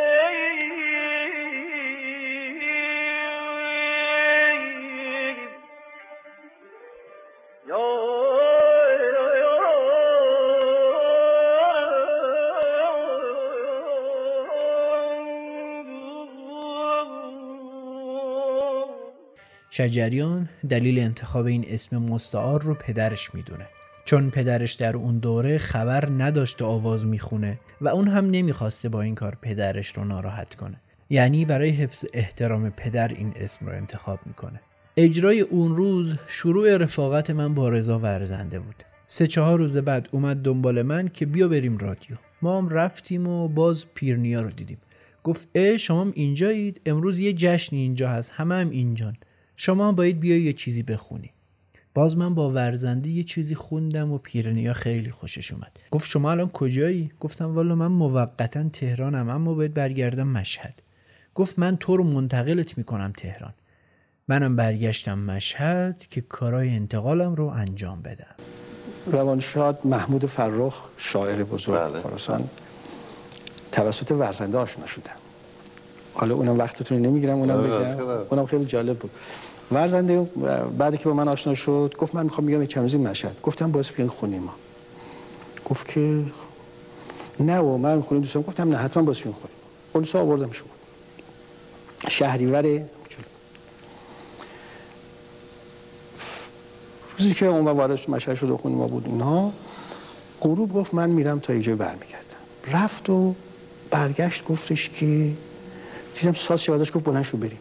شجریان 19.72 20.49
دلیل 20.70 20.99
انتخاب 20.99 21.45
این 21.45 21.65
اسم 21.67 21.97
مستعار 21.97 22.61
رو 22.61 22.74
پدرش 22.74 23.36
می‌دونه. 23.36 23.67
چون 24.05 24.30
پدرش 24.30 24.74
در 24.74 24.95
اون 24.97 25.17
دوره 25.17 25.57
خبر 25.57 26.09
نداشته 26.09 26.65
آواز 26.65 27.05
می‌خونه 27.05 27.59
و 27.82 27.88
اون 27.88 28.07
هم 28.07 28.26
نمی‌خواسته 28.26 28.89
با 28.89 29.01
این 29.01 29.15
کار 29.15 29.38
پدرش 29.41 29.88
رو 29.88 30.03
ناراحت 30.05 30.55
کنه. 30.55 30.82
یعنی 31.09 31.45
برای 31.45 31.70
حفظ 31.70 32.05
احترام 32.13 32.70
پدر 32.70 33.07
این 33.07 33.34
اسم 33.36 33.65
رو 33.65 33.72
انتخاب 33.72 34.20
می‌کنه. 34.26 34.61
اجرای 34.97 35.41
اون 35.41 35.76
روز 35.76 36.15
شروع 36.28 36.78
رفاقت 36.78 37.30
من 37.30 37.53
با 37.53 37.70
رضا 37.70 37.99
ورزنده 37.99 38.59
بود. 38.59 38.84
سه 39.07 39.28
چهار 39.28 39.59
روز 39.59 39.78
بعد 39.78 40.09
اومد 40.11 40.38
دنبال 40.38 40.82
من 40.82 41.07
که 41.07 41.26
بیا 41.26 41.47
بریم 41.47 41.78
رادیو. 41.78 42.17
ما 42.41 42.57
هم 42.57 42.70
رفتیم 42.70 43.28
و 43.28 43.47
باز 43.47 43.86
پیرنیا 43.93 44.41
رو 44.41 44.49
دیدیم. 44.49 44.78
گفت 45.24 45.47
اه 45.55 45.78
شما 45.78 46.01
هم 46.01 46.11
اینجایید؟ 46.15 46.82
امروز 46.86 47.20
یه 47.20 47.34
جشنی 47.34 47.80
اینجا 47.80 48.09
هست. 48.09 48.32
همه 48.36 48.55
هم 48.55 48.70
اینجان. 48.70 49.17
شما 49.62 49.88
هم 49.88 49.95
باید 49.95 50.20
بیای 50.20 50.41
یه 50.41 50.53
چیزی 50.53 50.84
بخونی. 50.84 51.32
باز 51.93 52.18
من 52.18 52.34
با 52.34 52.49
ورزنده 52.49 53.10
یه 53.10 53.24
چیزی 53.24 53.55
خوندم 53.55 54.12
و 54.12 54.18
پیرنیا 54.18 54.74
خیلی 54.74 55.12
خوشش 55.12 55.51
اومد. 55.53 55.72
گفت 55.91 56.07
شما 56.07 56.32
الان 56.32 56.49
کجایی؟ 56.49 57.12
گفتم 57.20 57.55
والا 57.55 57.76
من 57.76 57.88
موقتا 57.88 58.70
تهرانم 58.70 59.30
اما 59.30 59.53
باید 59.53 59.74
برگردم 59.74 60.28
مشهد. 60.28 60.82
گفت 61.36 61.60
من 61.60 61.78
تو 61.78 61.97
رو 61.97 62.03
منتقلت 62.03 62.78
می‌کنم 62.78 63.14
تهران. 63.18 63.53
منم 64.28 64.55
برگشتم 64.55 65.20
مشهد 65.20 66.05
که 66.10 66.22
کارای 66.22 66.70
انتقالم 66.70 67.36
رو 67.36 67.45
انجام 67.45 68.01
بدم. 68.01 68.36
روانشاد 69.05 69.80
محمود 69.86 70.26
فرخ 70.26 70.89
شاعر 70.97 71.43
بزرگ 71.43 71.80
بله. 71.80 71.99
خراسان 71.99 72.49
توسط 73.72 74.12
ورزنده 74.12 74.57
آشنا 74.57 74.86
شدم. 74.86 75.16
حالا 76.14 76.36
اونم 76.36 76.57
وقتتون 76.57 76.97
نمی‌گیرم 76.97 77.38
اونم 77.38 77.55
آره، 77.55 77.95
بگم. 77.95 78.03
اونم 78.30 78.45
خیلی 78.45 78.66
جالب 78.66 78.97
بود. 78.97 79.12
ورزنده 79.72 80.22
بعدی 80.78 80.97
که 80.97 81.03
با 81.03 81.13
من 81.13 81.28
آشنا 81.28 81.55
شد 81.55 81.95
گفت 81.97 82.15
من 82.15 82.24
می‌خوام 82.24 82.65
چند 82.65 82.84
روزی 82.84 82.97
مشهد. 82.97 83.41
گفتم 83.41 83.72
باعث 83.72 83.91
بیاین 83.91 84.09
خونه 84.09 84.39
ما. 84.39 84.53
گفت 85.65 85.88
که 85.88 86.24
نه 87.39 87.59
و 87.59 87.78
من 87.78 88.01
خونه 88.01 88.22
دوستم. 88.22 88.41
گفتم 88.41 88.70
نه 88.70 88.78
حتما 88.78 89.03
باعث 89.03 89.20
بیاین 89.20 89.36
خونه 89.36 89.53
پلیس 89.93 90.15
آوردم 90.15 90.51
شما. 90.51 90.70
شهریور 92.07 92.82
روزی 97.17 97.34
که 97.34 97.45
اون 97.45 97.65
وارد 97.65 98.09
مشهد 98.09 98.36
شد 98.36 98.49
و 98.49 98.57
خونه 98.57 98.76
ما 98.76 98.88
بود 98.88 99.05
اینها 99.05 99.53
غروب 100.41 100.74
گفت 100.74 100.93
من 100.93 101.09
میرم 101.09 101.39
تا 101.39 101.53
اینجا 101.53 101.76
برمیگردم. 101.76 102.20
رفت 102.72 103.09
و 103.09 103.36
برگشت 103.89 104.45
گفتش 104.45 104.89
که 104.89 105.32
دیدم 106.15 106.34
ساز 106.34 106.63
شوادش 106.63 106.91
گفت 106.91 107.03
بلند 107.03 107.24
شو 107.24 107.38
بریم. 107.38 107.59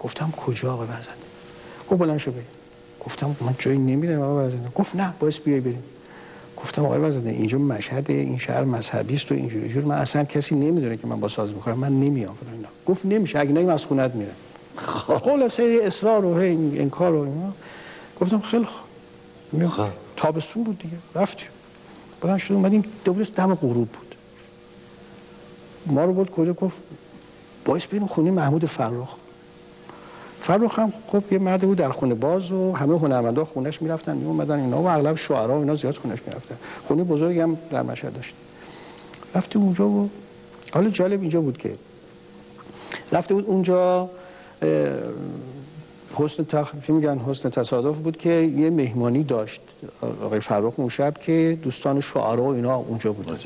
گفتم 0.00 0.30
کجا 0.36 0.72
آقا 0.72 0.86
گفت 1.88 2.00
بلند 2.00 2.18
شو 2.18 2.30
بریم 2.30 2.46
گفتم 3.04 3.36
من 3.40 3.54
جایی 3.58 3.78
نمیرم 3.78 4.20
آقا 4.20 4.36
برزنده 4.36 4.68
گفت 4.74 4.96
نه 4.96 5.14
باعث 5.20 5.38
بیای 5.38 5.60
بریم. 5.60 5.82
گفتم 6.56 6.84
آقا 6.84 6.98
برزنده 6.98 7.30
اینجا 7.30 7.58
مشهد 7.58 8.10
این 8.10 8.38
شهر 8.38 8.64
مذهبی 8.64 9.14
است 9.14 9.32
و 9.32 9.34
اینجوری 9.34 9.64
اینجوری. 9.64 9.86
من 9.86 9.98
اصلا 9.98 10.24
کسی 10.24 10.54
نمی‌دونه 10.54 10.96
که 10.96 11.06
من 11.06 11.20
با 11.20 11.28
ساز 11.28 11.54
می‌خورم 11.54 11.78
من 11.78 12.00
نمیام 12.00 12.34
فلان 12.34 12.54
اینا. 12.54 12.68
گفت 12.86 13.06
نمیشه 13.06 13.38
اگه 13.38 13.50
نگیم 13.50 13.68
از 13.68 13.84
خونت 13.84 14.14
میرم. 14.14 14.34
خلاصه 15.24 15.80
اصرار 15.82 16.24
و 16.24 16.38
هی 16.38 16.78
انکار 16.78 17.14
و 17.14 17.20
اینا. 17.20 17.52
گفتم 18.20 18.40
خیلی 18.40 18.64
خوب. 18.64 19.68
خب. 19.68 19.86
تابستون 20.16 20.64
بود 20.64 20.78
دیگه. 20.78 20.96
رفتیم. 21.14 21.48
بلند 22.20 22.38
شد 22.38 22.54
اومدیم 22.54 22.84
دوباره 23.04 23.26
دم 23.36 23.54
غروب 23.54 23.88
بود. 23.88 24.14
ما 25.86 26.04
رو 26.04 26.12
بود 26.12 26.30
کجا؟ 26.30 26.52
گفت 26.52 26.76
باعث 27.64 27.86
بریم 27.86 28.06
خونه 28.06 28.30
محمود 28.30 28.64
فرخ. 28.64 29.16
فرخ 30.46 30.78
هم 30.78 30.92
خب 31.06 31.32
یه 31.32 31.38
مرد 31.38 31.60
بود 31.60 31.78
در 31.78 31.90
خونه 31.90 32.14
باز 32.14 32.52
و 32.52 32.72
همه 32.72 32.98
هنرمندا 32.98 33.44
خونش 33.44 33.82
می‌رفتن 33.82 34.16
می 34.16 34.24
اومدن 34.24 34.60
اینا 34.60 34.82
و 34.82 34.86
اغلب 34.86 35.16
شعرا 35.16 35.56
و 35.56 35.60
اینا 35.60 35.74
زیاد 35.74 35.96
خونش 35.96 36.18
می‌رفتن. 36.26 36.56
خونه 36.88 37.04
بزرگی 37.04 37.40
هم 37.40 37.58
در 37.70 37.82
مشهد 37.82 38.14
داشت. 38.14 38.34
رفتیم 39.34 39.62
اونجا 39.62 39.88
و 39.88 40.10
حالا 40.72 40.90
جالب 40.90 41.20
اینجا 41.20 41.40
بود 41.40 41.58
که 41.58 41.74
رفته 43.12 43.34
بود 43.34 43.46
اونجا 43.46 44.10
حسن 46.14 46.44
تخ... 46.44 46.72
میگن؟ 46.88 47.18
حسن 47.18 47.50
تصادف 47.50 47.98
بود 47.98 48.16
که 48.16 48.30
یه 48.30 48.70
مهمانی 48.70 49.24
داشت 49.24 49.60
آقای 50.22 50.40
فرخ 50.40 50.72
اون 50.76 50.88
شب 50.88 51.18
که 51.18 51.58
دوستان 51.62 52.00
شعرا 52.00 52.42
و 52.42 52.48
اینا 52.48 52.76
اونجا 52.76 53.12
بودن. 53.12 53.38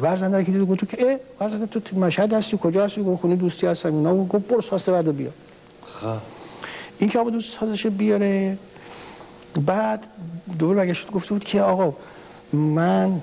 ورزنده 0.00 0.44
که 0.44 0.52
دید 0.52 0.68
گفت 0.68 0.80
تو 0.80 0.86
که 0.86 1.10
اه 1.10 1.18
ورزنده 1.40 1.66
تو 1.66 1.96
مشهد 1.96 2.32
هستی؟ 2.32 2.58
کجا 2.62 2.84
هستی؟ 2.84 3.02
گفت 3.02 3.20
خونه 3.20 3.36
دوستی 3.36 3.66
هستم 3.66 3.94
اینا. 3.94 4.14
و 4.14 4.26
گفت 4.26 4.48
برو 4.48 4.60
سازته 4.60 4.92
بردا 4.92 5.12
بیا. 5.12 5.30
خب. 5.86 6.33
این 6.98 7.10
که 7.10 7.18
آقا 7.18 7.30
دوست 7.30 7.58
سازش 7.60 7.86
بیاره. 7.86 8.58
بعد 9.66 10.06
دور 10.58 10.76
برگشت 10.76 11.10
گفته 11.10 11.34
بود 11.34 11.44
که 11.44 11.62
آقا 11.62 11.92
من 12.52 13.20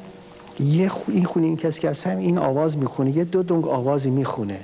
یه 0.59 0.89
خو... 0.89 1.11
این 1.11 1.23
خونه 1.23 1.45
این 1.45 1.57
کسی 1.57 1.81
که 1.81 1.89
هستم 1.89 2.17
این 2.17 2.37
آواز 2.37 2.77
می‌خونه. 2.77 3.17
یه 3.17 3.23
دو 3.23 3.43
دنگ 3.43 3.67
آوازی 3.67 4.09
می‌خونه. 4.09 4.59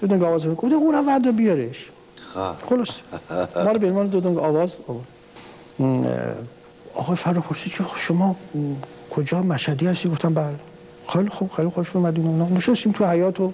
دو 0.00 0.06
دنگ 0.06 0.22
آواز 0.22 0.46
می‌خونه. 0.46 0.74
گفت 0.74 0.82
اونم 0.82 1.08
وردا 1.08 1.32
بیارش. 1.32 1.90
خب. 2.34 2.66
خلاص. 2.68 3.00
ما 3.64 3.72
رو 3.72 3.78
بیرمان 3.78 4.06
دو 4.06 4.20
دنگ 4.20 4.38
آواز 4.38 4.76
آقای 6.94 7.16
فرا 7.16 7.40
پرسید 7.40 7.72
که 7.72 7.84
شما 7.96 8.36
کجا 9.10 9.42
مشهدی 9.42 9.86
هستی؟ 9.86 10.08
گفتم 10.08 10.34
بله. 10.34 10.54
خیلی 11.08 11.28
خوب 11.28 11.50
خیلی 11.56 11.68
خوش 11.68 11.96
اومدیم 11.96 12.26
اونا 12.26 12.48
نشستیم 12.48 12.92
تو 12.92 13.06
حیات 13.06 13.40
و 13.40 13.52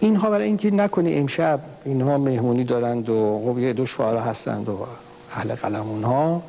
اینها 0.00 0.30
برای 0.30 0.46
اینکه 0.46 0.70
نکنه 0.70 1.10
امشب 1.10 1.60
اینها 1.84 2.18
مهمونی 2.18 2.64
دارند 2.64 3.08
و 3.08 3.42
خب 3.44 3.58
یه 3.58 3.72
دو 3.72 3.86
شعرا 3.86 4.20
هستند 4.20 4.68
و 4.68 4.86
اهل 5.32 5.54
قلم 5.54 5.88
اونها. 5.88 6.42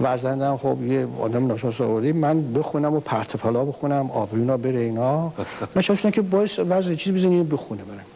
ورزندم 0.00 0.56
خب 0.56 0.82
یه 0.82 1.08
آدم 1.20 1.46
ناشناس 1.46 1.80
آوردی 1.80 2.12
من 2.12 2.52
بخونم 2.52 2.94
و 2.94 3.00
پرت 3.00 3.36
پلا 3.36 3.64
بخونم 3.64 4.10
آبرونا 4.10 4.56
بره 4.56 4.80
اینا. 4.80 5.32
من 5.74 5.82
شدم 5.82 6.10
که 6.10 6.22
باعث 6.22 6.58
وزن 6.58 6.94
چیز 6.94 7.14
بزنی 7.14 7.42
بخونه 7.42 7.82
برم. 7.82 8.06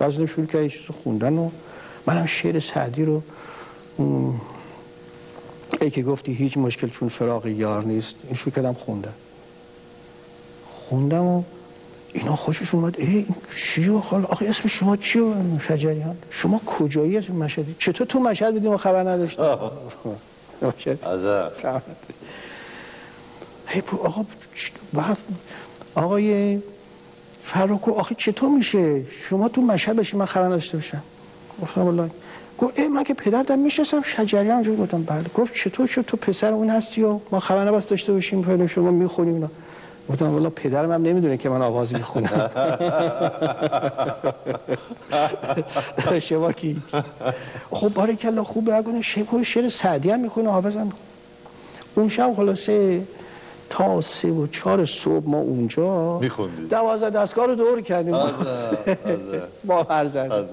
وزن 0.00 0.26
شروع 0.26 0.62
یه 0.62 0.68
چیز 0.68 0.86
خوندن 1.04 1.38
و 1.38 1.50
منم 2.06 2.26
شعر 2.26 2.60
سعدی 2.60 3.04
رو 3.04 3.22
ای 5.80 5.90
که 5.90 6.02
گفتی 6.02 6.32
هیچ 6.32 6.58
مشکل 6.58 6.88
چون 6.88 7.08
فراق 7.08 7.46
یار 7.46 7.84
نیست 7.84 8.16
این 8.24 8.34
شروع 8.34 8.54
کردم 8.54 8.72
خوندم. 8.72 9.12
خوندم 10.88 11.24
و 11.24 11.42
اینا 12.12 12.36
خوشش 12.36 12.74
اومد. 12.74 13.00
ای 13.00 13.06
این 13.06 13.34
چیه 13.56 14.00
خال؟ 14.00 14.24
آخه 14.24 14.46
اسم 14.48 14.68
شما 14.68 14.96
چیه 14.96 15.22
شجریان؟ 15.60 16.16
شما 16.30 16.60
کجایی 16.66 17.16
از 17.16 17.30
مشهدی 17.30 17.74
چطور 17.78 18.06
تو 18.06 18.20
مشهد 18.20 18.52
بودیم 18.52 18.72
و 18.72 18.76
خبر 18.76 19.00
نداشتیم؟ 19.00 19.44
نداشتیم. 20.62 20.98
هی 23.66 23.82
آقا 24.04 24.24
آقای 25.94 26.58
فروکو 27.44 27.92
آخه 27.92 28.14
چطور 28.18 28.50
میشه؟ 28.50 29.04
شما 29.28 29.48
تو 29.48 29.62
مشهد 29.62 29.96
باشی 29.96 30.16
من 30.16 30.24
خبر 30.24 30.46
نداشته 30.46 30.76
باشم. 30.76 31.02
گفتم 31.62 31.80
والله. 31.80 32.10
گفت 32.58 32.78
ای 32.78 32.88
من 32.88 33.02
که 33.02 33.14
پدرم 33.14 33.58
میشستم 33.58 34.02
شجریان 34.02 34.56
اونجا 34.56 34.74
گفتم 34.74 35.02
بله. 35.02 35.24
گفت 35.34 35.54
چطور 35.54 35.86
شد؟ 35.86 36.04
تو 36.06 36.16
پسر 36.16 36.52
اون 36.52 36.70
هستی 36.70 37.02
و 37.02 37.20
ما 37.30 37.40
خبر 37.40 37.68
نباید 37.68 37.88
داشته 37.88 38.12
باشیم 38.12 38.42
فعلا 38.42 38.66
شما 38.66 38.90
می‌خونیم 38.90 39.34
اینا. 39.34 39.50
گفتم 40.08 40.32
والله 40.32 40.48
پدرم 40.48 40.92
هم 40.92 41.02
نمی‌دونه 41.02 41.36
که 41.36 41.48
من 41.48 41.62
آواز 41.62 41.94
می‌خونم. 41.94 42.50
شما 46.22 46.52
کی؟ 46.52 46.82
خب 47.70 47.88
بارکلا 47.88 48.44
خوبه 48.44 48.76
اگه 48.76 49.02
شعر 49.02 49.42
شعر 49.42 49.68
سعدی 49.68 50.10
هم 50.10 50.20
می‌خونه 50.20 50.50
حافظ 50.50 50.76
هم 50.76 50.92
اون 51.94 52.08
شب 52.08 52.32
خلاصه 52.36 53.02
تا 53.70 54.00
سه 54.00 54.28
و 54.28 54.46
چهار 54.46 54.84
صبح 54.84 55.28
ما 55.28 55.38
اونجا 55.38 56.18
می‌خوندید؟ 56.18 56.68
دوازده 56.68 57.10
دستگاه 57.10 57.46
رو 57.46 57.54
دور 57.54 57.80
کردیم. 57.80 58.16
با 59.64 59.82
فرزند. 59.82 60.48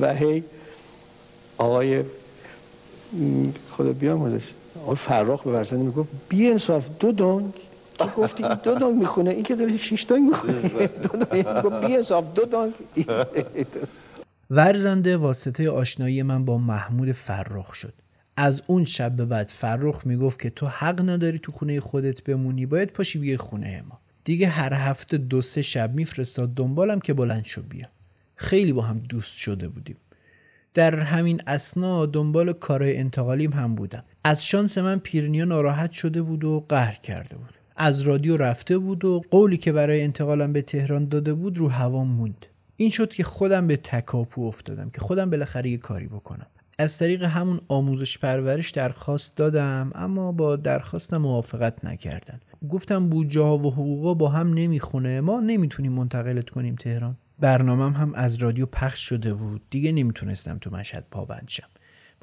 و 0.00 0.14
هی 0.14 0.42
آقای 1.58 2.02
خدا 3.70 3.92
بیامرزش. 3.92 4.42
آقای 4.82 4.96
فراخ 4.96 5.42
به 5.42 5.52
ورزنده 5.52 5.82
می‌گفت 5.82 6.08
بی 6.28 6.50
انصاف 6.50 6.88
دو 7.00 7.12
دنگ 7.12 7.52
تو 7.98 8.06
گفتی 8.06 8.44
این 8.44 8.54
دو 8.62 8.74
دانگ 8.74 8.94
می‌خونه 8.94 9.30
این 9.30 9.42
که 9.42 9.54
داره 9.54 9.76
شیش 9.76 10.02
دانگ 10.02 10.22
می‌خونه. 10.28 10.86
دو 10.86 11.08
دانگ 11.18 11.86
بی 11.86 11.92
حساب 11.92 12.34
دو 12.34 12.44
دانگ 12.44 12.72
ورزنده 14.50 15.16
واسطه 15.16 15.70
آشنایی 15.70 16.22
من 16.22 16.44
با 16.44 16.58
محمود 16.58 17.12
فرخ 17.12 17.74
شد. 17.74 17.94
از 18.36 18.62
اون 18.66 18.84
شب 18.84 19.12
به 19.16 19.24
بعد 19.24 19.46
فرخ 19.46 20.06
می‌گفت 20.06 20.40
که 20.40 20.50
تو 20.50 20.66
حق 20.66 21.08
نداری 21.08 21.38
تو 21.38 21.52
خونه 21.52 21.80
خودت 21.80 22.22
بمونی 22.24 22.66
باید 22.66 22.90
پاشی 22.90 23.18
بیای 23.18 23.36
خونه 23.36 23.84
ما. 23.88 23.98
دیگه 24.24 24.48
هر 24.48 24.72
هفته 24.74 25.18
دو 25.18 25.42
سه 25.42 25.62
شب 25.62 25.94
میفرستاد 25.94 26.54
دنبالم 26.54 27.00
که 27.00 27.14
بلند 27.14 27.44
شو 27.44 27.62
بیا. 27.62 27.86
خیلی 28.36 28.72
با 28.72 28.82
هم 28.82 28.98
دوست 28.98 29.32
شده 29.32 29.68
بودیم. 29.68 29.96
در 30.74 31.00
همین 31.00 31.42
اسنا 31.46 32.06
دنبال 32.06 32.52
کارهای 32.52 32.96
انتقالیم 32.96 33.52
هم 33.52 33.74
بودم. 33.74 34.04
از 34.24 34.44
شانس 34.44 34.78
من 34.78 34.98
پیرنیا 34.98 35.44
ناراحت 35.44 35.92
شده 35.92 36.22
بود 36.22 36.44
و 36.44 36.66
قهر 36.68 36.94
کرده 36.94 37.36
بود. 37.36 37.53
از 37.76 38.00
رادیو 38.00 38.36
رفته 38.36 38.78
بود 38.78 39.04
و 39.04 39.22
قولی 39.30 39.56
که 39.56 39.72
برای 39.72 40.02
انتقالم 40.02 40.52
به 40.52 40.62
تهران 40.62 41.08
داده 41.08 41.34
بود 41.34 41.58
رو 41.58 41.68
هوا 41.68 42.04
موند. 42.04 42.46
این 42.76 42.90
شد 42.90 43.10
که 43.10 43.24
خودم 43.24 43.66
به 43.66 43.76
تکاپو 43.76 44.46
افتادم 44.46 44.90
که 44.90 45.00
خودم 45.00 45.30
بالاخره 45.30 45.70
یه 45.70 45.78
کاری 45.78 46.06
بکنم. 46.06 46.46
از 46.78 46.98
طریق 46.98 47.22
همون 47.22 47.60
آموزش 47.68 48.18
پرورش 48.18 48.70
درخواست 48.70 49.36
دادم 49.36 49.90
اما 49.94 50.32
با 50.32 50.56
درخواستم 50.56 51.16
موافقت 51.16 51.84
نکردن. 51.84 52.40
گفتم 52.68 53.08
بودجه 53.08 53.40
ها 53.40 53.58
و 53.58 53.72
حقوقا 53.72 54.14
با 54.14 54.28
هم 54.28 54.54
نمی‌خونه. 54.54 55.20
ما 55.20 55.40
نمی‌تونیم 55.40 55.92
منتقلت 55.92 56.50
کنیم 56.50 56.76
تهران. 56.76 57.16
برنامهم 57.38 57.92
هم 57.92 58.14
از 58.14 58.34
رادیو 58.34 58.66
پخش 58.66 59.08
شده 59.08 59.34
بود. 59.34 59.62
دیگه 59.70 59.92
نمی‌تونستم 59.92 60.58
تو 60.58 60.70
مشهد 60.70 61.04
پابند 61.10 61.44
شم. 61.48 61.68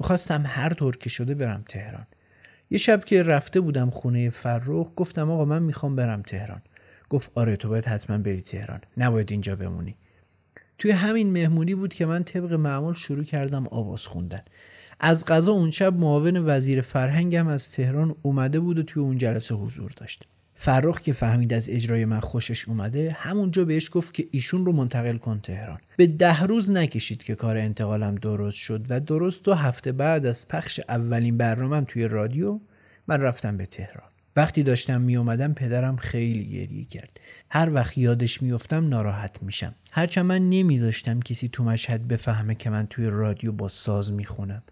می‌خواستم 0.00 0.42
هر 0.46 0.74
طور 0.74 0.96
که 0.96 1.10
شده 1.10 1.34
برم 1.34 1.64
تهران. 1.68 2.06
یه 2.72 2.78
شب 2.78 3.04
که 3.04 3.22
رفته 3.22 3.60
بودم 3.60 3.90
خونه 3.90 4.30
فرخ 4.30 4.88
گفتم 4.96 5.30
آقا 5.30 5.44
من 5.44 5.62
می‌خوام 5.62 5.96
برم 5.96 6.22
تهران. 6.22 6.62
گفت 7.10 7.30
آره 7.34 7.56
تو 7.56 7.68
باید 7.68 7.84
حتما 7.84 8.18
بری 8.18 8.40
تهران. 8.40 8.80
نباید 8.96 9.30
اینجا 9.30 9.56
بمونی. 9.56 9.94
توی 10.78 10.90
همین 10.90 11.30
مهمونی 11.30 11.74
بود 11.74 11.94
که 11.94 12.06
من 12.06 12.24
طبق 12.24 12.52
معمول 12.52 12.94
شروع 12.94 13.24
کردم 13.24 13.66
آواز 13.66 14.06
خوندن. 14.06 14.42
از 15.00 15.24
غذا 15.24 15.52
اون 15.52 15.70
شب 15.70 15.94
معاون 15.96 16.42
وزیر 16.46 16.80
فرهنگم 16.80 17.48
از 17.48 17.72
تهران 17.72 18.14
اومده 18.22 18.60
بود 18.60 18.78
و 18.78 18.82
توی 18.82 19.02
اون 19.02 19.18
جلسه 19.18 19.54
حضور 19.54 19.92
داشت. 19.96 20.26
فرخ 20.64 21.00
که 21.00 21.12
فهمید 21.12 21.54
از 21.54 21.68
اجرای 21.68 22.04
من 22.04 22.20
خوشش 22.20 22.68
اومده 22.68 23.16
همونجا 23.18 23.64
بهش 23.64 23.90
گفت 23.92 24.14
که 24.14 24.28
ایشون 24.30 24.66
رو 24.66 24.72
منتقل 24.72 25.16
کن 25.16 25.40
تهران. 25.40 25.78
به 25.96 26.06
ده 26.06 26.42
روز 26.42 26.70
نکشید 26.70 27.22
که 27.22 27.34
کار 27.34 27.56
انتقالم 27.56 28.14
درست 28.14 28.56
شد 28.56 28.86
و 28.88 29.00
درست 29.00 29.44
دو 29.44 29.54
هفته 29.54 29.92
بعد 29.92 30.26
از 30.26 30.48
پخش 30.48 30.80
اولین 30.88 31.36
برنامهم 31.36 31.84
توی 31.84 32.08
رادیو 32.08 32.60
من 33.08 33.20
رفتم 33.20 33.56
به 33.56 33.66
تهران. 33.66 34.08
وقتی 34.36 34.62
داشتم 34.62 35.00
می 35.00 35.16
اومدم 35.16 35.54
پدرم 35.54 35.96
خیلی 35.96 36.44
گریه 36.44 36.84
کرد. 36.84 37.20
هر 37.50 37.74
وقت 37.74 37.98
یادش 37.98 38.42
میافتم 38.42 38.88
ناراحت 38.88 39.42
میشم. 39.42 39.74
هرچند 39.90 40.24
من 40.24 40.50
نمیذاشتم 40.50 41.20
کسی 41.20 41.48
تو 41.48 41.64
مشهد 41.64 42.08
بفهمه 42.08 42.54
که 42.54 42.70
من 42.70 42.86
توی 42.86 43.06
رادیو 43.06 43.52
با 43.52 43.68
ساز 43.68 44.12
می‌خونم. 44.12 44.62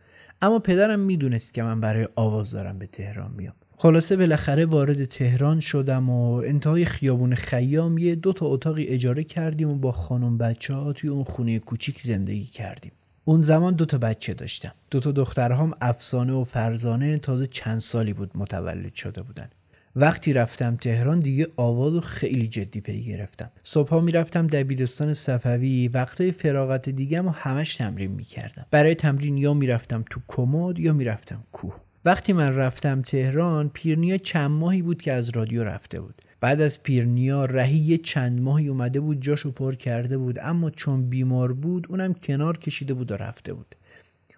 اما 0.43 0.59
پدرم 0.59 1.01
می‌دونست 1.01 1.55
که 1.55 1.63
من 1.63 1.81
برای 1.81 2.09
آواز 2.17 2.51
دارم 2.51 2.79
به 2.79 2.87
تهران 2.87 3.31
میام. 3.37 3.55
خلاصه 3.83 4.17
بالاخره 4.17 4.67
وارد 4.67 5.05
تهران 5.05 5.61
شدم 5.61 6.11
و 6.11 6.33
انتهای 6.33 6.85
خیابون 6.85 7.35
خیام 7.35 7.99
یه 7.99 8.15
دو 8.15 8.33
تا 8.33 8.47
اتاقی 8.47 8.85
اجاره 8.85 9.25
کردیم 9.25 9.69
و 9.69 9.75
با 9.75 9.93
خانم 9.93 10.39
بچه 10.39 10.75
ها 10.75 10.93
توی 10.93 11.11
اون 11.11 11.25
خونه 11.25 11.59
کوچیک 11.59 12.03
زندگی 12.03 12.45
کردیم. 12.45 12.93
اون 13.25 13.43
زمان 13.43 13.75
دو 13.75 13.85
تا 13.85 13.99
بچه 13.99 14.35
داشتم. 14.35 14.73
دو 14.91 15.01
تا 15.01 15.13
دخترهام 15.13 15.75
افسانه 15.81 16.33
و 16.33 16.45
فرزانه 16.45 17.19
تازه 17.19 17.47
چند 17.47 17.79
سالی 17.79 18.13
بود 18.13 18.31
متولد 18.35 18.95
شده 18.95 19.23
بودن. 19.23 19.49
وقتی 19.97 20.33
رفتم 20.33 20.77
تهران 20.77 21.21
دیگه 21.21 21.49
آواز 21.57 21.95
رو 21.95 22.01
خیلی 22.01 22.49
جدی 22.49 22.81
پی 22.81 23.03
گرفتم. 23.03 23.51
صبحها 23.63 24.01
می‌رفتم 24.01 24.47
دبیرستان 24.47 25.15
صفوی 25.15 25.89
وقتای 25.89 26.33
فراغت 26.33 26.89
دیگم 26.89 27.27
و 27.27 27.31
همش 27.31 27.77
تمرین 27.77 28.11
می‌کردم. 28.11 28.67
برای 28.71 28.95
تمرین 28.95 29.39
یا 29.39 29.55
می‌رفتم 29.55 30.05
تو 30.11 30.21
کمد 30.29 30.79
یا 30.79 30.93
می‌رفتم 30.93 31.43
کوه. 31.53 31.75
وقتی 32.05 32.33
من 32.33 32.55
رفتم 32.55 33.03
تهران 33.03 33.69
پیرنیا 33.69 34.17
چند 34.17 34.51
ماهی 34.51 34.83
بود 34.83 35.03
که 35.03 35.13
از 35.13 35.31
رادیو 35.31 35.65
رفته 35.65 36.01
بود. 36.01 36.23
بعد 36.41 36.61
از 36.61 36.83
پیرنیا 36.83 37.45
رهی 37.45 37.99
چند 37.99 38.41
ماهی 38.41 38.69
اومده 38.69 39.01
بود 39.01 39.21
جاشو 39.21 39.53
پر 39.53 39.75
کرده 39.75 40.19
بود. 40.19 40.39
اما 40.43 40.71
چون 40.71 41.09
بیمار 41.09 41.53
بود 41.53 41.87
اونم 41.91 42.15
کنار 42.15 42.59
کشیده 42.59 42.95
بود 42.95 43.13
و 43.13 43.17
رفته 43.17 43.53
بود. 43.53 43.77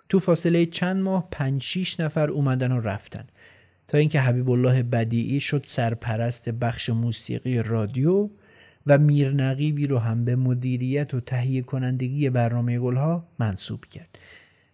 تو 0.09 0.19
فاصله 0.19 0.67
چند 0.67 1.03
ماه 1.03 1.29
پنج 1.31 1.63
شیش 1.63 2.01
نفر 2.01 2.31
اومدن 2.31 2.73
و 2.73 2.81
رفتن. 2.81 3.25
تا 3.89 3.99
اینکه 3.99 4.21
حبیب 4.21 4.51
الله 4.51 4.83
بدیعی 4.83 5.41
شد 5.41 5.65
سرپرست 5.67 6.49
بخش 6.49 6.91
موسیقی 6.91 7.63
رادیو 7.63 8.29
و 8.87 8.99
میر 8.99 9.31
نقیبی 9.31 9.87
رو 9.87 9.99
هم 9.99 10.25
به 10.25 10.37
مدیریت 10.37 11.15
و 11.15 11.21
تهیه 11.21 11.63
کنندگی 11.63 12.31
برنامه 12.31 12.79
گلها 12.79 13.27
منصوب 13.39 13.85
کرد. 13.85 14.19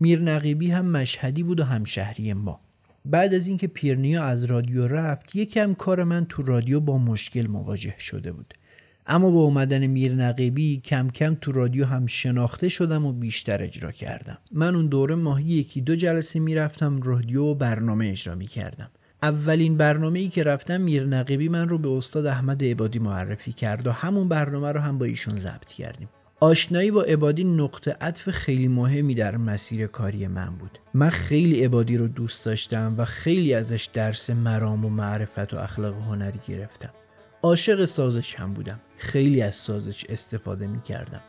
میر 0.01 0.21
نقیبی 0.21 0.71
هم 0.71 0.87
مشهدی 0.87 1.43
بود 1.43 1.61
و 1.61 1.65
همشهری 1.65 2.33
ما. 2.33 2.61
بعد 3.05 3.35
از 3.35 3.47
اینکه 3.47 3.67
پیرنیا 3.67 4.25
از 4.25 4.45
رادیو 4.45 4.89
رفت 4.89 5.37
یکم 5.37 5.75
کار 5.75 6.05
من 6.05 6.27
تو 6.29 6.43
رادیو 6.43 6.81
با 6.81 6.99
مشکل 6.99 7.47
مواجه 7.47 7.95
شده 7.99 8.33
بود. 8.33 8.55
اما 9.07 9.31
با 9.31 9.41
اومدن 9.41 9.87
میر 9.87 10.15
نقیبی 10.15 10.81
کم 10.85 11.11
کم 11.11 11.37
تو 11.41 11.53
رادیو 11.53 11.85
هم 11.85 12.07
شناخته 12.07 12.69
شدم 12.69 13.07
و 13.07 13.13
بیشتر 13.13 13.63
اجرا 13.63 13.93
کردم. 13.93 14.39
من 14.53 14.75
اون 14.75 14.87
دوره 14.87 15.15
ماهی 15.15 15.45
یکی 15.45 15.81
دو 15.81 15.97
جلسه 15.97 16.41
می‌رفتم 16.41 17.03
رادیو 17.03 17.43
و 17.43 17.55
برنامه 17.55 18.09
اجرا 18.09 18.35
می‌کردم. 18.35 18.91
اولین 19.23 19.77
برنامه 19.77 20.19
ای 20.19 20.29
که 20.29 20.43
رفتم 20.43 20.81
میر 20.81 21.05
نقیبی 21.05 21.49
من 21.49 21.69
رو 21.69 21.79
به 21.79 21.89
استاد 21.89 22.27
احمد 22.27 22.65
عبادی 22.65 22.99
معرفی 22.99 23.53
کرد 23.53 23.87
و 23.87 23.93
همون 23.93 24.29
برنامه 24.29 24.73
رو 24.73 24.81
هم 24.81 24.99
با 24.99 25.05
ایشون 25.05 25.37
ضبط 25.37 25.69
کردیم. 25.69 26.09
آشنایی 26.41 26.91
با 26.91 27.03
عبادی 27.03 27.45
نقطه 27.45 27.97
عطف 28.01 28.31
خیلی 28.31 28.69
مهمی 28.69 29.15
در 29.15 29.37
مسیر 29.37 29.87
کاری 29.87 30.27
من 30.27 30.57
بود. 30.57 30.79
من 30.95 31.09
خیلی 31.11 31.65
عبادی 31.65 31.97
رو 31.97 32.09
دوست 32.09 32.45
داشتم 32.45 32.95
و 32.99 33.05
خیلی 33.05 33.55
ازش 33.55 33.89
درس 33.93 34.31
مرام 34.31 34.85
و 34.85 34.89
معرفت 34.89 35.55
و 35.55 35.59
اخلاق 35.59 35.95
هنری 35.95 36.41
گرفتم. 36.49 36.91
عاشق 37.43 37.85
سازش 37.85 38.35
هم 38.35 38.55
بودم. 38.55 38.81
خیلی 38.97 39.43
از 39.43 39.55
سازش 39.55 40.05
استفاده 40.09 40.67
می 40.67 40.81
کردم. 40.81 41.21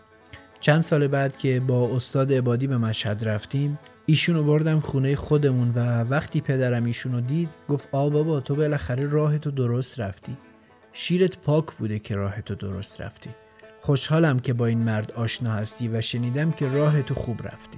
چند 0.60 0.82
سال 0.82 1.08
بعد 1.08 1.38
که 1.38 1.60
با 1.60 1.96
استاد 1.96 2.34
عبادی 2.34 2.68
به 2.68 2.78
مشهد 2.78 3.28
رفتیم 3.28 3.80
ایشونو 4.06 4.44
بردم 4.44 4.80
خونه 4.80 5.16
خودمون 5.16 5.72
و 5.76 6.04
وقتی 6.04 6.42
پدرم 6.42 6.86
ایشونو 6.86 7.22
دید 7.22 7.50
گفت 7.70 7.90
آ 7.92 8.10
بابا 8.10 8.40
تو 8.40 8.56
بالاخره 8.56 9.06
راه 9.06 9.38
تو 9.38 9.52
درست 9.52 10.00
رفتی. 10.00 10.38
شیرت 10.94 11.38
پاک 11.38 11.66
بوده 11.66 12.00
که 12.00 12.16
راه 12.16 12.42
تو 12.42 12.56
درست 12.56 13.02
رفتی. 13.02 13.30
خوشحالم 13.82 14.40
که 14.40 14.54
با 14.54 14.66
این 14.66 14.80
مرد 14.80 15.12
آشنا 15.12 15.52
هستی 15.52 15.88
و 15.88 16.02
شنیدم 16.02 16.52
که 16.52 16.70
راه 16.70 17.02
تو 17.02 17.14
خوب 17.14 17.48
رفتی. 17.48 17.78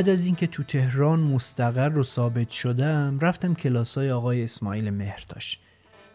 بعد 0.00 0.08
از 0.08 0.26
اینکه 0.26 0.46
تو 0.46 0.62
تهران 0.62 1.20
مستقر 1.20 1.98
و 1.98 2.02
ثابت 2.02 2.50
شدم 2.50 3.18
رفتم 3.20 3.54
کلاسای 3.54 4.10
آقای 4.10 4.44
اسماعیل 4.44 4.90
مهرتاش 4.90 5.58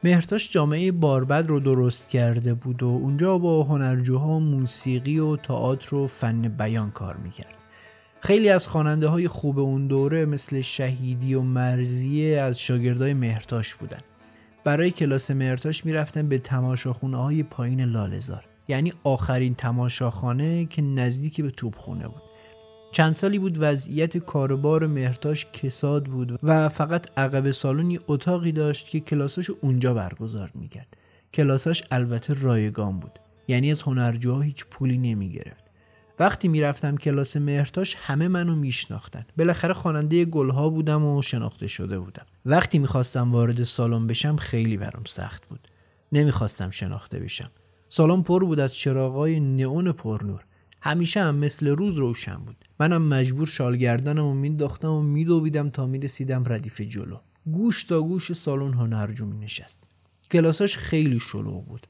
مهرتاش 0.04 0.52
جامعه 0.52 0.92
باربد 0.92 1.48
رو 1.48 1.60
درست 1.60 2.10
کرده 2.10 2.54
بود 2.54 2.84
و 2.84 2.88
اونجا 2.88 3.38
با 3.38 3.64
هنرجوها 3.64 4.40
موسیقی 4.40 5.20
و 5.20 5.36
تئاتر 5.36 5.96
و 5.96 6.08
فن 6.08 6.42
بیان 6.42 6.92
کار 6.92 7.18
می‌کرد. 7.18 7.54
خیلی 8.22 8.50
از 8.50 8.68
خواننده 8.68 9.08
های 9.08 9.28
خوب 9.28 9.60
اون 9.60 9.88
دوره 9.88 10.26
مثل 10.26 10.62
شهیدی 10.62 11.34
و 11.34 11.42
مرزیه 11.42 12.40
از 12.40 12.60
شاگردای 12.60 13.14
مهرتاش 13.14 13.76
بودن. 13.76 14.02
برای 14.64 14.92
کلاس 14.92 15.32
مهرتاش 15.32 15.86
می‌رفتن 15.86 16.30
به 16.30 16.38
تماشاخونه 16.38 17.18
های 17.18 17.44
پایین 17.44 17.82
لالزار 17.82 18.46
یعنی 18.68 18.94
آخرین 19.04 19.56
تماشاخانه 19.56 20.66
که 20.66 20.82
نزدیک 20.82 21.42
به 21.42 21.50
توپخونه 21.50 22.08
بود. 22.08 22.25
چند 22.96 23.16
سالی 23.16 23.40
بود 23.40 23.58
وضعیت 23.60 24.18
کاربار 24.18 24.88
مهرتاش 24.88 25.46
کساد 25.54 26.06
بود 26.06 26.40
و 26.44 26.70
فقط 26.70 27.20
عقب 27.20 27.52
سالونی 27.52 28.00
اتاقی 28.08 28.52
داشت 28.52 28.90
که 28.90 29.00
کلاساش 29.00 29.50
اونجا 29.62 29.94
برگزار 29.94 30.52
می‌کرد. 30.54 30.98
کلاساش 31.34 31.84
البته 31.92 32.34
رایگان 32.34 33.00
بود 33.00 33.20
یعنی 33.48 33.72
از 33.72 33.82
هنرجوها 33.82 34.42
هیچ 34.42 34.66
پولی 34.66 34.98
نمی‌گرفت. 34.98 35.64
وقتی 36.20 36.48
می‌رفتم 36.48 36.98
کلاس 36.98 37.38
مهرتاش 37.38 37.96
همه 38.00 38.28
منو 38.28 38.56
میشناختن. 38.56 39.26
بالاخره 39.38 39.74
خواننده 39.74 40.26
گلها 40.26 40.70
بودم 40.70 41.06
و 41.06 41.22
شناخته 41.22 41.68
شده 41.68 42.00
بودم. 42.00 42.26
وقتی 42.46 42.80
می‌خواستم 42.80 43.32
وارد 43.32 43.64
سالن 43.64 44.08
بشم 44.08 44.36
خیلی 44.36 44.78
برام 44.78 45.04
سخت 45.08 45.46
بود. 45.46 45.68
نمی‌خواستم 46.12 46.70
شناخته 46.70 47.20
بشم. 47.20 47.52
سالن 47.90 48.22
پر 48.22 48.46
بود 48.46 48.60
از 48.60 48.76
چراغای 48.76 49.40
نئون 49.40 49.92
پرنور. 49.92 50.46
همیشه 50.86 51.22
هم 51.22 51.36
مثل 51.36 51.68
روز 51.68 51.96
روشن 51.96 52.36
بود. 52.36 52.66
منم 52.80 53.08
مجبور 53.08 53.48
شال 53.48 53.78
گردنم 53.78 54.26
و 54.26 54.34
مینداختم 54.34 54.92
و 54.92 55.02
میدویدم 55.02 55.70
تا 55.70 55.86
می‌رسیدم 55.86 56.44
ردیف 56.48 56.82
جلو. 56.82 57.18
گوش 57.46 57.84
تا 57.84 58.02
گوش 58.02 58.34
سالن 58.34 58.74
هنرجو 58.74 59.26
می 59.26 59.38
نشست. 59.38 59.84
کلاساش 60.32 60.78
خیلی 60.78 61.20
شلوغ 61.20 61.66
بود. 61.66 61.88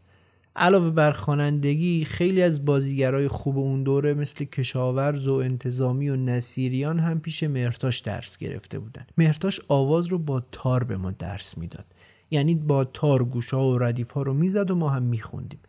علاوه 0.55 0.89
بر 0.89 1.11
خوانندگی 1.11 2.05
خیلی 2.05 2.41
از 2.41 2.65
بازیگرای 2.65 3.27
خوب 3.27 3.57
اون 3.57 3.83
دوره 3.83 4.13
مثل 4.13 4.45
کشاورز 4.45 5.27
و 5.27 5.33
انتظامی 5.33 6.09
و 6.09 6.15
نصیریان 6.15 6.99
هم 6.99 7.19
پیش 7.19 7.43
مهرتاش 7.43 7.99
درس 7.99 8.37
گرفته 8.37 8.79
بودن. 8.79 9.05
مهرتاش 9.17 9.61
آواز 9.67 10.05
رو 10.05 10.19
با 10.19 10.43
تار 10.51 10.83
به 10.83 10.97
ما 10.97 11.11
درس 11.11 11.57
می‌داد. 11.57 11.85
یعنی 12.31 12.55
با 12.55 12.83
تار 12.83 13.23
گوشا 13.23 13.69
و 13.69 13.77
ردیف 13.77 14.11
ها 14.11 14.21
رو 14.21 14.33
می‌زد 14.33 14.71
و 14.71 14.75
ما 14.75 14.89
هم 14.89 15.03
میخوندیم. 15.03 15.59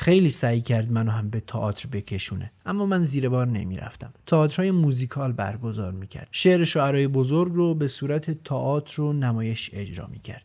خیلی 0.00 0.30
سعی 0.30 0.60
کرد 0.60 0.92
منو 0.92 1.10
هم 1.10 1.30
به 1.30 1.40
تئاتر 1.40 1.88
بکشونه. 1.88 2.52
اما 2.66 2.86
من 2.86 3.04
زیر 3.04 3.28
بار 3.28 3.46
نمی‌رفتم. 3.46 4.12
تئاترهای 4.26 4.70
موزیکال 4.70 5.32
برگزار 5.32 5.92
می‌کرد. 5.92 6.28
شعر 6.32 6.64
شعرهای 6.64 7.08
بزرگ 7.08 7.52
رو 7.52 7.74
به 7.74 7.88
صورت 7.88 8.44
تئاتر 8.44 9.02
و 9.02 9.12
نمایش 9.12 9.70
اجرا 9.72 10.06
می‌کرد. 10.06 10.44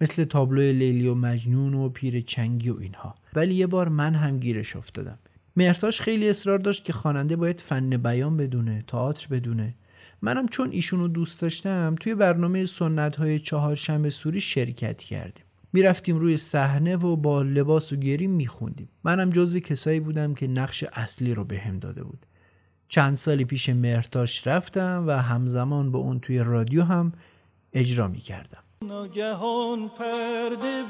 مثل 0.00 0.24
تابلو 0.24 0.60
لیلی 0.60 1.08
و 1.08 1.14
مجنون 1.14 1.74
و 1.74 1.88
پیر 1.88 2.20
چنگی 2.20 2.70
و 2.70 2.76
اینها. 2.80 3.14
ولی 3.34 3.54
یه 3.54 3.66
بار 3.66 3.88
من 3.88 4.14
هم 4.14 4.38
گیرش 4.38 4.76
افتادم. 4.76 5.18
مرتاش 5.56 6.00
خیلی 6.00 6.28
اصرار 6.28 6.58
داشت 6.58 6.84
که 6.84 6.92
خواننده 6.92 7.36
باید 7.36 7.60
فن 7.60 7.96
بیان 7.96 8.36
بدونه 8.36 8.84
تئاتر 8.86 9.26
بدونه. 9.30 9.74
منم 10.22 10.48
چون 10.48 10.70
ایشونو 10.70 11.08
دوست 11.08 11.40
داشتم 11.40 11.94
توی 12.00 12.14
برنامه 12.14 12.66
سنت 12.66 13.16
های 13.16 13.40
چهارشنبه 13.40 14.10
سوری 14.10 14.40
شرکت 14.40 14.98
کردیم. 14.98 15.44
می‌رفتیم 15.74 16.18
روی 16.18 16.36
صحنه 16.36 16.96
و 16.96 17.16
با 17.16 17.42
لباس 17.42 17.92
و 17.92 17.96
گریم 17.96 18.30
میخوندیم. 18.30 18.88
منم 19.04 19.30
جزو 19.30 19.60
کسایی 19.60 20.00
بودم 20.00 20.34
که 20.34 20.46
نقش 20.46 20.84
اصلی 20.92 21.34
رو 21.34 21.44
به 21.44 21.58
هم 21.58 21.78
داده 21.78 22.04
بود. 22.04 22.26
چند 22.88 23.16
سالی 23.16 23.44
پیش 23.44 23.68
مرتاش 23.68 24.46
رفتم 24.46 25.04
و 25.06 25.22
همزمان 25.22 25.92
با 25.92 25.98
اون 25.98 26.20
توی 26.20 26.38
رادیو 26.38 26.82
هم 26.82 27.12
اجرا 27.72 28.08
می‌کردم. 28.08 28.62
ناگهان 28.82 29.88
پرده 29.88 30.84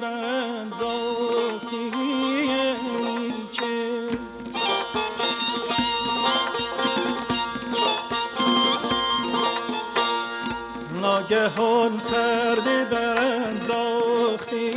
ناگهان 11.35 11.99
پرده 11.99 12.85
برانداختی 12.91 14.71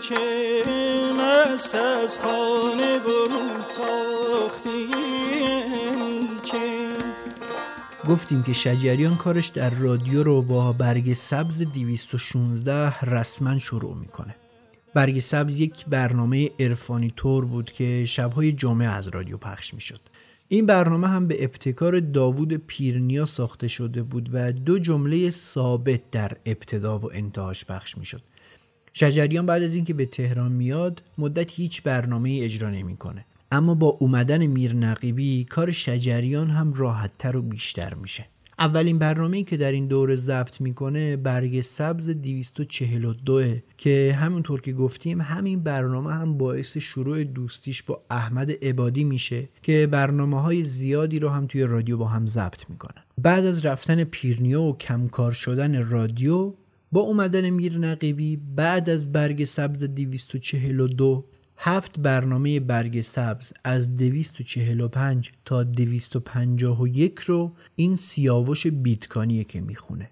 چه 0.00 0.62
مست 1.18 1.74
از 1.74 2.18
خانه 2.18 2.98
برون 2.98 3.50
تاختی 3.76 4.86
گفتیم 8.08 8.42
که 8.42 8.52
شجریان 8.52 9.16
کارش 9.16 9.46
در 9.46 9.70
رادیو 9.70 10.22
رو 10.22 10.42
با 10.42 10.72
برگ 10.72 11.12
سبز 11.12 11.62
216 11.62 13.00
رسما 13.00 13.58
شروع 13.58 13.96
می‌کنه. 13.96 14.34
برگ 14.94 15.18
سبز 15.18 15.60
یک 15.60 15.86
برنامه 15.86 16.50
عرفانی 16.60 17.12
تور 17.16 17.44
بود 17.44 17.72
که 17.72 18.04
شبهای 18.06 18.52
جمعه 18.52 18.88
از 18.88 19.08
رادیو 19.08 19.36
پخش 19.36 19.74
می‌شد. 19.74 20.00
این 20.52 20.66
برنامه 20.66 21.08
هم 21.08 21.26
به 21.26 21.44
ابتکار 21.44 22.00
داوود 22.00 22.54
پیرنیا 22.54 23.24
ساخته 23.24 23.68
شده 23.68 24.02
بود 24.02 24.30
و 24.32 24.52
دو 24.52 24.78
جمله 24.78 25.30
ثابت 25.30 26.10
در 26.10 26.36
ابتدا 26.46 26.98
و 26.98 27.12
انتهاش 27.12 27.64
پخش 27.64 27.98
می‌شد. 27.98 28.22
شجریان 28.92 29.46
بعد 29.46 29.62
از 29.62 29.74
اینکه 29.74 29.94
به 29.94 30.06
تهران 30.06 30.52
میاد 30.52 31.02
مدت 31.18 31.50
هیچ 31.50 31.82
برنامه 31.82 32.38
اجرا 32.42 32.70
نمی‌کنه. 32.70 33.24
اما 33.52 33.74
با 33.74 33.86
اومدن 33.86 34.46
میر 34.46 34.74
نقیبی 34.74 35.44
کار 35.44 35.72
شجریان 35.72 36.50
هم 36.50 36.72
راحتتر 36.72 37.36
و 37.36 37.42
بیشتر 37.42 37.94
میشه. 37.94 38.26
اولین 38.60 38.98
برنامه 38.98 39.42
که 39.42 39.56
در 39.56 39.72
این 39.72 39.86
دوره 39.86 40.16
ضبط 40.16 40.60
می‌کنه 40.60 41.16
برگ 41.16 41.60
سبز 41.60 42.10
242 42.10 43.42
که 43.78 44.16
همونطور 44.20 44.60
که 44.60 44.72
گفتیم 44.72 45.20
همین 45.20 45.62
برنامه 45.62 46.12
هم 46.12 46.38
باعث 46.38 46.78
شروع 46.78 47.24
دوستیش 47.24 47.82
با 47.82 48.02
احمد 48.10 48.50
عبادی 48.64 49.04
میشه 49.04 49.48
که 49.62 49.88
برنامه 49.90 50.40
های 50.40 50.62
زیادی 50.62 51.18
رو 51.18 51.28
هم 51.28 51.46
توی 51.46 51.62
رادیو 51.62 51.96
با 51.96 52.06
هم 52.06 52.26
ضبط 52.26 52.70
می‌کنن. 52.70 53.02
بعد 53.18 53.44
از 53.46 53.66
رفتن 53.66 54.04
پیرنیو 54.04 54.60
و 54.60 54.76
کمکار 54.76 55.32
شدن 55.32 55.88
رادیو 55.88 56.54
با 56.92 57.00
اومدن 57.00 57.50
میر 57.50 57.78
نقیبی 57.78 58.36
بعد 58.56 58.90
از 58.90 59.12
برگ 59.12 59.44
سبز 59.44 59.84
242 59.84 61.24
هفت 61.62 61.98
برنامه 61.98 62.60
برگ 62.60 63.00
سبز 63.00 63.52
از 63.64 63.96
245 63.96 65.32
تا 65.44 65.62
251 65.62 67.18
رو 67.18 67.52
این 67.76 67.96
سیاوش 67.96 68.66
بیتکانیه 68.66 69.44
که 69.44 69.60
می‌خونه. 69.60 70.10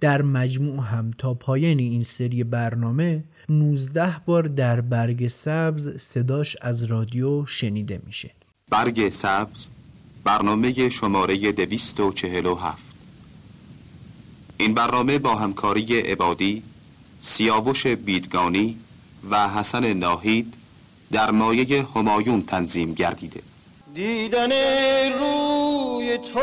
در 0.00 0.22
مجموع 0.22 0.84
هم 0.84 1.10
تا 1.10 1.34
پایان 1.34 1.78
این 1.78 2.04
سری 2.04 2.44
برنامه 2.44 3.24
19 3.48 4.16
بار 4.26 4.42
در 4.42 4.80
برگ 4.80 5.28
سبز 5.28 5.96
صداش 5.96 6.56
از 6.60 6.84
رادیو 6.84 7.46
شنیده 7.46 8.00
میشه. 8.06 8.30
برگ 8.70 9.08
سبز 9.08 9.68
برنامه 10.24 10.88
شماره 10.88 11.52
247 11.52 12.94
این 14.56 14.74
برنامه 14.74 15.18
با 15.18 15.34
همکاری 15.34 16.00
عبادی 16.00 16.62
سیاوش 17.20 17.86
بیدگانی 17.86 18.76
و 19.30 19.48
حسن 19.48 19.92
ناهید 19.92 20.57
در 21.12 21.30
مایه 21.30 21.86
همایون 21.94 22.42
تنظیم 22.42 22.94
گردیده. 22.94 23.42
دیدن 23.94 24.52
روی 25.12 26.18
تو 26.18 26.40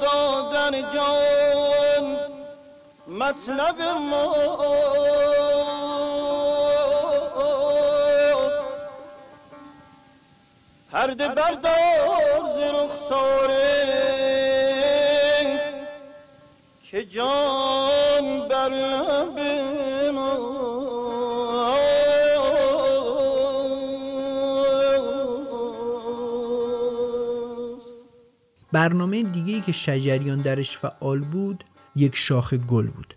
دادن 0.00 0.90
جان 0.94 2.16
مطلب 3.08 3.80
ما. 3.82 4.34
پرده 10.92 11.28
بردار 11.28 12.40
ز 12.54 12.58
رخساره 12.58 14.17
که 16.90 17.04
جان 17.04 18.48
بر 18.48 18.68
لب 18.68 19.58
برنامه 28.72 29.22
دیگه 29.22 29.60
که 29.60 29.72
شجریان 29.72 30.40
درش 30.40 30.76
فعال 30.76 31.20
بود 31.20 31.64
یک 31.96 32.16
شاخ 32.16 32.54
گل 32.54 32.86
بود. 32.86 33.14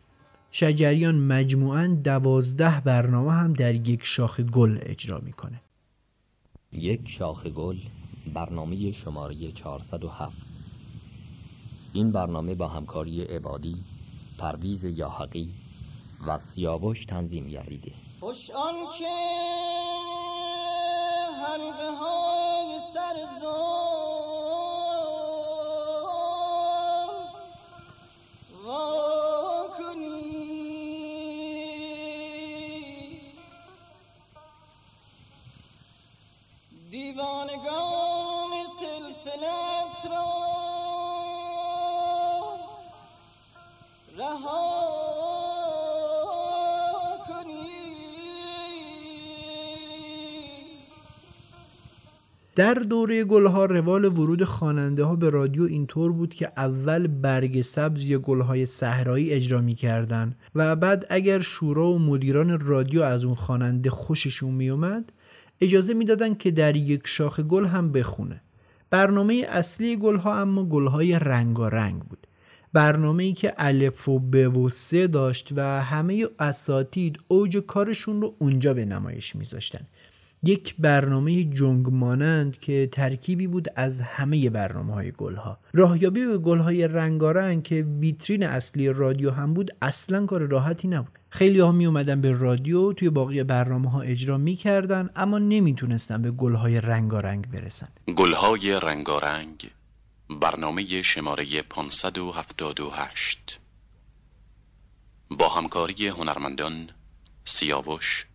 شجریان 0.51 1.15
مجموعاً 1.15 1.87
دوازده 2.03 2.81
برنامه 2.81 3.31
هم 3.31 3.53
در 3.53 3.75
یک 3.75 4.03
شاخ 4.03 4.39
گل 4.39 4.79
اجرا 4.81 5.19
می‌کنه. 5.19 5.61
یک 6.71 7.01
شاخ 7.17 7.47
گل 7.47 7.77
برنامه 8.33 8.91
شماره 8.91 9.51
407 9.51 10.50
این 11.93 12.11
برنامه 12.11 12.55
با 12.55 12.67
همکاری 12.67 13.21
عبادی 13.23 13.77
پرویز 14.39 14.83
یاحقی 14.83 15.49
و 16.27 16.37
سیاوش 16.37 17.05
تنظیم 17.05 17.47
گردیده. 17.47 17.91
خوش 18.19 18.49
آن 18.51 18.75
که 18.97 19.07
حلقه 21.45 21.91
های 21.91 22.79
سر 22.93 23.27
دیوانگان 36.91 37.50
در 52.55 52.73
دوره 52.73 53.23
گلها 53.23 53.65
روال 53.65 54.05
ورود 54.05 54.43
خواننده 54.43 55.03
ها 55.03 55.15
به 55.15 55.29
رادیو 55.29 55.63
اینطور 55.63 56.11
بود 56.11 56.33
که 56.33 56.51
اول 56.57 57.07
برگ 57.07 57.61
سبز 57.61 58.03
یا 58.03 58.19
گلهای 58.19 58.65
صحرایی 58.65 59.31
اجرا 59.31 59.61
می‌کردن 59.61 60.35
و 60.55 60.75
بعد 60.75 61.05
اگر 61.09 61.39
شورا 61.39 61.87
و 61.87 61.99
مدیران 61.99 62.59
رادیو 62.59 63.01
از 63.01 63.23
اون 63.23 63.35
خواننده 63.35 63.89
خوششون 63.89 64.53
میومد 64.53 65.11
اجازه 65.61 65.93
می‌دادن 65.93 66.33
که 66.33 66.51
در 66.51 66.75
یک 66.75 67.01
شاخ 67.05 67.39
گل 67.39 67.65
هم 67.65 67.91
بخونه. 67.91 68.41
برنامه 68.89 69.45
اصلی 69.49 69.97
گلها 69.97 70.41
اما 70.41 70.65
گلهای 70.65 71.19
رنگارنگ 71.19 71.99
بود. 71.99 72.27
برنامه 72.73 73.23
ای 73.23 73.33
که 73.33 73.53
الف 73.57 74.09
و 74.09 74.19
ب 74.19 74.57
و 74.57 74.69
سه 74.69 75.07
داشت 75.07 75.49
و 75.55 75.81
همه 75.81 76.27
اساتید 76.39 77.19
اوج 77.27 77.57
کارشون 77.57 78.21
رو 78.21 78.35
اونجا 78.39 78.73
به 78.73 78.85
نمایش 78.85 79.35
میذاشتن. 79.35 79.87
یک 80.43 80.75
برنامه 80.79 81.43
جنگ 81.43 81.89
مانند 81.89 82.59
که 82.59 82.89
ترکیبی 82.91 83.47
بود 83.47 83.67
از 83.75 84.01
همه 84.01 84.49
برنامه 84.49 84.93
های 84.93 85.11
گلها. 85.11 85.57
راهیابی 85.73 86.25
به 86.25 86.37
گلهای 86.37 86.87
رنگارنگ 86.87 87.63
که 87.63 87.85
ویترین 87.99 88.43
اصلی 88.43 88.89
رادیو 88.89 89.31
هم 89.31 89.53
بود 89.53 89.71
اصلا 89.81 90.25
کار 90.25 90.41
راحتی 90.41 90.87
نبود. 90.87 91.19
خیلی 91.29 91.59
ها 91.59 91.71
می 91.71 91.85
اومدن 91.85 92.21
به 92.21 92.31
رادیو 92.31 92.93
توی 92.93 93.09
باقی 93.09 93.43
برنامه 93.43 93.91
ها 93.91 94.01
اجرا 94.01 94.37
می‌کردن 94.37 95.09
اما 95.15 95.39
نمی‌تونستن 95.39 96.21
به 96.21 96.31
گلهای 96.31 96.81
رنگارنگ 96.81 97.51
برسن. 97.51 97.87
گلهای 98.15 98.79
رنگارنگ 98.79 99.69
برنامه 100.29 101.01
شماره 101.01 101.61
578 101.61 103.59
با 105.29 105.49
همکاری 105.49 106.07
هنرمندان 106.07 106.89
سیاوش 107.45 108.25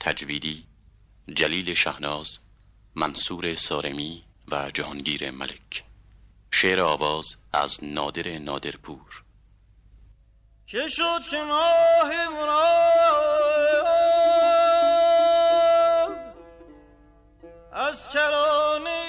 تجویدی 0.00 0.64
جلیل 1.34 1.74
شهناز 1.74 2.38
منصور 2.94 3.54
سارمی 3.54 4.24
و 4.48 4.70
جهانگیر 4.70 5.30
ملک. 5.30 5.84
شعر 6.50 6.80
آواز 6.80 7.36
از 7.52 7.84
نادر 7.84 8.38
نادرپور. 8.38 9.22
که 10.66 10.88
شد 10.88 11.20
که 11.30 11.36
ماه 11.36 12.10
از 17.72 18.08
کرانه 18.08 19.06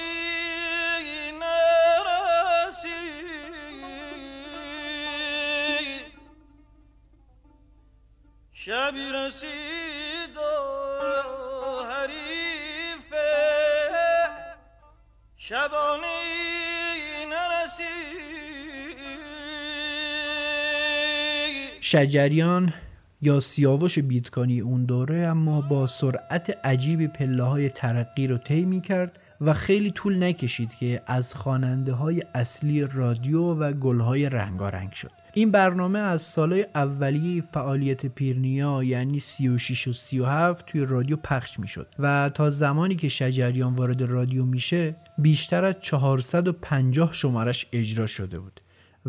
شبی 8.53 9.09
رسید. 9.11 9.86
شبانه 15.49 16.07
نرسید 17.29 17.87
شجریان 21.81 22.73
یا 23.21 23.39
سیاوش 23.39 23.99
بیتکانی 23.99 24.59
اون 24.59 24.85
دوره 24.85 25.27
اما 25.27 25.61
با 25.61 25.87
سرعت 25.87 26.57
عجیبی 26.65 27.07
پله 27.07 27.43
های 27.43 27.69
ترقی 27.69 28.27
رو 28.27 28.37
طی 28.37 28.65
می 28.65 28.81
کرد 28.81 29.19
و 29.41 29.53
خیلی 29.53 29.91
طول 29.91 30.23
نکشید 30.23 30.75
که 30.75 31.01
از 31.05 31.33
خواننده 31.33 31.93
های 31.93 32.23
اصلی 32.35 32.83
رادیو 32.83 33.41
و 33.41 33.71
گلهای 33.71 34.29
رنگارنگ 34.29 34.91
شد. 34.91 35.11
این 35.38 35.51
برنامه 35.51 35.99
از 35.99 36.21
سالهای 36.21 36.65
اولیه 36.75 37.43
فعالیت 37.53 38.05
پیرنیا 38.05 38.83
یعنی 38.83 39.19
36 39.19 39.88
و 39.88 39.93
37 39.93 40.65
توی 40.65 40.85
رادیو 40.85 41.17
پخش 41.17 41.59
می 41.59 41.67
شد 41.67 41.88
و 41.99 42.29
تا 42.33 42.49
زمانی 42.49 42.95
که 42.95 43.09
شجریان 43.09 43.75
وارد 43.75 44.01
رادیو 44.01 44.45
میشه 44.45 44.95
بیشتر 45.17 45.65
از 45.65 45.75
450 45.81 47.13
شمارش 47.13 47.67
اجرا 47.73 48.05
شده 48.05 48.39
بود 48.39 48.61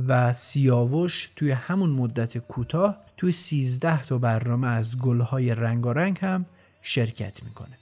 و 0.07 0.33
سیاوش 0.33 1.31
توی 1.37 1.51
همون 1.51 1.91
مدت 1.91 2.39
کوتاه 2.39 2.97
توی 3.17 3.33
13 3.33 4.03
تا 4.03 4.19
برنامه 4.19 4.69
از 4.69 4.99
گلهای 4.99 5.55
رنگارنگ 5.55 6.19
هم 6.21 6.47
شرکت 6.83 7.43
می‌کنه. 7.43 7.79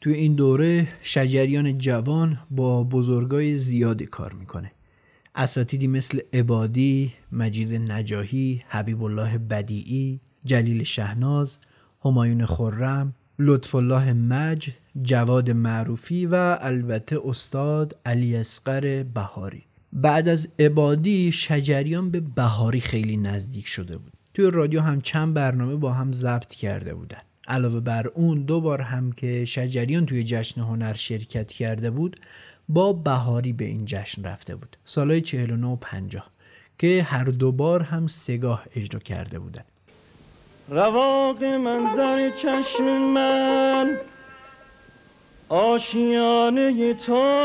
توی 0.00 0.14
این 0.14 0.34
دوره 0.34 0.88
شجریان 1.02 1.78
جوان 1.78 2.38
با 2.50 2.84
بزرگای 2.84 3.56
زیادی 3.56 4.06
کار 4.06 4.32
می‌کنه. 4.32 4.72
اساتیدی 5.34 5.86
مثل 5.86 6.20
عبادی، 6.32 7.12
مجید 7.32 7.74
نجاهی، 7.74 8.62
حبیب 8.68 9.02
الله 9.02 9.38
بدیعی، 9.38 10.20
جلیل 10.44 10.82
شهناز، 10.82 11.58
همایون 12.04 12.46
خرم، 12.46 13.14
لطف 13.38 13.74
الله 13.74 14.12
مجد، 14.12 14.72
جواد 15.02 15.50
معروفی 15.50 16.26
و 16.26 16.58
البته 16.60 17.18
استاد 17.24 17.96
علی 18.06 18.36
اصغر 18.36 19.02
بهاری. 19.02 19.62
بعد 19.92 20.28
از 20.28 20.48
عبادی 20.58 21.32
شجریان 21.32 22.10
به 22.10 22.20
بهاری 22.20 22.80
خیلی 22.80 23.16
نزدیک 23.16 23.66
شده 23.66 23.96
بود. 23.96 24.12
توی 24.34 24.50
رادیو 24.50 24.80
هم 24.80 25.00
چند 25.00 25.34
برنامه 25.34 25.76
با 25.76 25.92
هم 25.92 26.12
ضبط 26.12 26.54
کرده 26.54 26.94
بودن. 26.94 27.20
علاوه 27.48 27.80
بر 27.80 28.06
اون 28.06 28.42
دو 28.42 28.60
بار 28.60 28.80
هم 28.80 29.12
که 29.12 29.44
شجریان 29.44 30.06
توی 30.06 30.24
جشن 30.24 30.60
هنر 30.60 30.94
شرکت 30.94 31.52
کرده 31.52 31.90
بود 31.90 32.20
با 32.68 32.92
بهاری 32.92 33.52
به 33.52 33.64
این 33.64 33.84
جشن 33.84 34.24
رفته 34.24 34.56
بود. 34.56 34.76
سالهای 34.84 35.20
49 35.20 35.66
و 35.66 35.76
50 35.76 36.26
که 36.78 37.02
هر 37.02 37.24
دو 37.24 37.52
بار 37.52 37.82
هم 37.82 38.06
سگاه 38.06 38.64
اجرا 38.76 39.00
کرده 39.00 39.38
بودن 39.38 39.64
رواق 40.68 41.44
منظر 41.44 42.30
چشم 42.30 42.84
من 42.84 43.98
آشیانه 45.48 46.94
تو. 46.94 47.42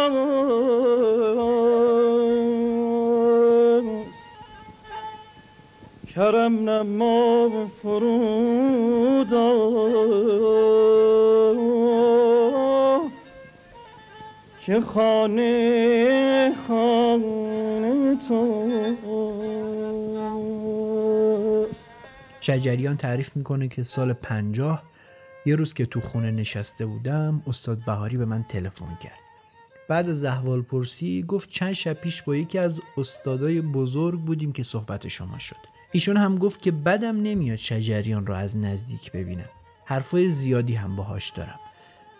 کرم 6.16 6.70
نما 6.70 7.50
فرودا 7.84 9.54
که 14.68 14.82
خانه 14.82 16.54
خانه 16.68 18.18
تو؟ 18.28 18.68
شجریان 22.42 22.98
تعریف 22.98 23.36
می‌کنه 23.36 23.68
که 23.68 23.84
سال 23.84 24.14
50 24.14 24.84
یه 25.46 25.56
روز 25.56 25.74
که 25.74 25.86
تو 25.86 26.02
خونه 26.02 26.32
نشسته 26.32 26.86
بودم 26.86 27.44
استاد 27.48 27.86
بهاری 27.86 28.18
به 28.18 28.26
من 28.26 28.46
تلفن 28.50 28.98
کرد. 29.04 29.20
بعد 29.90 30.10
از 30.10 30.24
احوال 30.24 30.62
پرسی 30.62 31.24
گفت 31.28 31.50
چند 31.50 31.74
شب 31.74 31.94
پیش 31.94 32.22
با 32.22 32.36
یکی 32.36 32.60
از 32.60 32.82
استادای 32.98 33.62
بزرگ 33.62 34.20
بودیم 34.20 34.52
که 34.52 34.64
صحبت 34.64 35.08
شما 35.08 35.40
شد. 35.40 35.56
ایشون 35.92 36.18
هم 36.18 36.38
گفت 36.38 36.62
که 36.62 36.72
بدم 36.72 37.22
نمیاد 37.22 37.58
شجریان 37.58 38.28
رو 38.28 38.34
از 38.34 38.58
نزدیک 38.58 39.12
ببینم. 39.12 39.50
حرفای 39.86 40.30
زیادی 40.30 40.74
هم 40.74 40.96
باهاش 40.96 41.30
دارم. 41.30 41.60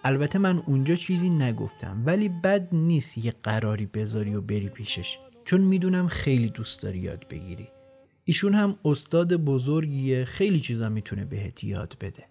البته 0.08 0.40
من 0.40 0.64
اونجا 0.66 0.96
چیزی 0.96 1.30
نگفتم 1.30 2.04
ولی 2.06 2.30
بد 2.30 2.68
نیست 2.72 3.18
یه 3.18 3.34
قراری 3.44 3.86
بذاری 3.86 4.36
و 4.36 4.42
بری 4.42 4.70
پیشش 4.70 5.18
چون 5.46 5.62
می‌دونم 5.62 6.08
خیلی 6.08 6.50
دوست 6.50 6.82
داری 6.82 7.00
یاد 7.00 7.26
بگیری. 7.30 7.68
ایشون 8.24 8.54
هم 8.54 8.76
استاد 8.86 9.34
بزرگیه 9.34 10.26
خیلی 10.26 10.60
چیزا 10.60 10.90
می‌تونه 10.90 11.26
بهت 11.26 11.64
یاد 11.64 11.98
بده. 12.02 12.24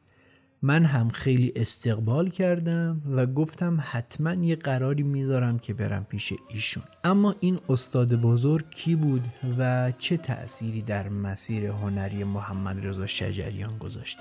من 0.62 0.84
هم 0.84 1.08
خیلی 1.08 1.52
استقبال 1.56 2.30
کردم 2.30 3.02
و 3.10 3.26
گفتم 3.26 3.78
حتما 3.90 4.34
یه 4.34 4.56
قراری 4.56 5.02
می‌ذارم 5.02 5.58
که 5.58 5.74
برم 5.74 6.04
پیش 6.04 6.32
ایشون. 6.48 6.82
اما 7.04 7.34
این 7.40 7.58
استاد 7.68 8.14
بزرگ 8.14 8.70
کی 8.70 8.94
بود 8.94 9.24
و 9.58 9.92
چه 9.98 10.16
تأثیری 10.16 10.82
در 10.82 11.08
مسیر 11.08 11.66
هنری 11.66 12.24
محمد 12.24 12.86
رضا 12.86 13.06
شجریان 13.06 13.78
گذاشت؟ 13.78 14.18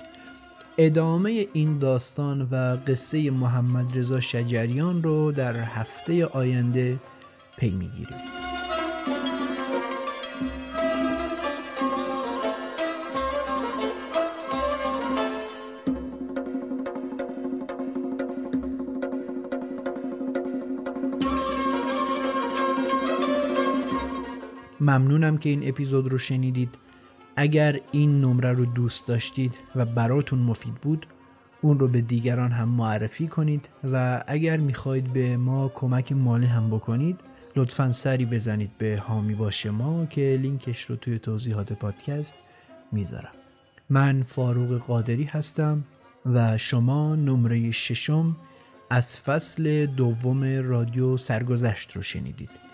ادامه 0.78 1.46
این 1.52 1.78
داستان 1.78 2.48
و 2.50 2.76
قصه 2.86 3.30
محمد 3.30 3.98
رضا 3.98 4.20
شجریان 4.20 5.02
رو 5.02 5.32
در 5.32 5.56
هفته 5.56 6.26
آینده 6.26 7.00
پی 7.56 7.70
می‌گیریم. 7.70 8.16
ممنونم 24.80 25.38
که 25.38 25.48
این 25.48 25.68
اپیزود 25.68 26.12
رو 26.12 26.18
شنیدید. 26.18 26.85
اگر 27.36 27.80
این 27.92 28.20
نمره 28.20 28.52
رو 28.52 28.64
دوست 28.64 29.08
داشتید 29.08 29.54
و 29.74 29.84
براتون 29.84 30.38
مفید 30.38 30.74
بود 30.74 31.06
اون 31.62 31.78
رو 31.78 31.88
به 31.88 32.00
دیگران 32.00 32.52
هم 32.52 32.68
معرفی 32.68 33.28
کنید 33.28 33.68
و 33.92 34.24
اگر 34.26 34.56
می‌خواید 34.56 35.12
به 35.12 35.36
ما 35.36 35.68
کمک 35.68 36.12
مالی 36.12 36.46
هم 36.46 36.70
بکنید 36.70 37.20
لطفا 37.56 37.92
سری 37.92 38.24
بزنید 38.26 38.70
به 38.78 39.02
حامی 39.06 39.34
باش 39.34 39.66
ما 39.66 40.06
که 40.06 40.38
لینکش 40.42 40.82
رو 40.82 40.96
توی 40.96 41.18
توضیحات 41.18 41.72
پادکست 41.72 42.34
می‌ذارم. 42.92 43.32
من 43.90 44.22
فاروق 44.22 44.78
قادری 44.78 45.24
هستم 45.24 45.84
و 46.26 46.58
شما 46.58 47.16
نمره 47.16 47.70
ششم 47.70 48.36
از 48.90 49.20
فصل 49.20 49.86
دوم 49.86 50.44
رادیو 50.68 51.16
سرگذشت 51.16 51.92
رو 51.96 52.02
شنیدید. 52.02 52.65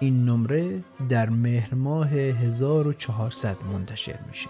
این 0.00 0.24
نمره 0.24 0.82
در 1.08 1.28
مهر 1.28 1.74
ماه 1.74 2.08
1400 2.08 3.56
منتشر 3.72 4.18
میشه. 4.28 4.48